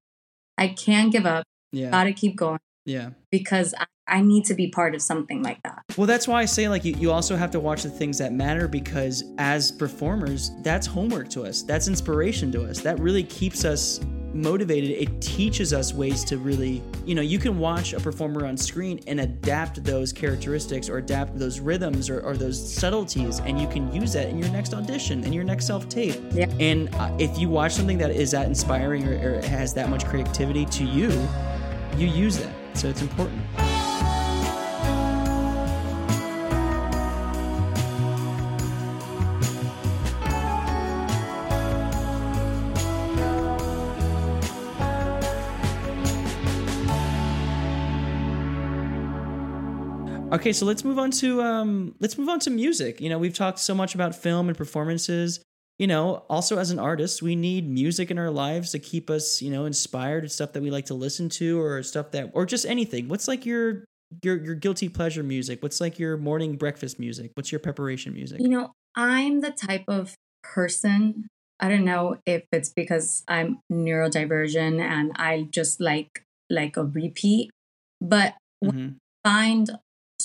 I 0.56 0.68
can't 0.68 1.12
give 1.12 1.26
up. 1.26 1.44
Yeah. 1.72 1.90
Gotta 1.90 2.12
keep 2.12 2.36
going. 2.36 2.60
Yeah. 2.84 3.10
Because 3.30 3.74
I, 3.76 3.86
I 4.08 4.22
need 4.22 4.44
to 4.46 4.54
be 4.54 4.68
part 4.68 4.94
of 4.94 5.02
something 5.02 5.42
like 5.42 5.62
that. 5.62 5.84
Well, 5.96 6.06
that's 6.06 6.28
why 6.28 6.42
I 6.42 6.44
say, 6.44 6.68
like, 6.68 6.84
you, 6.84 6.94
you 6.94 7.10
also 7.10 7.36
have 7.36 7.50
to 7.52 7.60
watch 7.60 7.82
the 7.82 7.90
things 7.90 8.18
that 8.18 8.32
matter 8.32 8.68
because 8.68 9.24
as 9.38 9.72
performers, 9.72 10.52
that's 10.62 10.86
homework 10.86 11.28
to 11.30 11.42
us. 11.42 11.62
That's 11.62 11.88
inspiration 11.88 12.52
to 12.52 12.64
us. 12.64 12.80
That 12.80 13.00
really 13.00 13.24
keeps 13.24 13.64
us 13.64 14.00
motivated, 14.36 14.90
it 14.90 15.20
teaches 15.20 15.72
us 15.72 15.92
ways 15.92 16.22
to 16.24 16.38
really, 16.38 16.82
you 17.04 17.14
know, 17.14 17.22
you 17.22 17.38
can 17.38 17.58
watch 17.58 17.92
a 17.94 18.00
performer 18.00 18.46
on 18.46 18.56
screen 18.56 19.00
and 19.06 19.20
adapt 19.20 19.82
those 19.82 20.12
characteristics 20.12 20.88
or 20.88 20.98
adapt 20.98 21.38
those 21.38 21.58
rhythms 21.58 22.08
or, 22.10 22.20
or 22.20 22.36
those 22.36 22.74
subtleties, 22.74 23.40
and 23.40 23.60
you 23.60 23.66
can 23.68 23.92
use 23.92 24.12
that 24.12 24.28
in 24.28 24.38
your 24.38 24.48
next 24.50 24.74
audition, 24.74 25.24
in 25.24 25.32
your 25.32 25.44
next 25.44 25.66
self 25.66 25.88
tape. 25.88 26.20
Yeah. 26.32 26.50
And 26.60 26.94
uh, 26.96 27.16
if 27.18 27.38
you 27.38 27.48
watch 27.48 27.72
something 27.72 27.98
that 27.98 28.10
is 28.10 28.30
that 28.32 28.46
inspiring 28.46 29.06
or, 29.08 29.38
or 29.38 29.46
has 29.46 29.74
that 29.74 29.88
much 29.88 30.04
creativity 30.04 30.66
to 30.66 30.84
you, 30.84 31.10
you 31.96 32.06
use 32.06 32.38
that. 32.38 32.52
So 32.74 32.88
it's 32.88 33.02
important. 33.02 33.42
Okay, 50.36 50.52
so 50.52 50.66
let's 50.66 50.84
move 50.84 50.98
on 50.98 51.10
to 51.12 51.40
um, 51.40 51.94
let's 51.98 52.18
move 52.18 52.28
on 52.28 52.38
to 52.40 52.50
music. 52.50 53.00
You 53.00 53.08
know, 53.08 53.18
we've 53.18 53.32
talked 53.32 53.58
so 53.58 53.74
much 53.74 53.94
about 53.94 54.14
film 54.14 54.48
and 54.48 54.56
performances. 54.56 55.40
You 55.78 55.86
know, 55.86 56.24
also 56.28 56.58
as 56.58 56.70
an 56.70 56.78
artist, 56.78 57.22
we 57.22 57.34
need 57.36 57.68
music 57.68 58.10
in 58.10 58.18
our 58.18 58.30
lives 58.30 58.72
to 58.72 58.78
keep 58.78 59.08
us, 59.08 59.40
you 59.40 59.50
know, 59.50 59.64
inspired. 59.64 60.24
It's 60.24 60.34
stuff 60.34 60.52
that 60.52 60.62
we 60.62 60.70
like 60.70 60.86
to 60.86 60.94
listen 60.94 61.30
to, 61.30 61.58
or 61.58 61.82
stuff 61.82 62.10
that, 62.10 62.32
or 62.34 62.44
just 62.44 62.66
anything. 62.66 63.08
What's 63.08 63.26
like 63.26 63.46
your 63.46 63.84
your 64.22 64.36
your 64.36 64.54
guilty 64.54 64.90
pleasure 64.90 65.22
music? 65.22 65.62
What's 65.62 65.80
like 65.80 65.98
your 65.98 66.18
morning 66.18 66.56
breakfast 66.56 66.98
music? 66.98 67.30
What's 67.32 67.50
your 67.50 67.58
preparation 67.58 68.12
music? 68.12 68.40
You 68.40 68.48
know, 68.48 68.72
I'm 68.94 69.40
the 69.40 69.52
type 69.52 69.84
of 69.88 70.14
person. 70.42 71.28
I 71.60 71.70
don't 71.70 71.86
know 71.86 72.18
if 72.26 72.44
it's 72.52 72.74
because 72.76 73.24
I'm 73.26 73.60
neurodivergent 73.72 74.80
and 74.80 75.12
I 75.16 75.48
just 75.50 75.80
like 75.80 76.22
like 76.50 76.76
a 76.76 76.84
repeat, 76.84 77.50
but 78.02 78.34
mm-hmm. 78.62 78.96
find 79.24 79.70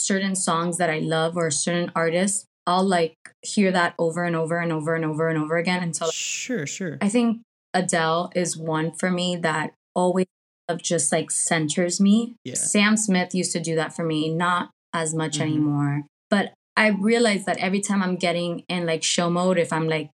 certain 0.05 0.35
songs 0.35 0.77
that 0.77 0.89
I 0.89 0.99
love 0.99 1.37
or 1.37 1.49
certain 1.51 1.91
artists, 1.95 2.45
I'll 2.67 2.83
like 2.83 3.15
hear 3.41 3.71
that 3.71 3.95
over 3.97 4.23
and 4.23 4.35
over 4.35 4.57
and 4.59 4.71
over 4.71 4.95
and 4.95 5.05
over 5.05 5.29
and 5.29 5.37
over 5.37 5.57
again 5.57 5.81
until 5.83 6.11
sure, 6.11 6.67
sure. 6.67 6.97
I 7.01 7.09
think 7.09 7.41
Adele 7.73 8.31
is 8.35 8.57
one 8.57 8.91
for 8.91 9.09
me 9.09 9.35
that 9.37 9.73
always 9.95 10.27
of 10.71 10.81
just 10.81 11.11
like 11.11 11.29
centers 11.31 11.99
me. 11.99 12.35
Yeah. 12.43 12.55
Sam 12.55 12.97
Smith 12.97 13.35
used 13.35 13.51
to 13.53 13.59
do 13.59 13.75
that 13.75 13.95
for 13.95 14.03
me, 14.03 14.29
not 14.33 14.71
as 14.93 15.13
much 15.13 15.33
mm-hmm. 15.33 15.43
anymore. 15.43 16.03
But 16.29 16.53
I 16.77 16.87
realize 16.87 17.45
that 17.45 17.57
every 17.57 17.81
time 17.81 18.01
I'm 18.01 18.15
getting 18.15 18.63
in 18.69 18.85
like 18.85 19.03
show 19.03 19.29
mode, 19.29 19.59
if 19.59 19.73
I'm 19.73 19.87
like 19.87 20.09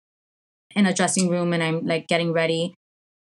in 0.74 0.86
a 0.86 0.94
dressing 0.94 1.28
room 1.28 1.52
and 1.52 1.62
I'm 1.62 1.84
like 1.86 2.06
getting 2.06 2.32
ready, 2.32 2.74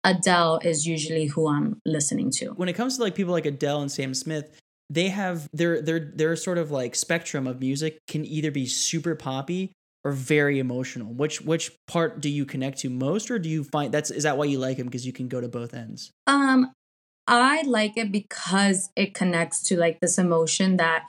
Adele 0.05 0.61
is 0.63 0.87
usually 0.87 1.27
who 1.27 1.49
I'm 1.49 1.81
listening 1.87 2.31
to. 2.33 2.51
When 2.51 2.69
it 2.69 2.75
comes 2.75 2.97
to 2.97 3.03
like 3.03 3.15
people 3.15 3.33
like 3.33 3.47
Adele 3.47 3.83
and 3.83 3.91
Sam 3.91 4.15
Smith, 4.15 4.59
they 4.93 5.09
have 5.09 5.49
their 5.53 5.81
their 5.81 5.99
their 6.01 6.37
sort 6.37 6.59
of 6.59 6.71
like 6.71 6.95
spectrum 6.95 7.47
of 7.47 7.61
music 7.61 7.99
can 8.07 8.25
either 8.27 8.51
be 8.51 8.67
super 8.67 9.15
poppy 9.15 9.73
or 10.05 10.13
very 10.13 10.59
emotional. 10.59 11.13
Which 11.13 11.41
which 11.41 11.73
part 11.87 12.21
do 12.21 12.29
you 12.29 12.45
connect 12.45 12.79
to 12.81 12.91
most, 12.91 13.31
or 13.31 13.39
do 13.39 13.49
you 13.49 13.65
find 13.65 13.93
that's 13.93 14.11
is 14.11 14.25
that 14.25 14.37
why 14.37 14.45
you 14.45 14.59
like 14.59 14.77
him 14.77 14.87
because 14.87 15.07
you 15.07 15.13
can 15.13 15.29
go 15.29 15.41
to 15.41 15.49
both 15.49 15.73
ends? 15.73 16.11
Um, 16.27 16.73
I 17.27 17.63
like 17.63 17.97
it 17.97 18.13
because 18.13 18.91
it 18.95 19.15
connects 19.15 19.63
to 19.69 19.79
like 19.79 20.01
this 20.01 20.19
emotion 20.19 20.77
that 20.77 21.05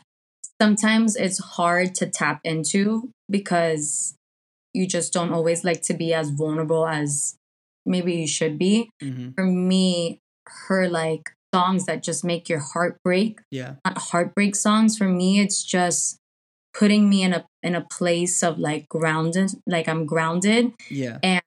sometimes 0.62 1.18
it's 1.18 1.40
hard 1.40 1.94
to 1.96 2.08
tap 2.08 2.40
into 2.46 3.10
because 3.30 4.16
you 4.74 4.88
just 4.88 5.12
don't 5.12 5.34
always 5.34 5.64
like 5.66 5.82
to 5.84 5.94
be 5.94 6.14
as 6.14 6.30
vulnerable 6.30 6.88
as 6.88 7.36
maybe 7.86 8.14
you 8.14 8.28
should 8.28 8.58
be. 8.58 8.90
Mm-hmm. 9.02 9.32
For 9.36 9.44
me, 9.44 10.20
her 10.68 10.88
like 10.88 11.34
songs 11.54 11.86
that 11.86 12.04
just 12.04 12.24
make 12.24 12.50
your 12.50 12.60
heart 12.60 12.98
break. 13.04 13.40
Yeah. 13.52 13.76
Not 13.86 13.98
heartbreak 13.98 14.56
songs. 14.56 14.98
For 14.98 15.08
me, 15.08 15.40
it's 15.40 15.64
just 15.64 16.18
putting 16.74 17.10
me 17.10 17.24
in 17.24 17.34
a 17.34 17.46
in 17.62 17.76
a 17.76 17.82
place 17.82 18.44
of 18.44 18.58
like 18.58 18.90
grounded, 18.90 19.52
like 19.68 19.88
I'm 19.88 20.06
grounded. 20.06 20.74
Yeah. 20.90 21.20
And 21.22 21.42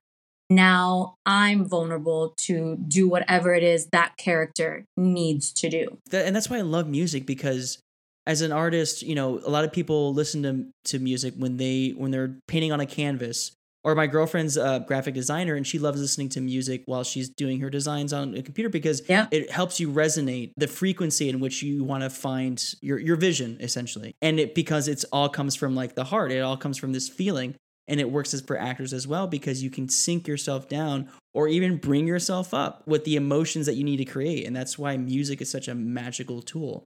now 0.49 1.17
I'm 1.27 1.65
vulnerable 1.69 2.35
to 2.39 2.77
do 2.87 3.09
whatever 3.09 3.55
it 3.55 3.65
is 3.65 3.89
that 3.89 4.17
character 4.17 4.85
needs 4.97 5.53
to 5.55 5.69
do. 5.69 5.99
and 6.13 6.37
that's 6.37 6.49
why 6.49 6.59
I 6.59 6.63
love 6.63 6.89
music 6.89 7.27
because 7.27 7.79
as 8.27 8.43
an 8.43 8.53
artist, 8.53 9.03
you 9.03 9.15
know, 9.15 9.41
a 9.45 9.51
lot 9.51 9.65
of 9.65 9.73
people 9.73 10.15
listen 10.15 10.43
to 10.43 10.67
to 10.91 10.99
music 10.99 11.35
when 11.37 11.57
they 11.57 11.95
when 11.97 12.11
they're 12.11 12.37
painting 12.47 12.73
on 12.73 12.81
a 12.81 12.87
canvas 12.87 13.53
or 13.87 13.95
my 13.95 14.09
girlfriend's 14.09 14.57
a 14.57 14.85
graphic 14.85 15.15
designer 15.15 15.55
and 15.55 15.65
she 15.65 15.79
loves 15.79 16.01
listening 16.01 16.29
to 16.29 16.41
music 16.41 16.83
while 16.87 17.05
she's 17.05 17.29
doing 17.29 17.61
her 17.61 17.71
designs 17.71 18.13
on 18.13 18.35
a 18.35 18.43
computer 18.43 18.69
because 18.69 19.01
yeah. 19.09 19.29
it 19.31 19.49
helps 19.49 19.79
you 19.79 19.89
resonate 19.89 20.51
the 20.57 20.67
frequency 20.67 21.29
in 21.29 21.39
which 21.39 21.63
you 21.63 21.85
want 21.85 22.03
to 22.03 22.11
find 22.11 22.75
your 22.83 22.99
your 22.99 23.15
vision 23.15 23.57
essentially. 23.61 24.17
And 24.21 24.41
it 24.41 24.57
because 24.57 24.89
it's 24.89 25.05
all 25.05 25.29
comes 25.29 25.55
from 25.55 25.77
like 25.77 25.95
the 25.95 26.03
heart 26.03 26.33
it 26.33 26.41
all 26.41 26.57
comes 26.57 26.77
from 26.77 26.93
this 26.93 27.09
feeling 27.09 27.55
and 27.87 28.01
it 28.01 28.11
works 28.11 28.35
as 28.35 28.41
for 28.41 28.59
actors 28.59 28.93
as 28.93 29.07
well 29.07 29.29
because 29.29 29.63
you 29.63 29.71
can 29.71 29.89
sink 29.89 30.27
yourself 30.27 30.69
down 30.69 31.09
or 31.33 31.47
even 31.47 31.77
bring 31.77 32.09
yourself 32.09 32.53
up 32.53 32.83
with 32.89 33.05
the 33.05 33.15
emotions 33.15 33.67
that 33.67 33.75
you 33.75 33.85
need 33.85 33.99
to 33.99 34.05
create 34.05 34.49
and 34.49 34.57
that's 34.57 34.77
why 34.77 34.97
music 34.97 35.41
is 35.41 35.49
such 35.49 35.69
a 35.69 35.77
magical 35.77 36.43
tool. 36.43 36.83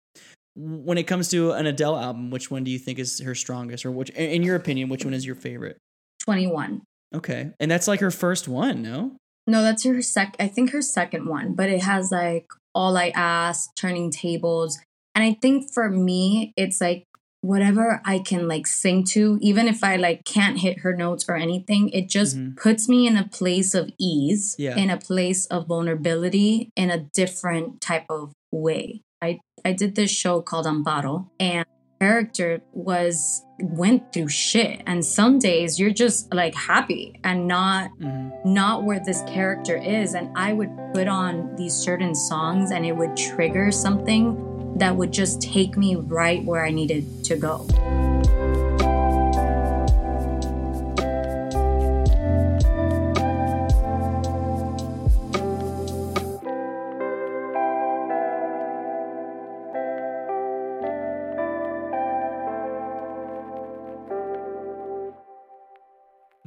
When 0.55 0.99
it 0.99 1.05
comes 1.05 1.29
to 1.31 1.53
an 1.53 1.65
Adele 1.65 1.97
album 1.97 2.31
which 2.31 2.51
one 2.51 2.63
do 2.63 2.71
you 2.71 2.79
think 2.79 2.99
is 2.99 3.21
her 3.21 3.35
strongest 3.35 3.87
or 3.87 3.91
which 3.91 4.11
in 4.11 4.43
your 4.43 4.57
opinion 4.57 4.91
which 4.91 5.07
one 5.07 5.15
is 5.15 5.25
your 5.25 5.35
favorite? 5.35 5.79
21 6.25 6.83
Okay. 7.15 7.51
And 7.59 7.71
that's 7.71 7.89
like 7.89 8.01
her 8.01 8.11
first 8.11 8.49
one, 8.49 8.83
no? 8.83 9.17
No, 9.47 9.63
that's 9.63 9.85
her 9.85 10.01
sec 10.03 10.37
I 10.39 10.49
think 10.49 10.71
her 10.71 10.83
second 10.83 11.27
one, 11.27 11.55
but 11.55 11.69
it 11.69 11.83
has 11.83 12.13
like 12.13 12.47
All 12.75 12.97
I 12.97 13.13
Ask, 13.15 13.71
Turning 13.77 14.11
Tables. 14.11 14.79
And 15.15 15.25
I 15.25 15.37
think 15.41 15.73
for 15.73 15.89
me, 15.89 16.53
it's 16.57 16.81
like 16.81 17.05
whatever 17.41 18.01
I 18.05 18.19
can 18.19 18.47
like 18.47 18.67
sing 18.67 19.05
to, 19.05 19.39
even 19.41 19.67
if 19.67 19.83
I 19.83 19.97
like 19.97 20.25
can't 20.25 20.59
hit 20.59 20.81
her 20.81 20.95
notes 20.95 21.25
or 21.29 21.37
anything, 21.37 21.89
it 21.91 22.09
just 22.09 22.37
mm-hmm. 22.37 22.55
puts 22.55 22.89
me 22.89 23.07
in 23.07 23.17
a 23.17 23.27
place 23.27 23.75
of 23.75 23.91
ease, 23.99 24.55
yeah. 24.59 24.77
in 24.77 24.91
a 24.91 24.99
place 24.99 25.47
of 25.47 25.67
vulnerability 25.67 26.71
in 26.77 26.91
a 26.91 26.99
different 26.99 27.81
type 27.81 28.07
of 28.09 28.33
way. 28.53 29.03
I 29.23 29.41
I 29.65 29.73
did 29.73 29.95
this 29.95 30.11
show 30.11 30.43
called 30.43 30.67
Amparo 30.67 31.29
and 31.39 31.67
character 32.01 32.63
was 32.73 33.45
went 33.59 34.11
through 34.13 34.29
shit. 34.29 34.83
And 34.87 35.05
some 35.05 35.39
days 35.39 35.79
you're 35.79 35.91
just 35.91 36.33
like 36.33 36.55
happy 36.55 37.21
and 37.25 37.47
not 37.47 37.91
mm-hmm. 37.99 38.53
not 38.53 38.85
where 38.85 39.01
this 39.05 39.23
character 39.23 39.77
is. 39.77 40.15
And 40.15 40.37
i 40.37 40.53
would 40.53 40.71
put 40.95 41.09
on 41.09 41.55
these 41.57 41.75
certain 41.75 42.15
songs 42.15 42.71
and 42.71 42.87
it 42.87 42.93
would 42.93 43.17
trigger 43.17 43.71
something 43.71 44.79
that 44.79 44.97
would 44.97 45.13
just 45.13 45.43
take 45.43 45.77
me 45.77 45.97
right 45.97 46.43
where 46.45 46.65
i 46.65 46.71
needed 46.71 47.25
to 47.25 47.37
go 47.37 47.67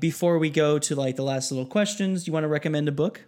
before 0.04 0.38
we 0.38 0.50
go 0.50 0.78
to 0.78 0.96
like 0.98 1.16
the 1.16 1.24
last 1.24 1.50
little 1.50 1.66
questions, 1.66 2.28
you 2.28 2.34
want 2.34 2.44
to 2.44 2.50
recommend 2.50 2.90
a 2.90 2.92
book? 2.92 3.22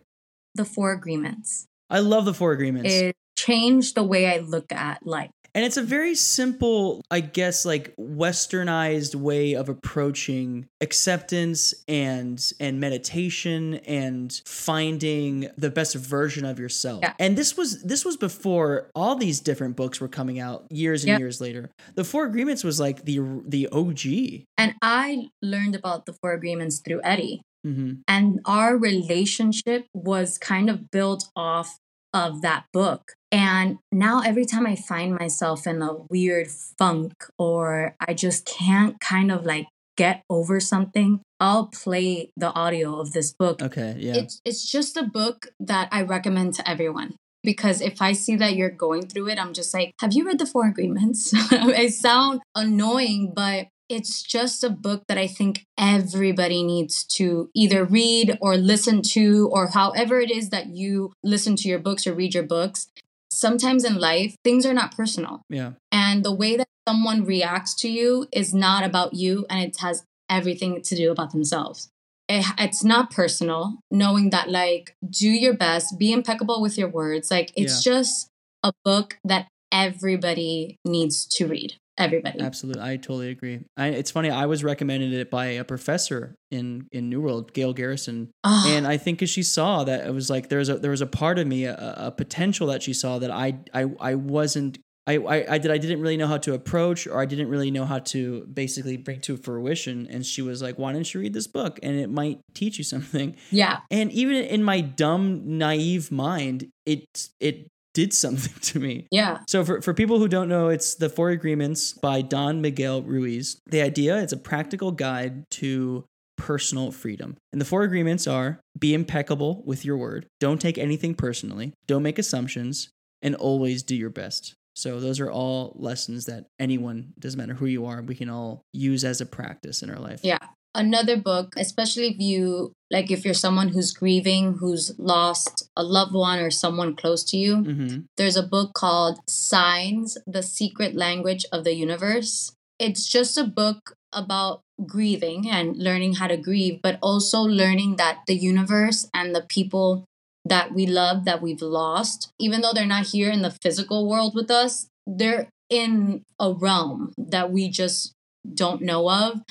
The 0.55 0.65
Four 0.65 0.91
Agreements. 0.91 1.67
I 1.89 1.99
love 1.99 2.25
the 2.25 2.33
Four 2.33 2.51
Agreements. 2.51 2.93
It 2.93 3.15
changed 3.37 3.95
the 3.95 4.03
way 4.03 4.27
I 4.27 4.39
look 4.39 4.73
at 4.73 5.07
life. 5.07 5.31
And 5.55 5.63
it's 5.63 5.77
a 5.77 5.81
very 5.81 6.15
simple, 6.15 7.01
I 7.09 7.21
guess, 7.21 7.65
like 7.65 7.95
westernized 7.95 9.15
way 9.15 9.53
of 9.53 9.69
approaching 9.69 10.67
acceptance 10.81 11.73
and 11.87 12.51
and 12.59 12.81
meditation 12.81 13.75
and 13.85 14.41
finding 14.45 15.49
the 15.57 15.69
best 15.69 15.95
version 15.95 16.43
of 16.45 16.59
yourself. 16.59 16.99
Yeah. 17.03 17.13
And 17.19 17.37
this 17.37 17.55
was 17.55 17.81
this 17.83 18.03
was 18.03 18.17
before 18.17 18.91
all 18.93 19.15
these 19.15 19.39
different 19.39 19.77
books 19.77 20.01
were 20.01 20.09
coming 20.09 20.39
out 20.39 20.65
years 20.69 21.03
and 21.03 21.11
yep. 21.11 21.19
years 21.19 21.39
later. 21.39 21.71
The 21.95 22.03
Four 22.03 22.25
Agreements 22.25 22.65
was 22.65 22.77
like 22.77 23.05
the 23.05 23.21
the 23.47 23.69
OG. 23.69 24.45
And 24.57 24.75
I 24.81 25.29
learned 25.41 25.75
about 25.75 26.05
the 26.05 26.13
Four 26.13 26.33
Agreements 26.33 26.81
through 26.85 26.99
Eddie. 27.05 27.41
Mm-hmm. 27.65 28.01
And 28.09 28.41
our 28.45 28.77
relationship 28.77 29.87
was 29.93 30.37
kind 30.37 30.69
of 30.69 30.91
built 30.91 31.29
off 31.33 31.79
of 32.13 32.41
that 32.41 32.65
book. 32.71 33.13
And 33.35 33.79
now 33.91 34.21
every 34.21 34.45
time 34.45 34.65
I 34.65 34.77
find 34.77 35.13
myself 35.13 35.67
in 35.67 35.81
a 35.81 35.93
weird 36.09 36.47
funk 36.79 37.11
or 37.37 37.93
I 37.99 38.13
just 38.13 38.45
can't 38.45 38.97
kind 39.01 39.29
of 39.29 39.45
like 39.45 39.67
get 39.97 40.23
over 40.29 40.61
something, 40.61 41.19
I'll 41.41 41.67
play 41.67 42.31
the 42.37 42.53
audio 42.53 42.97
of 42.97 43.11
this 43.11 43.33
book. 43.33 43.61
Okay, 43.61 43.97
yeah. 43.99 44.15
It's 44.15 44.39
it's 44.45 44.71
just 44.71 44.95
a 44.95 45.03
book 45.03 45.47
that 45.59 45.89
I 45.91 46.03
recommend 46.03 46.53
to 46.53 46.69
everyone 46.69 47.15
because 47.43 47.81
if 47.81 48.01
I 48.01 48.13
see 48.13 48.37
that 48.37 48.55
you're 48.55 48.69
going 48.69 49.07
through 49.07 49.27
it, 49.27 49.37
I'm 49.37 49.51
just 49.51 49.73
like, 49.73 49.91
have 49.99 50.13
you 50.13 50.25
read 50.25 50.39
the 50.39 50.45
Four 50.45 50.69
Agreements? 50.69 51.33
I 51.51 51.89
sound 51.89 52.39
annoying, 52.55 53.33
but 53.35 53.67
it's 53.89 54.23
just 54.23 54.63
a 54.63 54.69
book 54.69 55.03
that 55.07 55.17
I 55.17 55.27
think 55.27 55.65
everybody 55.77 56.63
needs 56.63 57.03
to 57.17 57.49
either 57.53 57.83
read 57.83 58.37
or 58.41 58.57
listen 58.57 59.01
to, 59.13 59.49
or 59.51 59.67
however 59.67 60.19
it 60.19 60.31
is 60.31 60.49
that 60.49 60.67
you 60.67 61.11
listen 61.23 61.55
to 61.57 61.67
your 61.67 61.79
books 61.79 62.07
or 62.07 62.13
read 62.13 62.33
your 62.33 62.43
books. 62.43 62.87
Sometimes 63.35 63.83
in 63.83 63.95
life, 63.95 64.35
things 64.43 64.65
are 64.65 64.73
not 64.73 64.95
personal. 64.95 65.41
Yeah. 65.49 65.73
And 65.91 66.23
the 66.23 66.33
way 66.33 66.55
that 66.55 66.67
someone 66.87 67.25
reacts 67.25 67.75
to 67.81 67.89
you 67.89 68.27
is 68.31 68.53
not 68.53 68.83
about 68.83 69.13
you 69.13 69.45
and 69.49 69.61
it 69.61 69.77
has 69.81 70.03
everything 70.29 70.81
to 70.81 70.95
do 70.95 71.11
about 71.11 71.31
themselves. 71.31 71.89
It, 72.29 72.45
it's 72.57 72.83
not 72.83 73.11
personal, 73.11 73.79
knowing 73.91 74.29
that, 74.31 74.49
like, 74.49 74.95
do 75.07 75.29
your 75.29 75.53
best, 75.53 75.99
be 75.99 76.11
impeccable 76.11 76.61
with 76.61 76.77
your 76.77 76.89
words. 76.89 77.29
Like, 77.29 77.51
it's 77.55 77.85
yeah. 77.85 77.93
just 77.93 78.29
a 78.63 78.71
book 78.83 79.19
that 79.23 79.47
everybody 79.71 80.77
needs 80.85 81.25
to 81.25 81.47
read 81.47 81.75
everybody. 81.97 82.39
Absolutely, 82.41 82.81
I 82.81 82.97
totally 82.97 83.29
agree. 83.29 83.61
I, 83.77 83.87
it's 83.87 84.11
funny. 84.11 84.29
I 84.29 84.45
was 84.45 84.63
recommended 84.63 85.13
it 85.13 85.29
by 85.29 85.47
a 85.47 85.63
professor 85.63 86.35
in 86.51 86.87
in 86.91 87.09
New 87.09 87.21
World, 87.21 87.53
Gail 87.53 87.73
Garrison, 87.73 88.31
oh. 88.43 88.65
and 88.67 88.87
I 88.87 88.97
think 88.97 89.21
as 89.21 89.29
she 89.29 89.43
saw 89.43 89.83
that 89.83 90.07
it 90.07 90.13
was 90.13 90.29
like 90.29 90.49
there 90.49 90.59
was 90.59 90.69
a 90.69 90.77
there 90.77 90.91
was 90.91 91.01
a 91.01 91.07
part 91.07 91.39
of 91.39 91.47
me, 91.47 91.65
a, 91.65 91.95
a 91.97 92.11
potential 92.11 92.67
that 92.67 92.83
she 92.83 92.93
saw 92.93 93.19
that 93.19 93.31
I 93.31 93.59
I 93.73 93.85
I 93.99 94.15
wasn't 94.15 94.79
I, 95.07 95.17
I, 95.17 95.53
I 95.53 95.57
did 95.59 95.69
I 95.69 95.77
didn't 95.77 96.01
really 96.01 96.17
know 96.17 96.27
how 96.27 96.37
to 96.37 96.53
approach 96.53 97.05
or 97.05 97.19
I 97.19 97.25
didn't 97.25 97.49
really 97.49 97.69
know 97.69 97.85
how 97.85 97.99
to 97.99 98.45
basically 98.51 98.97
bring 98.97 99.21
to 99.21 99.37
fruition. 99.37 100.07
And 100.09 100.25
she 100.25 100.41
was 100.41 100.61
like, 100.61 100.79
Why 100.79 100.93
don't 100.93 101.11
you 101.13 101.19
read 101.19 101.33
this 101.33 101.47
book? 101.47 101.79
And 101.83 101.99
it 101.99 102.09
might 102.09 102.39
teach 102.53 102.77
you 102.77 102.83
something. 102.83 103.35
Yeah. 103.51 103.79
And 103.91 104.11
even 104.11 104.35
in 104.37 104.63
my 104.63 104.81
dumb, 104.81 105.57
naive 105.57 106.11
mind, 106.11 106.69
it 106.85 107.29
it 107.39 107.67
did 107.95 108.13
something 108.13 108.53
to 108.61 108.79
me. 108.79 109.07
Yeah. 109.09 109.39
So 109.47 109.65
for, 109.65 109.81
for 109.81 109.95
people 109.95 110.19
who 110.19 110.27
don't 110.27 110.49
know, 110.49 110.67
it's 110.69 110.93
the 110.93 111.09
Four 111.09 111.31
Agreements 111.31 111.93
by 111.93 112.21
Don 112.21 112.61
Miguel 112.61 113.01
Ruiz. 113.01 113.59
The 113.65 113.81
idea 113.81 114.21
it's 114.21 114.33
a 114.33 114.37
practical 114.37 114.91
guide 114.91 115.49
to 115.51 116.05
personal 116.37 116.91
freedom. 116.91 117.37
And 117.51 117.61
the 117.61 117.65
four 117.65 117.83
agreements 117.83 118.27
are 118.27 118.59
be 118.77 118.93
impeccable 118.93 119.63
with 119.65 119.85
your 119.85 119.97
word, 119.97 120.27
don't 120.39 120.59
take 120.59 120.77
anything 120.77 121.15
personally, 121.15 121.73
don't 121.87 122.03
make 122.03 122.19
assumptions, 122.19 122.89
and 123.21 123.35
always 123.35 123.83
do 123.83 123.95
your 123.95 124.09
best. 124.09 124.53
So 124.75 124.99
those 124.99 125.21
are 125.21 125.31
all 125.31 125.73
lessons 125.79 126.25
that 126.25 126.47
anyone, 126.59 127.13
doesn't 127.17 127.37
matter 127.37 127.53
who 127.53 127.65
you 127.65 127.85
are, 127.85 128.01
we 128.01 128.15
can 128.15 128.29
all 128.29 128.61
use 128.73 129.05
as 129.05 129.21
a 129.21 129.25
practice 129.25 129.81
in 129.81 129.89
our 129.89 129.99
life. 129.99 130.19
Yeah. 130.23 130.39
Another 130.75 131.15
book, 131.15 131.53
especially 131.57 132.07
if 132.07 132.19
you 132.19 132.73
like 132.91 133.09
if 133.09 133.23
you're 133.23 133.33
someone 133.33 133.69
who's 133.69 133.93
grieving, 133.93 134.57
who's 134.59 134.93
lost 134.97 135.69
a 135.77 135.83
loved 135.83 136.13
one 136.13 136.39
or 136.39 136.51
someone 136.51 136.97
close 136.97 137.23
to 137.31 137.37
you, 137.37 137.57
mm-hmm. 137.57 137.99
there's 138.17 138.35
a 138.35 138.43
book 138.43 138.73
called 138.73 139.19
Signs: 139.27 140.17
The 140.27 140.43
Secret 140.43 140.93
Language 140.93 141.45
of 141.53 141.63
the 141.63 141.75
Universe. 141.75 142.51
It's 142.77 143.07
just 143.07 143.37
a 143.37 143.45
book 143.45 143.95
about 144.11 144.61
grieving 144.85 145.49
and 145.49 145.77
learning 145.77 146.15
how 146.15 146.27
to 146.27 146.35
grieve, 146.35 146.81
but 146.83 146.99
also 147.01 147.39
learning 147.39 147.95
that 147.95 148.19
the 148.27 148.35
universe 148.35 149.07
and 149.13 149.33
the 149.33 149.45
people 149.47 150.03
that 150.43 150.73
we 150.73 150.85
love 150.85 151.23
that 151.23 151.41
we've 151.41 151.61
lost, 151.61 152.29
even 152.37 152.61
though 152.61 152.73
they're 152.73 152.85
not 152.85 153.07
here 153.07 153.31
in 153.31 153.41
the 153.41 153.57
physical 153.63 154.09
world 154.09 154.35
with 154.35 154.51
us, 154.51 154.87
they're 155.07 155.47
in 155.69 156.21
a 156.37 156.51
realm 156.51 157.13
that 157.17 157.49
we 157.49 157.69
just 157.69 158.13
don't 158.53 158.81
know 158.81 159.09
of. 159.09 159.41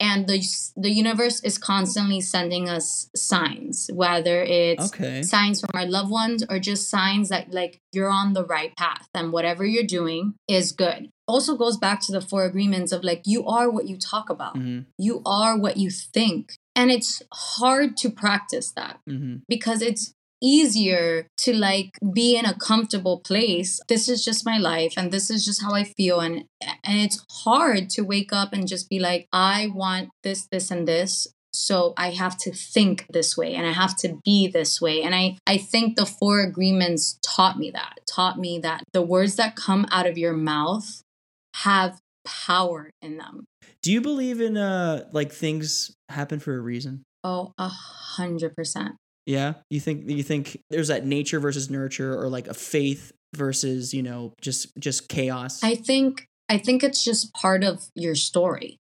And 0.00 0.28
the 0.28 0.44
the 0.76 0.90
universe 0.90 1.42
is 1.42 1.58
constantly 1.58 2.20
sending 2.20 2.68
us 2.68 3.10
signs, 3.16 3.90
whether 3.92 4.42
it's 4.42 4.92
okay. 4.92 5.22
signs 5.22 5.60
from 5.60 5.70
our 5.74 5.86
loved 5.86 6.10
ones 6.10 6.44
or 6.48 6.58
just 6.60 6.88
signs 6.88 7.30
that 7.30 7.52
like 7.52 7.80
you're 7.92 8.08
on 8.08 8.32
the 8.32 8.44
right 8.44 8.76
path 8.76 9.08
and 9.14 9.32
whatever 9.32 9.64
you're 9.64 9.82
doing 9.82 10.34
is 10.48 10.72
good. 10.72 11.10
Also 11.26 11.56
goes 11.56 11.76
back 11.76 12.00
to 12.02 12.12
the 12.12 12.20
four 12.20 12.44
agreements 12.44 12.92
of 12.92 13.02
like 13.02 13.22
you 13.26 13.44
are 13.46 13.70
what 13.70 13.88
you 13.88 13.98
talk 13.98 14.30
about. 14.30 14.54
Mm-hmm. 14.54 14.82
You 14.98 15.20
are 15.26 15.58
what 15.58 15.76
you 15.76 15.90
think. 15.90 16.54
And 16.76 16.92
it's 16.92 17.20
hard 17.32 17.96
to 17.98 18.10
practice 18.10 18.70
that 18.72 19.00
mm-hmm. 19.08 19.38
because 19.48 19.82
it's 19.82 20.14
easier 20.42 21.26
to 21.38 21.54
like 21.54 21.90
be 22.12 22.36
in 22.36 22.44
a 22.44 22.58
comfortable 22.58 23.20
place. 23.20 23.80
This 23.88 24.08
is 24.08 24.24
just 24.24 24.46
my 24.46 24.58
life 24.58 24.94
and 24.96 25.12
this 25.12 25.30
is 25.30 25.44
just 25.44 25.62
how 25.62 25.74
i 25.74 25.84
feel 25.84 26.20
and 26.20 26.44
and 26.60 26.98
it's 27.00 27.24
hard 27.44 27.88
to 27.90 28.02
wake 28.02 28.32
up 28.32 28.52
and 28.52 28.68
just 28.68 28.88
be 28.88 28.98
like 28.98 29.26
i 29.32 29.68
want 29.74 30.10
this 30.22 30.46
this 30.50 30.70
and 30.70 30.86
this 30.86 31.26
so 31.52 31.94
i 31.96 32.10
have 32.10 32.36
to 32.36 32.52
think 32.52 33.06
this 33.10 33.36
way 33.36 33.54
and 33.54 33.66
i 33.66 33.72
have 33.72 33.96
to 33.96 34.18
be 34.24 34.48
this 34.48 34.80
way. 34.80 35.02
And 35.02 35.14
i 35.14 35.36
i 35.46 35.56
think 35.56 35.96
the 35.96 36.06
four 36.06 36.40
agreements 36.40 37.18
taught 37.22 37.58
me 37.58 37.70
that 37.70 37.98
taught 38.06 38.38
me 38.38 38.58
that 38.60 38.82
the 38.92 39.02
words 39.02 39.36
that 39.36 39.56
come 39.56 39.86
out 39.90 40.06
of 40.06 40.18
your 40.18 40.34
mouth 40.34 41.02
have 41.54 41.98
power 42.24 42.90
in 43.00 43.16
them. 43.16 43.46
Do 43.82 43.90
you 43.90 44.00
believe 44.00 44.40
in 44.40 44.56
uh 44.56 45.08
like 45.12 45.32
things 45.32 45.94
happen 46.08 46.40
for 46.40 46.54
a 46.54 46.60
reason? 46.60 47.02
Oh 47.24 47.52
a 47.58 47.68
hundred 47.68 48.54
percent 48.54 48.96
yeah, 49.28 49.54
you 49.68 49.78
think 49.78 50.08
you 50.08 50.22
think 50.22 50.58
there's 50.70 50.88
that 50.88 51.04
nature 51.04 51.38
versus 51.38 51.68
nurture, 51.68 52.18
or 52.18 52.30
like 52.30 52.48
a 52.48 52.54
faith 52.54 53.12
versus 53.36 53.92
you 53.92 54.02
know 54.02 54.32
just 54.40 54.74
just 54.78 55.10
chaos. 55.10 55.62
I 55.62 55.74
think 55.74 56.26
I 56.48 56.56
think 56.56 56.82
it's 56.82 57.04
just 57.04 57.34
part 57.34 57.62
of 57.62 57.90
your 57.94 58.14
story. 58.14 58.78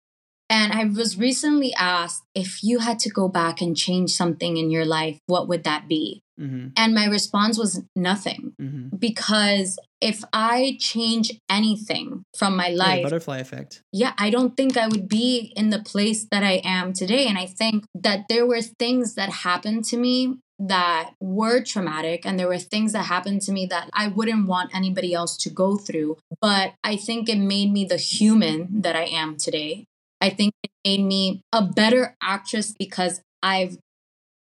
And 0.50 0.72
I 0.72 0.84
was 0.84 1.16
recently 1.16 1.72
asked 1.74 2.24
if 2.34 2.64
you 2.64 2.80
had 2.80 2.98
to 3.00 3.08
go 3.08 3.28
back 3.28 3.62
and 3.62 3.76
change 3.76 4.10
something 4.10 4.56
in 4.56 4.68
your 4.68 4.84
life, 4.84 5.20
what 5.26 5.46
would 5.46 5.62
that 5.62 5.86
be? 5.88 6.22
Mm-hmm. 6.42 6.68
And 6.76 6.94
my 6.94 7.06
response 7.06 7.56
was 7.58 7.82
nothing. 7.94 8.54
Mm-hmm. 8.60 8.96
Because 8.96 9.78
if 10.00 10.24
I 10.32 10.76
change 10.80 11.32
anything 11.48 12.24
from 12.36 12.56
my 12.56 12.68
life, 12.68 12.98
yeah, 12.98 13.02
butterfly 13.04 13.38
effect. 13.38 13.82
Yeah, 13.92 14.12
I 14.18 14.30
don't 14.30 14.56
think 14.56 14.76
I 14.76 14.88
would 14.88 15.08
be 15.08 15.52
in 15.56 15.70
the 15.70 15.78
place 15.78 16.26
that 16.30 16.42
I 16.42 16.60
am 16.64 16.92
today. 16.92 17.26
And 17.26 17.38
I 17.38 17.46
think 17.46 17.84
that 17.94 18.26
there 18.28 18.44
were 18.44 18.62
things 18.62 19.14
that 19.14 19.30
happened 19.30 19.84
to 19.86 19.96
me 19.96 20.38
that 20.58 21.10
were 21.20 21.62
traumatic 21.62 22.24
and 22.24 22.38
there 22.38 22.46
were 22.48 22.58
things 22.58 22.92
that 22.92 23.06
happened 23.06 23.42
to 23.42 23.52
me 23.52 23.66
that 23.66 23.90
I 23.92 24.08
wouldn't 24.08 24.46
want 24.46 24.74
anybody 24.74 25.12
else 25.12 25.36
to 25.38 25.50
go 25.50 25.76
through. 25.76 26.18
But 26.40 26.74
I 26.84 26.96
think 26.96 27.28
it 27.28 27.38
made 27.38 27.72
me 27.72 27.84
the 27.84 27.96
human 27.96 28.82
that 28.82 28.96
I 28.96 29.04
am 29.04 29.36
today. 29.36 29.86
I 30.20 30.30
think 30.30 30.54
it 30.62 30.70
made 30.84 31.04
me 31.04 31.42
a 31.52 31.62
better 31.62 32.14
actress 32.22 32.74
because 32.78 33.20
I've 33.42 33.78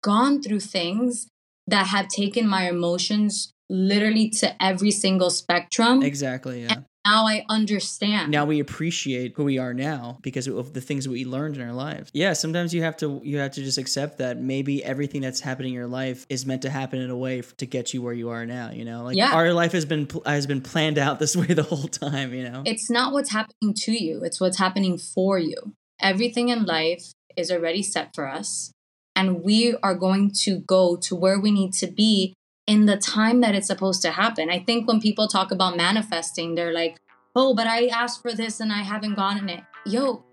gone 0.02 0.42
through 0.42 0.60
things 0.60 1.28
that 1.70 1.86
have 1.88 2.08
taken 2.08 2.46
my 2.46 2.68
emotions 2.68 3.52
literally 3.68 4.28
to 4.28 4.62
every 4.62 4.90
single 4.90 5.30
spectrum. 5.30 6.02
Exactly. 6.02 6.62
Yeah. 6.62 6.72
And 6.72 6.84
now 7.06 7.26
I 7.26 7.44
understand. 7.48 8.30
Now 8.30 8.44
we 8.44 8.60
appreciate 8.60 9.32
who 9.34 9.44
we 9.44 9.58
are 9.58 9.72
now 9.72 10.18
because 10.22 10.46
of 10.46 10.74
the 10.74 10.80
things 10.80 11.08
we 11.08 11.24
learned 11.24 11.56
in 11.56 11.62
our 11.62 11.72
lives. 11.72 12.10
Yeah, 12.12 12.34
sometimes 12.34 12.74
you 12.74 12.82
have 12.82 12.96
to 12.98 13.20
you 13.24 13.38
have 13.38 13.52
to 13.52 13.62
just 13.62 13.78
accept 13.78 14.18
that 14.18 14.38
maybe 14.38 14.84
everything 14.84 15.22
that's 15.22 15.40
happening 15.40 15.72
in 15.72 15.74
your 15.74 15.86
life 15.86 16.26
is 16.28 16.44
meant 16.44 16.62
to 16.62 16.70
happen 16.70 17.00
in 17.00 17.08
a 17.08 17.16
way 17.16 17.40
to 17.40 17.66
get 17.66 17.94
you 17.94 18.02
where 18.02 18.12
you 18.12 18.28
are 18.28 18.44
now. 18.44 18.70
You 18.70 18.84
know, 18.84 19.04
like 19.04 19.16
yeah. 19.16 19.32
our 19.32 19.54
life 19.54 19.72
has 19.72 19.86
been 19.86 20.08
has 20.26 20.46
been 20.46 20.60
planned 20.60 20.98
out 20.98 21.18
this 21.18 21.34
way 21.36 21.46
the 21.46 21.62
whole 21.62 21.88
time. 21.88 22.34
You 22.34 22.50
know, 22.50 22.62
it's 22.66 22.90
not 22.90 23.12
what's 23.12 23.30
happening 23.30 23.72
to 23.74 23.92
you; 23.92 24.22
it's 24.22 24.40
what's 24.40 24.58
happening 24.58 24.98
for 24.98 25.38
you. 25.38 25.72
Everything 26.00 26.50
in 26.50 26.64
life 26.64 27.12
is 27.36 27.50
already 27.50 27.82
set 27.82 28.14
for 28.14 28.26
us 28.26 28.72
and 29.16 29.42
we 29.42 29.76
are 29.82 29.94
going 29.94 30.30
to 30.44 30.60
go 30.60 30.96
to 30.96 31.14
where 31.14 31.38
we 31.40 31.50
need 31.50 31.72
to 31.74 31.86
be 31.86 32.34
in 32.66 32.86
the 32.86 32.96
time 32.96 33.40
that 33.40 33.54
it's 33.54 33.66
supposed 33.66 34.02
to 34.02 34.10
happen. 34.12 34.50
I 34.50 34.60
think 34.60 34.86
when 34.86 35.00
people 35.00 35.26
talk 35.26 35.50
about 35.50 35.76
manifesting, 35.76 36.54
they're 36.54 36.72
like, 36.72 36.98
"Oh, 37.34 37.54
but 37.54 37.66
I 37.66 37.86
asked 37.86 38.22
for 38.22 38.32
this 38.32 38.60
and 38.60 38.72
I 38.72 38.82
haven't 38.82 39.14
gotten 39.14 39.48
it." 39.48 39.64
Yo, 39.86 40.24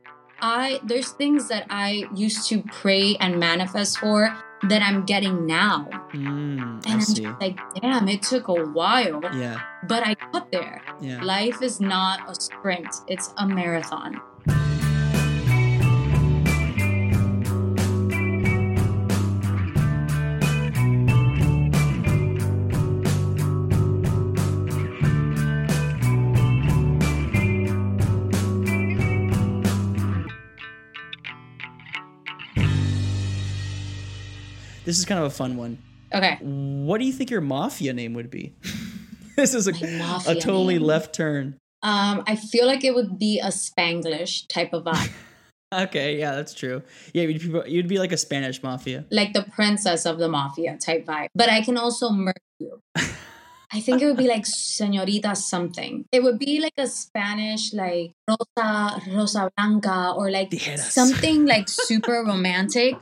I 0.42 0.80
there's 0.84 1.10
things 1.10 1.48
that 1.48 1.66
I 1.70 2.06
used 2.14 2.48
to 2.50 2.62
pray 2.62 3.16
and 3.20 3.40
manifest 3.40 3.98
for 3.98 4.36
that 4.64 4.82
I'm 4.82 5.06
getting 5.06 5.46
now. 5.46 5.88
Mm, 6.14 6.62
and 6.62 6.86
I 6.86 6.92
am 6.92 7.00
just 7.00 7.22
like, 7.40 7.60
damn, 7.76 8.08
it 8.08 8.24
took 8.24 8.48
a 8.48 8.66
while. 8.66 9.22
Yeah. 9.36 9.60
But 9.88 10.06
I 10.06 10.16
got 10.32 10.52
there. 10.52 10.82
Yeah. 11.00 11.22
Life 11.24 11.62
is 11.62 11.80
not 11.80 12.30
a 12.30 12.36
sprint, 12.36 12.88
it's 13.08 13.34
a 13.38 13.48
marathon. 13.48 14.20
This 34.88 35.00
is 35.00 35.04
kind 35.04 35.20
of 35.20 35.26
a 35.26 35.30
fun 35.30 35.58
one. 35.58 35.80
Okay. 36.14 36.38
What 36.40 37.00
do 37.00 37.06
you 37.06 37.12
think 37.12 37.30
your 37.30 37.42
mafia 37.42 37.92
name 37.92 38.14
would 38.14 38.30
be? 38.30 38.56
this 39.36 39.54
is 39.54 39.68
a, 39.68 39.72
a 39.72 40.36
totally 40.36 40.76
name. 40.76 40.88
left 40.88 41.14
turn. 41.14 41.58
Um, 41.84 42.24
I 42.26 42.38
feel 42.38 42.66
like 42.66 42.86
it 42.86 42.96
would 42.96 43.20
be 43.20 43.42
a 43.42 43.48
Spanglish 43.48 44.48
type 44.48 44.72
of 44.72 44.86
vibe. 44.86 45.12
okay, 45.74 46.18
yeah, 46.18 46.36
that's 46.36 46.54
true. 46.54 46.84
Yeah, 47.14 47.24
you'd 47.24 47.42
be, 47.42 47.70
you'd 47.70 47.90
be 47.90 48.00
like 48.00 48.14
a 48.14 48.18
Spanish 48.18 48.64
mafia, 48.64 49.04
like 49.12 49.34
the 49.34 49.44
princess 49.44 50.06
of 50.06 50.20
the 50.20 50.30
mafia 50.30 50.78
type 50.78 51.06
vibe. 51.06 51.28
But 51.36 51.50
I 51.50 51.60
can 51.60 51.76
also 51.76 52.10
murder 52.10 52.40
you. 52.62 52.80
I 52.96 53.82
think 53.82 54.02
it 54.02 54.06
would 54.06 54.16
be 54.16 54.30
like 54.30 54.44
señorita 54.46 55.36
something. 55.36 56.06
It 56.14 56.24
would 56.24 56.40
be 56.40 56.62
like 56.62 56.78
a 56.78 56.88
Spanish 56.88 57.74
like 57.74 58.14
Rosa 58.26 59.02
Rosa 59.12 59.52
Blanca 59.58 60.14
or 60.16 60.32
like 60.32 60.52
Tijeras. 60.52 60.92
something 60.92 61.46
like 61.46 61.68
super 61.68 62.24
romantic. 62.26 62.96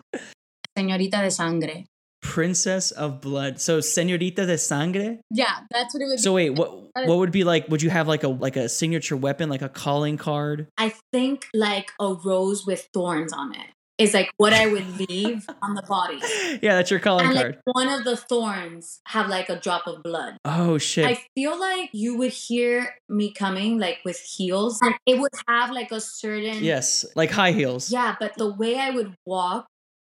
Señorita 0.78 1.21
de 1.21 1.32
Sangre. 1.32 1.86
Princess 2.21 2.91
of 2.91 3.21
Blood. 3.21 3.59
So 3.59 3.80
Señorita 3.80 4.47
de 4.47 4.57
Sangre? 4.57 5.21
Yeah, 5.32 5.59
that's 5.71 5.93
what 5.93 6.01
it 6.01 6.07
would 6.07 6.19
so 6.19 6.32
be. 6.32 6.49
wait, 6.49 6.49
what 6.51 6.71
what 7.05 7.17
would 7.17 7.32
be 7.32 7.43
like 7.43 7.69
would 7.69 7.82
you 7.82 7.89
have 7.91 8.07
like 8.07 8.23
a 8.23 8.30
like 8.30 8.55
a 8.55 8.67
signature 8.67 9.15
weapon, 9.15 9.49
like 9.49 9.61
a 9.61 9.69
calling 9.69 10.17
card? 10.17 10.67
I 10.78 10.93
think 11.13 11.47
like 11.53 11.91
a 11.99 12.13
rose 12.13 12.65
with 12.65 12.89
thorns 12.93 13.32
on 13.32 13.53
it 13.53 13.67
is 13.97 14.13
like 14.13 14.32
what 14.38 14.53
I 14.53 14.67
would 14.67 14.99
leave 15.09 15.47
on 15.61 15.76
the 15.76 15.82
body. 15.84 16.19
Yeah, 16.61 16.76
that's 16.76 16.91
your 16.91 16.99
calling 16.99 17.28
and, 17.28 17.36
card. 17.36 17.61
Like, 17.65 17.76
one 17.76 17.89
of 17.89 18.03
the 18.03 18.17
thorns 18.17 19.01
have 19.07 19.30
like 19.30 19.49
a 19.49 19.59
drop 19.59 19.88
of 19.88 20.03
blood. 20.03 20.38
Oh 20.43 20.78
shit. 20.78 21.05
I 21.05 21.19
feel 21.36 21.59
like 21.59 21.89
you 21.93 22.17
would 22.17 22.34
hear 22.34 22.95
me 23.07 23.32
coming 23.32 23.78
like 23.80 23.99
with 24.03 24.19
heels 24.19 24.80
and 24.82 24.95
it 25.05 25.19
would 25.19 25.32
have 25.47 25.71
like 25.71 25.91
a 25.91 26.01
certain 26.01 26.63
Yes, 26.63 27.05
like 27.15 27.32
high 27.32 27.51
heels. 27.51 27.91
Yeah, 27.91 28.15
but 28.19 28.36
the 28.36 28.51
way 28.51 28.78
I 28.80 28.89
would 28.89 29.15
walk 29.26 29.67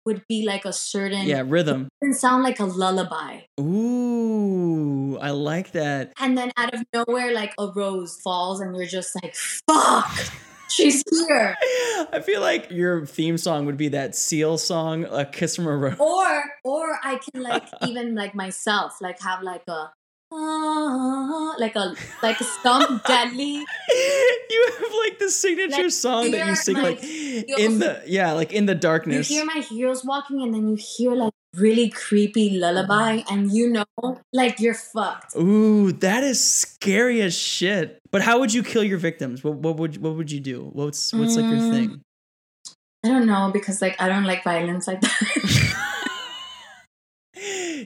would 0.06 0.24
be 0.28 0.46
like 0.46 0.66
a 0.66 0.74
certain 0.74 1.26
yeah 1.26 1.44
rhythm. 1.46 1.88
It 2.02 2.16
sound 2.16 2.44
like 2.44 2.60
a 2.60 2.66
lullaby. 2.66 3.42
Ooh, 3.60 4.14
Ooh, 5.14 5.20
I 5.20 5.32
like 5.32 5.72
that. 5.72 6.14
And 6.20 6.38
then 6.38 6.52
out 6.58 6.74
of 6.74 6.84
nowhere, 6.94 7.34
like 7.34 7.54
a 7.60 7.68
rose 7.68 8.20
falls, 8.24 8.60
and 8.62 8.76
you're 8.76 8.86
just 8.86 9.16
like, 9.22 9.36
fuck. 9.36 10.12
She's 10.70 11.04
here. 11.12 11.56
I 12.12 12.22
feel 12.26 12.42
like 12.42 12.72
your 12.72 13.06
theme 13.06 13.38
song 13.38 13.68
would 13.68 13.78
be 13.78 13.90
that 13.90 14.16
Seal 14.16 14.58
song, 14.58 15.06
"A 15.06 15.24
Kiss 15.24 15.56
from 15.56 15.68
a 15.68 15.78
Rose." 15.78 16.00
Or, 16.00 16.44
or 16.64 17.00
I 17.04 17.20
can 17.20 17.44
like 17.44 17.68
even 17.88 18.16
like 18.16 18.34
myself, 18.34 19.00
like 19.00 19.22
have 19.22 19.44
like 19.44 19.62
a 19.68 19.92
uh, 20.34 21.54
like 21.60 21.76
a 21.76 21.96
like 22.22 22.40
a 22.40 22.44
some 22.44 23.02
deadly. 23.06 23.64
You 24.50 24.72
have 24.80 24.92
like 25.06 25.20
the 25.20 25.30
signature 25.30 25.84
like, 25.84 25.92
song 25.92 26.32
that 26.32 26.48
you 26.48 26.56
sing 26.56 26.78
like 26.78 27.04
in 27.04 27.80
the 27.80 28.02
yeah, 28.06 28.32
like 28.34 28.52
in 28.52 28.66
the 28.66 28.76
darkness. 28.76 29.30
You 29.30 29.38
hear 29.38 29.46
my 29.46 29.62
heels 29.62 30.04
walking, 30.04 30.42
and 30.42 30.54
then 30.54 30.68
you 30.68 30.76
hear 30.76 31.12
like 31.12 31.34
really 31.56 31.90
creepy 31.90 32.58
lullaby, 32.58 33.24
and 33.30 33.52
you 33.52 33.70
know, 33.70 33.86
like 34.32 34.60
you're 34.60 34.74
fucked. 34.74 35.36
Ooh, 35.36 35.92
that 35.94 36.24
is 36.24 36.44
scary 36.44 37.22
as 37.22 37.36
shit. 37.36 38.00
But 38.12 38.22
how 38.22 38.40
would 38.40 38.54
you 38.54 38.64
kill 38.64 38.84
your 38.84 38.98
victims? 38.98 39.44
What, 39.44 39.56
what 39.56 39.78
would 39.78 39.98
what 39.98 40.16
would 40.16 40.32
you 40.32 40.40
do? 40.40 40.70
What's 40.74 41.14
what's 41.14 41.36
mm, 41.36 41.42
like 41.42 41.52
your 41.52 41.62
mm. 41.62 41.72
thing? 41.72 42.02
I 43.06 43.10
don't 43.10 43.28
know 43.28 43.52
because 43.52 43.82
like 43.82 44.02
I 44.02 44.08
don't 44.08 44.24
like 44.24 44.44
violence 44.44 44.88
like 44.88 45.02
that. 45.02 45.60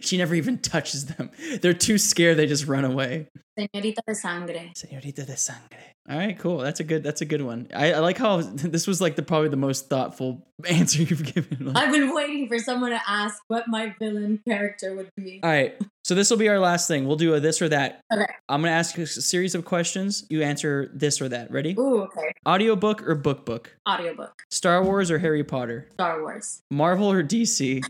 she 0.08 0.18
never 0.18 0.36
even 0.36 0.58
touches 0.60 1.05
them. 1.05 1.30
They're 1.62 1.74
too 1.74 1.97
scared. 1.97 2.38
They 2.38 2.47
just 2.47 2.68
run 2.68 2.86
away. 2.86 3.28
Señorita 3.58 4.01
de 4.08 4.16
sangre. 4.16 4.72
Señorita 4.76 5.26
de 5.26 5.36
sangre. 5.36 5.95
All 6.10 6.18
right, 6.18 6.39
cool. 6.39 6.60
That's 6.60 6.80
a 6.80 6.86
good. 6.86 7.03
That's 7.03 7.20
a 7.22 7.26
good 7.26 7.41
one. 7.41 7.68
I, 7.76 7.93
I 7.93 7.99
like 7.99 8.18
how 8.18 8.38
this 8.41 8.88
was 8.88 9.01
like 9.01 9.16
the 9.18 9.24
probably 9.24 9.49
the 9.49 9.58
most 9.58 9.89
thoughtful 9.89 10.47
answer 10.70 11.01
you've 11.01 11.34
given. 11.34 11.76
I've 11.76 11.91
been 11.91 12.14
waiting 12.16 12.47
for 12.47 12.60
someone 12.60 12.91
to 12.91 13.01
ask 13.05 13.41
what 13.47 13.68
my 13.68 13.93
villain 13.99 14.39
character 14.47 14.95
would 14.95 15.12
be. 15.18 15.41
All 15.43 15.49
right, 15.49 15.76
so 16.05 16.16
this 16.16 16.30
will 16.30 16.38
be 16.38 16.47
our 16.47 16.60
last 16.60 16.88
thing. 16.88 17.05
We'll 17.08 17.18
do 17.18 17.34
a 17.34 17.41
this 17.41 17.62
or 17.62 17.68
that. 17.70 17.99
Okay. 18.14 18.26
I'm 18.47 18.62
gonna 18.62 18.72
ask 18.72 18.95
you 18.95 19.03
a 19.03 19.08
series 19.08 19.53
of 19.53 19.66
questions. 19.66 20.26
You 20.30 20.43
answer 20.43 20.89
this 20.93 21.20
or 21.20 21.28
that. 21.28 21.51
Ready? 21.51 21.76
Ooh, 21.78 22.03
okay. 22.03 22.32
Audiobook 22.47 23.05
or 23.05 23.16
book 23.16 23.45
book? 23.45 23.76
Audiobook. 23.89 24.43
Star 24.49 24.82
Wars 24.84 25.12
or 25.12 25.20
Harry 25.20 25.43
Potter? 25.43 25.89
Star 25.93 26.22
Wars. 26.22 26.62
Marvel 26.72 27.12
or 27.12 27.22
DC? 27.22 27.84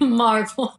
Marvel. 0.00 0.74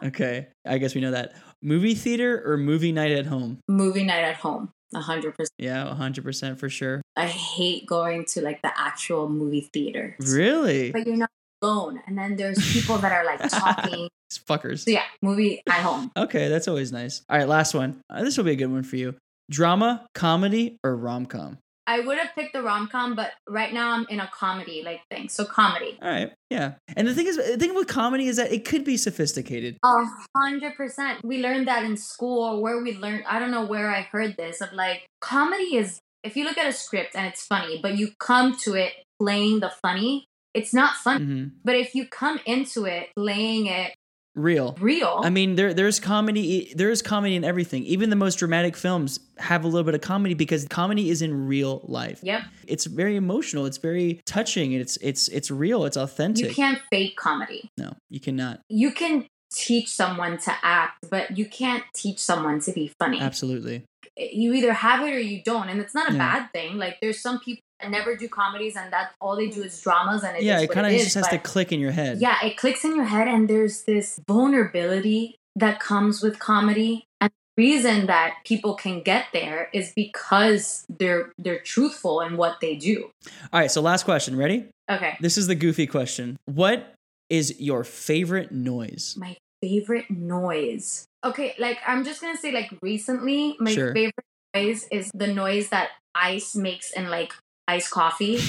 okay, 0.04 0.48
I 0.66 0.78
guess 0.78 0.94
we 0.94 1.00
know 1.00 1.10
that. 1.12 1.34
Movie 1.62 1.94
theater 1.94 2.42
or 2.44 2.56
movie 2.56 2.92
night 2.92 3.12
at 3.12 3.26
home? 3.26 3.58
Movie 3.68 4.04
night 4.04 4.24
at 4.24 4.36
home. 4.36 4.70
A 4.94 5.00
hundred 5.00 5.36
percent. 5.36 5.52
Yeah, 5.58 5.88
a 5.88 5.94
hundred 5.94 6.24
percent 6.24 6.58
for 6.58 6.68
sure. 6.68 7.00
I 7.16 7.26
hate 7.26 7.86
going 7.86 8.24
to 8.30 8.40
like 8.40 8.60
the 8.62 8.72
actual 8.78 9.28
movie 9.28 9.68
theater. 9.72 10.16
Really? 10.20 10.90
But 10.90 11.06
you're 11.06 11.16
not 11.16 11.30
alone, 11.62 12.00
and 12.06 12.18
then 12.18 12.36
there's 12.36 12.72
people 12.72 12.98
that 12.98 13.12
are 13.12 13.24
like 13.24 13.40
talking. 13.50 14.08
fuckers. 14.32 14.84
So 14.84 14.90
yeah, 14.90 15.04
movie 15.22 15.62
at 15.68 15.80
home. 15.80 16.10
Okay, 16.16 16.48
that's 16.48 16.66
always 16.66 16.90
nice. 16.90 17.22
All 17.28 17.38
right, 17.38 17.46
last 17.48 17.74
one. 17.74 18.00
Uh, 18.10 18.22
this 18.24 18.36
will 18.36 18.44
be 18.44 18.52
a 18.52 18.56
good 18.56 18.70
one 18.72 18.82
for 18.82 18.96
you. 18.96 19.14
Drama, 19.50 20.06
comedy, 20.14 20.76
or 20.82 20.96
rom 20.96 21.26
com? 21.26 21.58
I 21.90 21.98
would 21.98 22.18
have 22.18 22.32
picked 22.36 22.52
the 22.52 22.62
rom 22.62 22.86
com, 22.86 23.16
but 23.16 23.32
right 23.48 23.72
now 23.74 23.90
I'm 23.90 24.06
in 24.08 24.20
a 24.20 24.30
comedy 24.32 24.82
like 24.84 25.00
thing. 25.10 25.28
So 25.28 25.44
comedy. 25.44 25.98
All 26.00 26.08
right. 26.08 26.32
Yeah. 26.48 26.74
And 26.96 27.08
the 27.08 27.14
thing 27.14 27.26
is, 27.26 27.36
the 27.36 27.56
thing 27.56 27.74
with 27.74 27.88
comedy 27.88 28.28
is 28.28 28.36
that 28.36 28.52
it 28.52 28.64
could 28.64 28.84
be 28.84 28.96
sophisticated. 28.96 29.76
A 29.84 30.04
hundred 30.36 30.76
percent. 30.76 31.24
We 31.24 31.42
learned 31.42 31.66
that 31.66 31.82
in 31.82 31.96
school, 31.96 32.44
or 32.44 32.62
where 32.62 32.80
we 32.80 32.96
learned. 32.96 33.24
I 33.26 33.40
don't 33.40 33.50
know 33.50 33.64
where 33.64 33.90
I 33.90 34.02
heard 34.02 34.36
this 34.36 34.60
of 34.60 34.72
like 34.72 35.04
comedy 35.20 35.76
is. 35.76 35.98
If 36.22 36.36
you 36.36 36.44
look 36.44 36.58
at 36.58 36.68
a 36.68 36.72
script 36.72 37.16
and 37.16 37.26
it's 37.26 37.44
funny, 37.44 37.80
but 37.82 37.98
you 37.98 38.10
come 38.20 38.56
to 38.58 38.74
it 38.74 38.92
playing 39.20 39.58
the 39.58 39.72
funny, 39.82 40.26
it's 40.54 40.72
not 40.72 40.94
funny. 40.94 41.24
Mm-hmm. 41.24 41.48
But 41.64 41.74
if 41.74 41.96
you 41.96 42.06
come 42.06 42.38
into 42.46 42.84
it 42.84 43.08
playing 43.16 43.66
it 43.66 43.94
real. 44.34 44.76
Real? 44.80 45.20
I 45.22 45.30
mean 45.30 45.56
there 45.56 45.74
there's 45.74 46.00
comedy 46.00 46.72
there's 46.74 47.02
comedy 47.02 47.36
in 47.36 47.44
everything. 47.44 47.84
Even 47.84 48.10
the 48.10 48.16
most 48.16 48.36
dramatic 48.36 48.76
films 48.76 49.20
have 49.38 49.64
a 49.64 49.68
little 49.68 49.84
bit 49.84 49.94
of 49.94 50.00
comedy 50.00 50.34
because 50.34 50.66
comedy 50.68 51.10
is 51.10 51.22
in 51.22 51.46
real 51.46 51.82
life. 51.84 52.20
Yep 52.22 52.42
it's 52.70 52.86
very 52.86 53.16
emotional. 53.16 53.66
It's 53.66 53.78
very 53.78 54.20
touching. 54.24 54.72
It's 54.72 54.96
it's 54.98 55.28
it's 55.28 55.50
real. 55.50 55.84
It's 55.84 55.96
authentic. 55.96 56.48
You 56.48 56.54
can't 56.54 56.80
fake 56.90 57.16
comedy. 57.16 57.70
No 57.76 57.92
you 58.08 58.20
cannot. 58.20 58.60
You 58.68 58.92
can 58.92 59.26
teach 59.52 59.88
someone 59.88 60.38
to 60.38 60.54
act 60.62 60.96
but 61.10 61.36
you 61.36 61.44
can't 61.44 61.82
teach 61.94 62.20
someone 62.20 62.60
to 62.60 62.72
be 62.72 62.92
funny. 62.98 63.20
Absolutely. 63.20 63.84
You 64.16 64.54
either 64.54 64.72
have 64.72 65.06
it 65.06 65.12
or 65.12 65.20
you 65.20 65.42
don't 65.42 65.68
and 65.68 65.80
it's 65.80 65.94
not 65.94 66.10
a 66.10 66.12
yeah. 66.12 66.18
bad 66.18 66.52
thing. 66.52 66.78
Like 66.78 66.98
there's 67.00 67.20
some 67.20 67.40
people 67.40 67.62
never 67.88 68.16
do 68.16 68.28
comedies 68.28 68.76
and 68.76 68.92
that 68.92 69.12
all 69.20 69.36
they 69.36 69.48
do 69.48 69.62
is 69.62 69.80
dramas 69.80 70.22
and 70.22 70.42
yeah 70.42 70.60
it 70.60 70.70
kind 70.70 70.86
of 70.86 70.92
just 70.92 71.14
has 71.14 71.28
to 71.28 71.38
click 71.38 71.72
in 71.72 71.80
your 71.80 71.92
head. 71.92 72.18
Yeah 72.20 72.36
it 72.44 72.56
clicks 72.56 72.84
in 72.84 72.96
your 72.96 73.04
head 73.04 73.28
and 73.28 73.48
there's 73.48 73.82
this 73.82 74.20
vulnerability 74.26 75.36
that 75.56 75.80
comes 75.80 76.22
with 76.22 76.38
comedy. 76.38 77.04
And 77.20 77.30
the 77.56 77.62
reason 77.62 78.06
that 78.06 78.34
people 78.44 78.74
can 78.74 79.02
get 79.02 79.26
there 79.32 79.68
is 79.72 79.92
because 79.94 80.84
they're 80.88 81.32
they're 81.38 81.60
truthful 81.60 82.20
in 82.20 82.36
what 82.36 82.60
they 82.60 82.76
do. 82.76 83.10
All 83.52 83.60
right 83.60 83.70
so 83.70 83.80
last 83.80 84.04
question 84.04 84.36
ready? 84.36 84.66
Okay. 84.90 85.16
This 85.20 85.38
is 85.38 85.46
the 85.46 85.54
goofy 85.54 85.86
question. 85.86 86.36
What 86.46 86.94
is 87.28 87.60
your 87.60 87.84
favorite 87.84 88.50
noise? 88.50 89.14
My 89.18 89.36
favorite 89.62 90.10
noise. 90.10 91.06
Okay 91.24 91.54
like 91.58 91.78
i'm 91.86 92.04
just 92.04 92.20
gonna 92.20 92.36
say 92.36 92.50
like 92.50 92.70
recently 92.82 93.56
my 93.60 93.72
sure. 93.72 93.92
favorite 93.92 94.24
noise 94.54 94.88
is 94.90 95.10
the 95.14 95.26
noise 95.26 95.68
that 95.68 95.90
ice 96.14 96.56
makes 96.56 96.92
in 96.92 97.10
like 97.10 97.32
iced 97.70 97.90
coffee. 97.90 98.40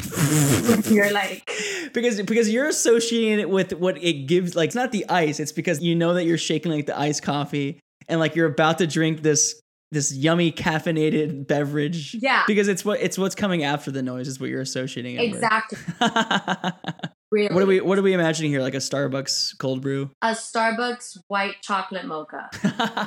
you're 0.93 1.11
like 1.11 1.49
because 1.93 2.21
because 2.21 2.49
you're 2.49 2.67
associating 2.67 3.39
it 3.39 3.49
with 3.49 3.73
what 3.73 4.01
it 4.03 4.27
gives. 4.27 4.55
Like 4.55 4.67
it's 4.67 4.75
not 4.75 4.91
the 4.91 5.07
ice. 5.09 5.39
It's 5.39 5.51
because 5.51 5.81
you 5.81 5.95
know 5.95 6.13
that 6.15 6.25
you're 6.25 6.37
shaking 6.37 6.71
like 6.71 6.87
the 6.87 6.99
iced 6.99 7.23
coffee 7.23 7.79
and 8.07 8.19
like 8.19 8.35
you're 8.35 8.47
about 8.47 8.79
to 8.79 8.87
drink 8.87 9.21
this 9.21 9.61
this 9.91 10.13
yummy 10.13 10.51
caffeinated 10.51 11.47
beverage. 11.47 12.15
Yeah. 12.19 12.43
Because 12.47 12.67
it's 12.67 12.83
what 12.83 12.99
it's 13.01 13.17
what's 13.17 13.35
coming 13.35 13.63
after 13.63 13.91
the 13.91 14.01
noise 14.01 14.27
is 14.27 14.39
what 14.39 14.49
you're 14.49 14.61
associating 14.61 15.15
it 15.15 15.23
exactly. 15.23 15.77
really. 17.31 17.53
What 17.53 17.63
are 17.63 17.67
we 17.67 17.81
what 17.81 17.99
are 17.99 18.01
we 18.01 18.13
imagining 18.13 18.51
here? 18.51 18.61
Like 18.61 18.73
a 18.73 18.77
Starbucks 18.77 19.57
cold 19.59 19.81
brew? 19.81 20.09
A 20.21 20.31
Starbucks 20.31 21.17
white 21.27 21.61
chocolate 21.61 22.05
mocha. 22.05 22.49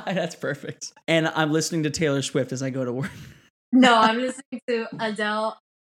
That's 0.05 0.35
perfect. 0.35 0.93
And 1.07 1.27
I'm 1.27 1.51
listening 1.51 1.83
to 1.83 1.89
Taylor 1.89 2.21
Swift 2.21 2.51
as 2.51 2.61
I 2.63 2.69
go 2.69 2.85
to 2.85 2.93
work. 2.93 3.11
no, 3.73 3.95
I'm 3.97 4.17
listening 4.17 4.61
to 4.69 4.87
Adele 4.99 5.57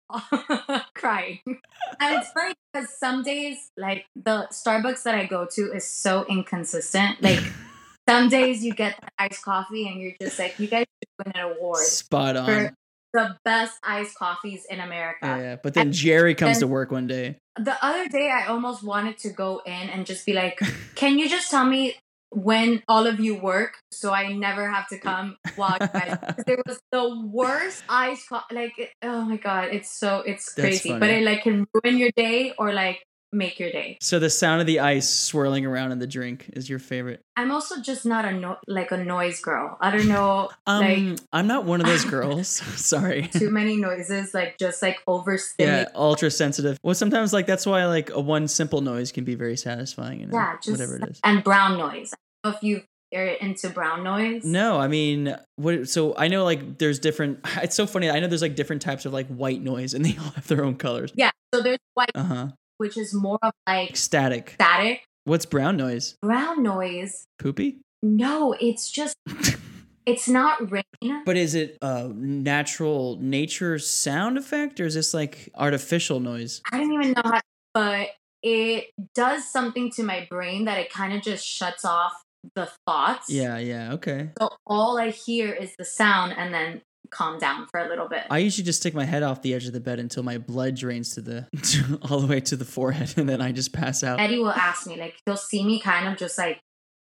crying. 0.94 1.40
And 1.46 2.16
it's 2.16 2.32
funny 2.32 2.54
because 2.74 2.90
some 2.98 3.24
days, 3.24 3.72
like 3.78 4.06
the 4.16 4.48
Starbucks 4.52 5.04
that 5.04 5.16
I 5.16 5.26
go 5.26 5.48
to 5.52 5.74
is 5.74 5.86
so 5.86 6.26
inconsistent. 6.30 7.22
Like 7.22 7.44
some 8.10 8.30
days 8.30 8.64
you 8.64 8.74
get 8.74 9.00
the 9.02 9.08
iced 9.18 9.44
coffee 9.44 9.88
and 9.88 10.02
you're 10.02 10.14
just 10.22 10.40
like, 10.40 10.60
you 10.60 10.68
guys 10.68 10.86
should 10.86 11.26
win 11.26 11.34
an 11.36 11.52
award. 11.52 11.84
Spot 11.84 12.38
on. 12.38 12.76
the 13.14 13.38
best 13.44 13.78
iced 13.84 14.16
coffees 14.16 14.66
in 14.70 14.80
America. 14.80 15.20
Yeah, 15.24 15.38
yeah. 15.38 15.56
but 15.62 15.74
then 15.74 15.88
and 15.88 15.94
Jerry 15.94 16.36
comes 16.36 16.60
to 16.60 16.68
work 16.68 16.92
one 16.92 17.08
day. 17.08 17.38
The 17.58 17.76
other 17.84 18.08
day, 18.08 18.30
I 18.30 18.48
almost 18.48 18.84
wanted 18.84 19.18
to 19.20 19.30
go 19.30 19.62
in 19.66 19.90
and 19.90 20.06
just 20.06 20.26
be 20.26 20.34
like, 20.34 20.60
"Can 20.94 21.18
you 21.18 21.28
just 21.28 21.50
tell 21.50 21.66
me 21.66 21.96
when 22.32 22.84
all 22.88 23.08
of 23.08 23.20
you 23.20 23.36
work, 23.36 23.78
so 23.92 24.12
I 24.14 24.34
never 24.34 24.70
have 24.70 24.88
to 24.90 25.00
come 25.00 25.38
while 25.56 25.78
you 25.80 25.88
guys. 25.88 26.18
there 26.46 26.62
was 26.68 26.80
the 26.92 27.24
worst 27.32 27.84
ice, 27.90 28.26
co- 28.28 28.42
like 28.52 28.74
oh 29.02 29.24
my 29.24 29.38
god, 29.38 29.70
it's 29.72 29.92
so 29.92 30.22
it's 30.26 30.54
crazy, 30.54 30.98
but 31.00 31.10
it 31.10 31.24
like 31.24 31.44
can 31.44 31.66
ruin 31.74 31.98
your 31.98 32.12
day 32.16 32.54
or 32.58 32.74
like 32.74 33.07
make 33.32 33.60
your 33.60 33.72
day. 33.72 33.98
So 34.02 34.20
the 34.20 34.30
sound 34.30 34.62
of 34.62 34.68
the 34.68 34.80
ice 34.80 35.10
swirling 35.10 35.66
around 35.66 35.92
in 35.92 36.00
the 36.00 36.08
drink 36.08 36.50
is 36.54 36.70
your 36.70 36.80
favorite. 36.80 37.22
I'm 37.36 37.52
also 37.52 37.82
just 37.82 38.06
not 38.06 38.26
a 38.26 38.32
no- 38.32 38.58
like 38.68 38.92
a 38.92 38.98
noise 38.98 39.40
girl. 39.40 39.78
I 39.82 39.92
don't 39.92 40.08
know. 40.08 40.50
um, 40.66 40.82
like 40.82 41.20
I'm 41.34 41.48
not 41.48 41.66
one 41.66 41.82
of 41.82 41.88
those 41.88 42.06
girls. 42.18 42.48
Sorry. 42.76 43.28
Too 43.28 43.52
many 43.52 43.78
noises, 43.78 44.34
like 44.34 44.58
just 44.58 44.82
like 44.82 45.00
overstimulating. 45.08 45.56
Yeah, 45.60 45.86
ultra 45.96 46.32
sensitive. 46.32 46.78
Well, 46.84 46.96
sometimes 46.96 47.34
like 47.34 47.46
that's 47.46 47.66
why 47.66 47.86
like 47.86 48.10
a 48.12 48.20
one 48.20 48.48
simple 48.48 48.82
noise 48.82 49.12
can 49.12 49.24
be 49.24 49.36
very 49.36 49.58
satisfying. 49.58 50.22
And 50.24 50.32
yeah, 50.32 50.56
just, 50.62 50.70
whatever 50.70 50.98
it 50.98 51.10
is. 51.10 51.20
And 51.24 51.44
brown 51.44 51.78
noise. 51.78 52.14
I 52.44 52.50
don't 52.52 52.56
if 52.56 52.64
you 52.64 52.84
are 53.16 53.26
into 53.26 53.70
brown 53.70 54.04
noise. 54.04 54.44
No, 54.44 54.80
I 54.80 54.88
mean, 54.88 55.36
what? 55.56 55.90
So 55.90 56.16
I 56.18 56.28
know 56.28 56.44
like 56.44 56.78
there's 56.78 57.00
different. 57.00 57.40
It's 57.62 57.76
so 57.76 57.88
funny. 57.88 58.10
I 58.10 58.20
know 58.20 58.28
there's 58.28 58.42
like 58.42 58.56
different 58.56 58.82
types 58.82 59.06
of 59.06 59.14
like 59.14 59.28
white 59.28 59.62
noise, 59.62 59.94
and 59.94 60.06
they 60.06 60.18
all 60.18 60.32
have 60.32 60.48
their 60.48 60.64
own 60.64 60.76
colors. 60.76 61.12
Yeah. 61.16 61.32
So 61.54 61.62
there's 61.62 61.80
white. 61.94 62.12
Uh 62.16 62.24
huh 62.24 62.48
which 62.78 62.98
is 62.98 63.14
more 63.14 63.40
of 63.42 63.54
like 63.68 63.96
static. 63.96 64.52
Static. 64.52 65.04
What's 65.26 65.46
brown 65.46 65.78
noise? 65.78 66.16
Brown 66.22 66.64
noise. 66.64 67.26
Poopy? 67.40 67.80
No, 68.02 68.54
it's 68.60 68.90
just 68.90 69.16
it's 70.06 70.30
not 70.30 70.72
rain. 70.72 70.84
But 71.26 71.38
is 71.38 71.56
it 71.56 71.78
a 71.82 72.08
natural 72.08 73.18
nature 73.20 73.78
sound 73.80 74.38
effect 74.38 74.80
or 74.80 74.86
is 74.86 74.94
this 74.94 75.14
like 75.14 75.50
artificial 75.56 76.20
noise? 76.20 76.62
I 76.72 76.78
don't 76.78 76.94
even 76.94 77.12
know 77.12 77.22
how 77.24 77.42
but 77.74 78.10
it 78.42 78.88
does 79.14 79.52
something 79.52 79.92
to 79.92 80.04
my 80.04 80.26
brain 80.30 80.66
that 80.66 80.80
it 80.80 80.92
kind 80.92 81.14
of 81.14 81.22
just 81.22 81.46
shuts 81.46 81.86
off 81.86 82.14
the 82.56 82.70
thoughts. 82.86 83.30
Yeah, 83.30 83.58
yeah, 83.58 83.94
okay. 83.94 84.30
So 84.40 84.50
all 84.66 84.98
I 84.98 85.10
hear 85.10 85.54
is 85.54 85.74
the 85.78 85.86
sound 85.86 86.34
and 86.38 86.54
then 86.54 86.82
calm 87.10 87.40
down 87.40 87.68
for 87.68 87.80
a 87.80 87.88
little 87.88 88.08
bit. 88.08 88.24
I 88.30 88.40
usually 88.40 88.66
just 88.66 88.80
stick 88.80 88.94
my 88.94 89.06
head 89.06 89.24
off 89.24 89.42
the 89.42 89.54
edge 89.54 89.66
of 89.66 89.74
the 89.74 89.80
bed 89.80 90.00
until 90.00 90.24
my 90.24 90.38
blood 90.38 90.76
drains 90.76 91.14
to 91.16 91.22
the 91.22 91.48
to, 91.62 92.00
all 92.10 92.20
the 92.20 92.28
way 92.28 92.40
to 92.42 92.56
the 92.56 92.66
forehead, 92.66 93.14
and 93.18 93.28
then 93.28 93.42
I 93.42 93.52
just 93.52 93.74
pass 93.74 94.04
out. 94.04 94.20
Eddie 94.20 94.40
will 94.40 94.52
ask 94.52 94.88
me 94.88 94.98
like 94.98 95.16
he'll 95.26 95.38
see 95.38 95.64
me 95.64 95.80
kind 95.80 96.08
of 96.08 96.18
just 96.18 96.38
like 96.38 96.60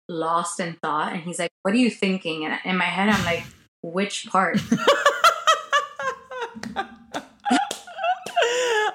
lost 0.10 0.60
in 0.60 0.78
thought 0.82 1.14
and 1.14 1.22
he's 1.22 1.40
like, 1.40 1.52
What 1.64 1.74
are 1.74 1.78
you 1.78 1.90
thinking? 1.90 2.46
And 2.46 2.60
in 2.66 2.78
my 2.78 2.86
head, 2.86 3.10
I'm 3.10 3.24
like, 3.26 3.44
Which 3.82 4.28
part? 4.28 4.60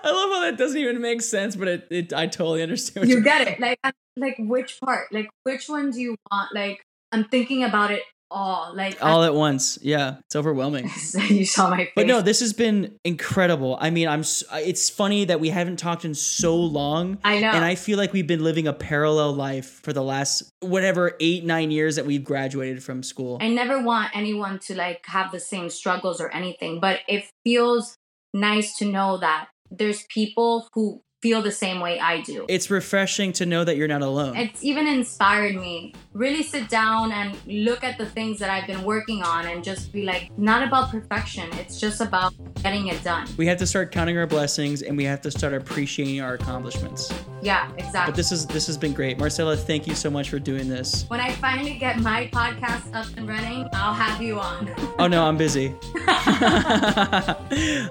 I 0.08 0.12
love 0.12 0.30
how 0.30 0.40
that 0.42 0.56
doesn't 0.56 0.78
even 0.78 1.00
make 1.00 1.20
sense, 1.20 1.56
but 1.56 1.66
it, 1.66 1.88
it 1.90 2.12
I 2.12 2.26
totally 2.28 2.62
understand. 2.62 3.08
you 3.08 3.22
get 3.22 3.46
it, 3.48 3.58
like 3.60 3.78
like 4.16 4.36
which 4.38 4.78
part, 4.80 5.12
like 5.12 5.28
which 5.42 5.68
one 5.68 5.90
do 5.90 6.00
you 6.00 6.16
want? 6.30 6.54
Like 6.54 6.82
I'm 7.12 7.24
thinking 7.24 7.64
about 7.64 7.90
it 7.90 8.02
all 8.30 8.72
like 8.74 9.02
all 9.02 9.22
I, 9.22 9.26
at 9.26 9.34
once 9.34 9.78
yeah 9.82 10.16
it's 10.26 10.34
overwhelming 10.34 10.90
you 11.28 11.46
saw 11.46 11.70
my 11.70 11.84
face 11.84 11.92
but 11.94 12.06
no 12.06 12.22
this 12.22 12.40
has 12.40 12.52
been 12.52 12.98
incredible 13.04 13.78
i 13.80 13.90
mean 13.90 14.08
i'm 14.08 14.24
it's 14.54 14.90
funny 14.90 15.24
that 15.26 15.38
we 15.38 15.48
haven't 15.50 15.78
talked 15.78 16.04
in 16.04 16.14
so 16.14 16.56
long 16.56 17.18
i 17.22 17.38
know 17.38 17.50
and 17.50 17.64
i 17.64 17.76
feel 17.76 17.96
like 17.96 18.12
we've 18.12 18.26
been 18.26 18.42
living 18.42 18.66
a 18.66 18.72
parallel 18.72 19.32
life 19.32 19.80
for 19.82 19.92
the 19.92 20.02
last 20.02 20.50
whatever 20.60 21.16
eight 21.20 21.44
nine 21.44 21.70
years 21.70 21.96
that 21.96 22.04
we've 22.04 22.24
graduated 22.24 22.82
from 22.82 23.02
school 23.02 23.38
i 23.40 23.48
never 23.48 23.80
want 23.80 24.10
anyone 24.14 24.58
to 24.58 24.74
like 24.74 25.04
have 25.06 25.30
the 25.30 25.40
same 25.40 25.70
struggles 25.70 26.20
or 26.20 26.28
anything 26.30 26.80
but 26.80 27.00
it 27.08 27.24
feels 27.44 27.96
nice 28.34 28.76
to 28.76 28.84
know 28.84 29.18
that 29.18 29.48
there's 29.70 30.04
people 30.08 30.68
who 30.74 31.00
feel 31.22 31.42
the 31.42 31.50
same 31.50 31.80
way 31.80 31.98
I 31.98 32.20
do. 32.20 32.46
It's 32.48 32.70
refreshing 32.70 33.32
to 33.34 33.46
know 33.46 33.64
that 33.64 33.76
you're 33.76 33.88
not 33.88 34.02
alone. 34.02 34.36
It's 34.36 34.62
even 34.62 34.86
inspired 34.86 35.56
me. 35.56 35.94
Really 36.16 36.42
sit 36.42 36.70
down 36.70 37.12
and 37.12 37.36
look 37.46 37.84
at 37.84 37.98
the 37.98 38.06
things 38.06 38.38
that 38.38 38.48
I've 38.48 38.66
been 38.66 38.82
working 38.84 39.22
on 39.22 39.44
and 39.44 39.62
just 39.62 39.92
be 39.92 40.02
like, 40.02 40.30
not 40.38 40.66
about 40.66 40.90
perfection. 40.90 41.46
It's 41.58 41.78
just 41.78 42.00
about 42.00 42.32
getting 42.62 42.86
it 42.86 43.04
done. 43.04 43.28
We 43.36 43.46
have 43.48 43.58
to 43.58 43.66
start 43.66 43.92
counting 43.92 44.16
our 44.16 44.26
blessings 44.26 44.80
and 44.80 44.96
we 44.96 45.04
have 45.04 45.20
to 45.20 45.30
start 45.30 45.52
appreciating 45.52 46.22
our 46.22 46.32
accomplishments. 46.32 47.12
Yeah, 47.42 47.70
exactly. 47.76 48.12
But 48.12 48.16
this 48.16 48.32
is 48.32 48.46
this 48.46 48.66
has 48.66 48.78
been 48.78 48.94
great. 48.94 49.18
Marcela, 49.18 49.58
thank 49.58 49.86
you 49.86 49.94
so 49.94 50.08
much 50.08 50.30
for 50.30 50.38
doing 50.38 50.70
this. 50.70 51.04
When 51.08 51.20
I 51.20 51.32
finally 51.32 51.74
get 51.74 51.98
my 52.00 52.28
podcast 52.32 52.94
up 52.94 53.06
and 53.18 53.28
running, 53.28 53.68
I'll 53.74 53.92
have 53.92 54.22
you 54.22 54.40
on. 54.40 54.74
oh 54.98 55.06
no, 55.06 55.22
I'm 55.26 55.36
busy. 55.36 55.74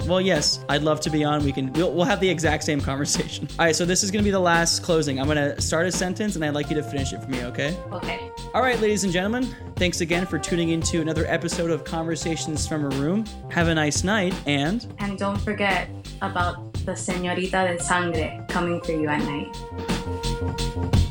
well, 0.07 0.19
yes, 0.19 0.65
I'd 0.67 0.81
love 0.81 0.99
to 1.01 1.11
be 1.11 1.23
on. 1.23 1.45
We 1.45 1.51
can 1.51 1.71
we'll, 1.73 1.93
we'll 1.93 2.05
have 2.05 2.19
the 2.19 2.29
exact 2.29 2.63
same 2.63 2.81
conversation. 2.81 3.47
All 3.59 3.65
right, 3.65 3.75
so 3.75 3.85
this 3.85 4.01
is 4.01 4.09
going 4.09 4.23
to 4.23 4.27
be 4.27 4.31
the 4.31 4.39
last 4.39 4.81
closing. 4.81 5.19
I'm 5.19 5.27
going 5.27 5.37
to 5.37 5.61
start 5.61 5.85
a 5.85 5.91
sentence 5.91 6.35
and 6.35 6.43
I'd 6.43 6.55
like 6.55 6.71
you 6.71 6.75
to 6.75 6.83
finish 6.83 7.13
it 7.13 7.21
for 7.21 7.29
me, 7.29 7.43
okay? 7.43 7.77
Okay. 7.91 8.14
All 8.53 8.61
right, 8.61 8.79
ladies 8.79 9.03
and 9.03 9.11
gentlemen, 9.11 9.43
thanks 9.75 10.01
again 10.01 10.25
for 10.25 10.39
tuning 10.39 10.69
into 10.69 11.01
another 11.01 11.25
episode 11.27 11.71
of 11.71 11.83
Conversations 11.83 12.67
from 12.67 12.85
a 12.85 12.89
Room. 12.89 13.25
Have 13.51 13.67
a 13.67 13.75
nice 13.75 14.03
night 14.03 14.33
and 14.45 14.85
and 14.99 15.17
don't 15.17 15.39
forget 15.39 15.89
about 16.21 16.73
the 16.85 16.93
Señorita 16.93 17.75
de 17.75 17.83
Sangre 17.83 18.45
coming 18.49 18.81
for 18.81 18.91
you 18.93 19.07
at 19.07 19.23
night. 19.23 21.04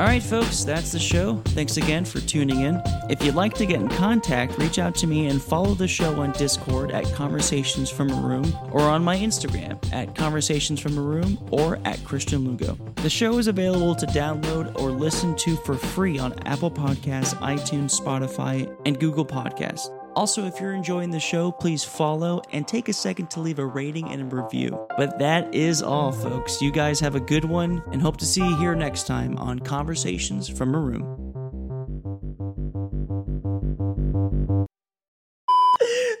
All 0.00 0.06
right, 0.06 0.22
folks, 0.22 0.64
that's 0.64 0.92
the 0.92 0.98
show. 0.98 1.36
Thanks 1.48 1.76
again 1.76 2.06
for 2.06 2.20
tuning 2.20 2.62
in. 2.62 2.80
If 3.10 3.22
you'd 3.22 3.34
like 3.34 3.52
to 3.56 3.66
get 3.66 3.82
in 3.82 3.88
contact, 3.90 4.56
reach 4.56 4.78
out 4.78 4.94
to 4.94 5.06
me 5.06 5.26
and 5.26 5.42
follow 5.42 5.74
the 5.74 5.86
show 5.86 6.22
on 6.22 6.32
Discord 6.32 6.90
at 6.90 7.04
Conversations 7.12 7.90
from 7.90 8.08
a 8.08 8.14
Room 8.14 8.50
or 8.72 8.80
on 8.80 9.04
my 9.04 9.18
Instagram 9.18 9.78
at 9.92 10.14
Conversations 10.14 10.80
from 10.80 10.96
a 10.96 11.02
Room 11.02 11.36
or 11.50 11.76
at 11.84 11.98
Kristian 11.98 12.46
Lugo. 12.46 12.78
The 13.02 13.10
show 13.10 13.36
is 13.36 13.46
available 13.46 13.94
to 13.94 14.06
download 14.06 14.74
or 14.80 14.90
listen 14.90 15.36
to 15.36 15.54
for 15.56 15.74
free 15.74 16.18
on 16.18 16.32
Apple 16.46 16.70
Podcasts, 16.70 17.34
iTunes, 17.34 17.94
Spotify, 17.94 18.74
and 18.86 18.98
Google 18.98 19.26
Podcasts. 19.26 19.99
Also, 20.20 20.44
if 20.44 20.60
you're 20.60 20.74
enjoying 20.74 21.10
the 21.10 21.18
show, 21.18 21.50
please 21.50 21.82
follow 21.82 22.42
and 22.52 22.68
take 22.68 22.90
a 22.90 22.92
second 22.92 23.30
to 23.30 23.40
leave 23.40 23.58
a 23.58 23.64
rating 23.64 24.06
and 24.10 24.20
a 24.20 24.36
review. 24.36 24.86
But 24.98 25.18
that 25.18 25.54
is 25.54 25.80
all, 25.80 26.12
folks. 26.12 26.60
You 26.60 26.70
guys 26.70 27.00
have 27.00 27.14
a 27.14 27.20
good 27.20 27.46
one 27.46 27.82
and 27.90 28.02
hope 28.02 28.18
to 28.18 28.26
see 28.26 28.46
you 28.46 28.54
here 28.58 28.74
next 28.74 29.06
time 29.06 29.38
on 29.38 29.60
Conversations 29.60 30.46
from 30.46 30.74
a 30.74 30.78
Room. 30.78 31.06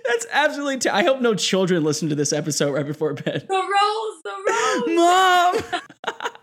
That's 0.08 0.26
absolutely. 0.32 0.78
T- 0.78 0.88
I 0.88 1.02
hope 1.02 1.20
no 1.20 1.34
children 1.34 1.84
listen 1.84 2.08
to 2.08 2.14
this 2.14 2.32
episode 2.32 2.72
right 2.72 2.86
before 2.86 3.12
bed. 3.12 3.46
The 3.46 3.54
rose, 3.54 4.22
the 4.24 4.32
rose, 4.48 4.96
mom. 4.96 6.30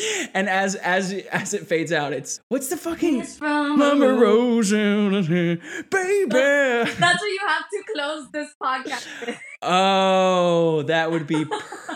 and 0.34 0.48
as 0.48 0.74
as 0.76 1.12
as 1.30 1.54
it 1.54 1.66
fades 1.66 1.92
out, 1.92 2.12
it's 2.12 2.40
what's 2.48 2.68
the 2.68 2.76
fucking 2.76 3.26
Mama 3.40 4.12
Rose, 4.14 4.70
baby. 4.70 6.26
That's 6.28 6.98
what 6.98 7.30
you 7.30 7.40
have 7.46 7.68
to 7.70 7.82
close 7.94 8.30
this 8.32 8.54
podcast 8.62 9.06
with. 9.26 9.38
Oh, 9.62 10.82
that 10.82 11.10
would 11.10 11.26
be 11.26 11.44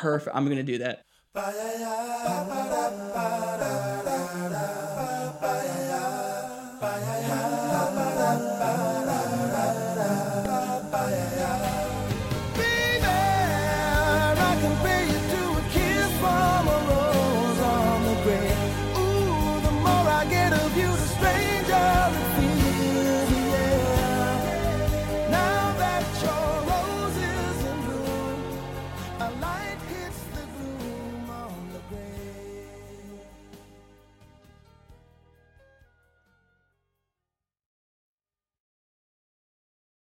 perfect. 0.00 0.36
I'm 0.36 0.48
gonna 0.48 0.62
do 0.62 0.78
that. 0.78 1.02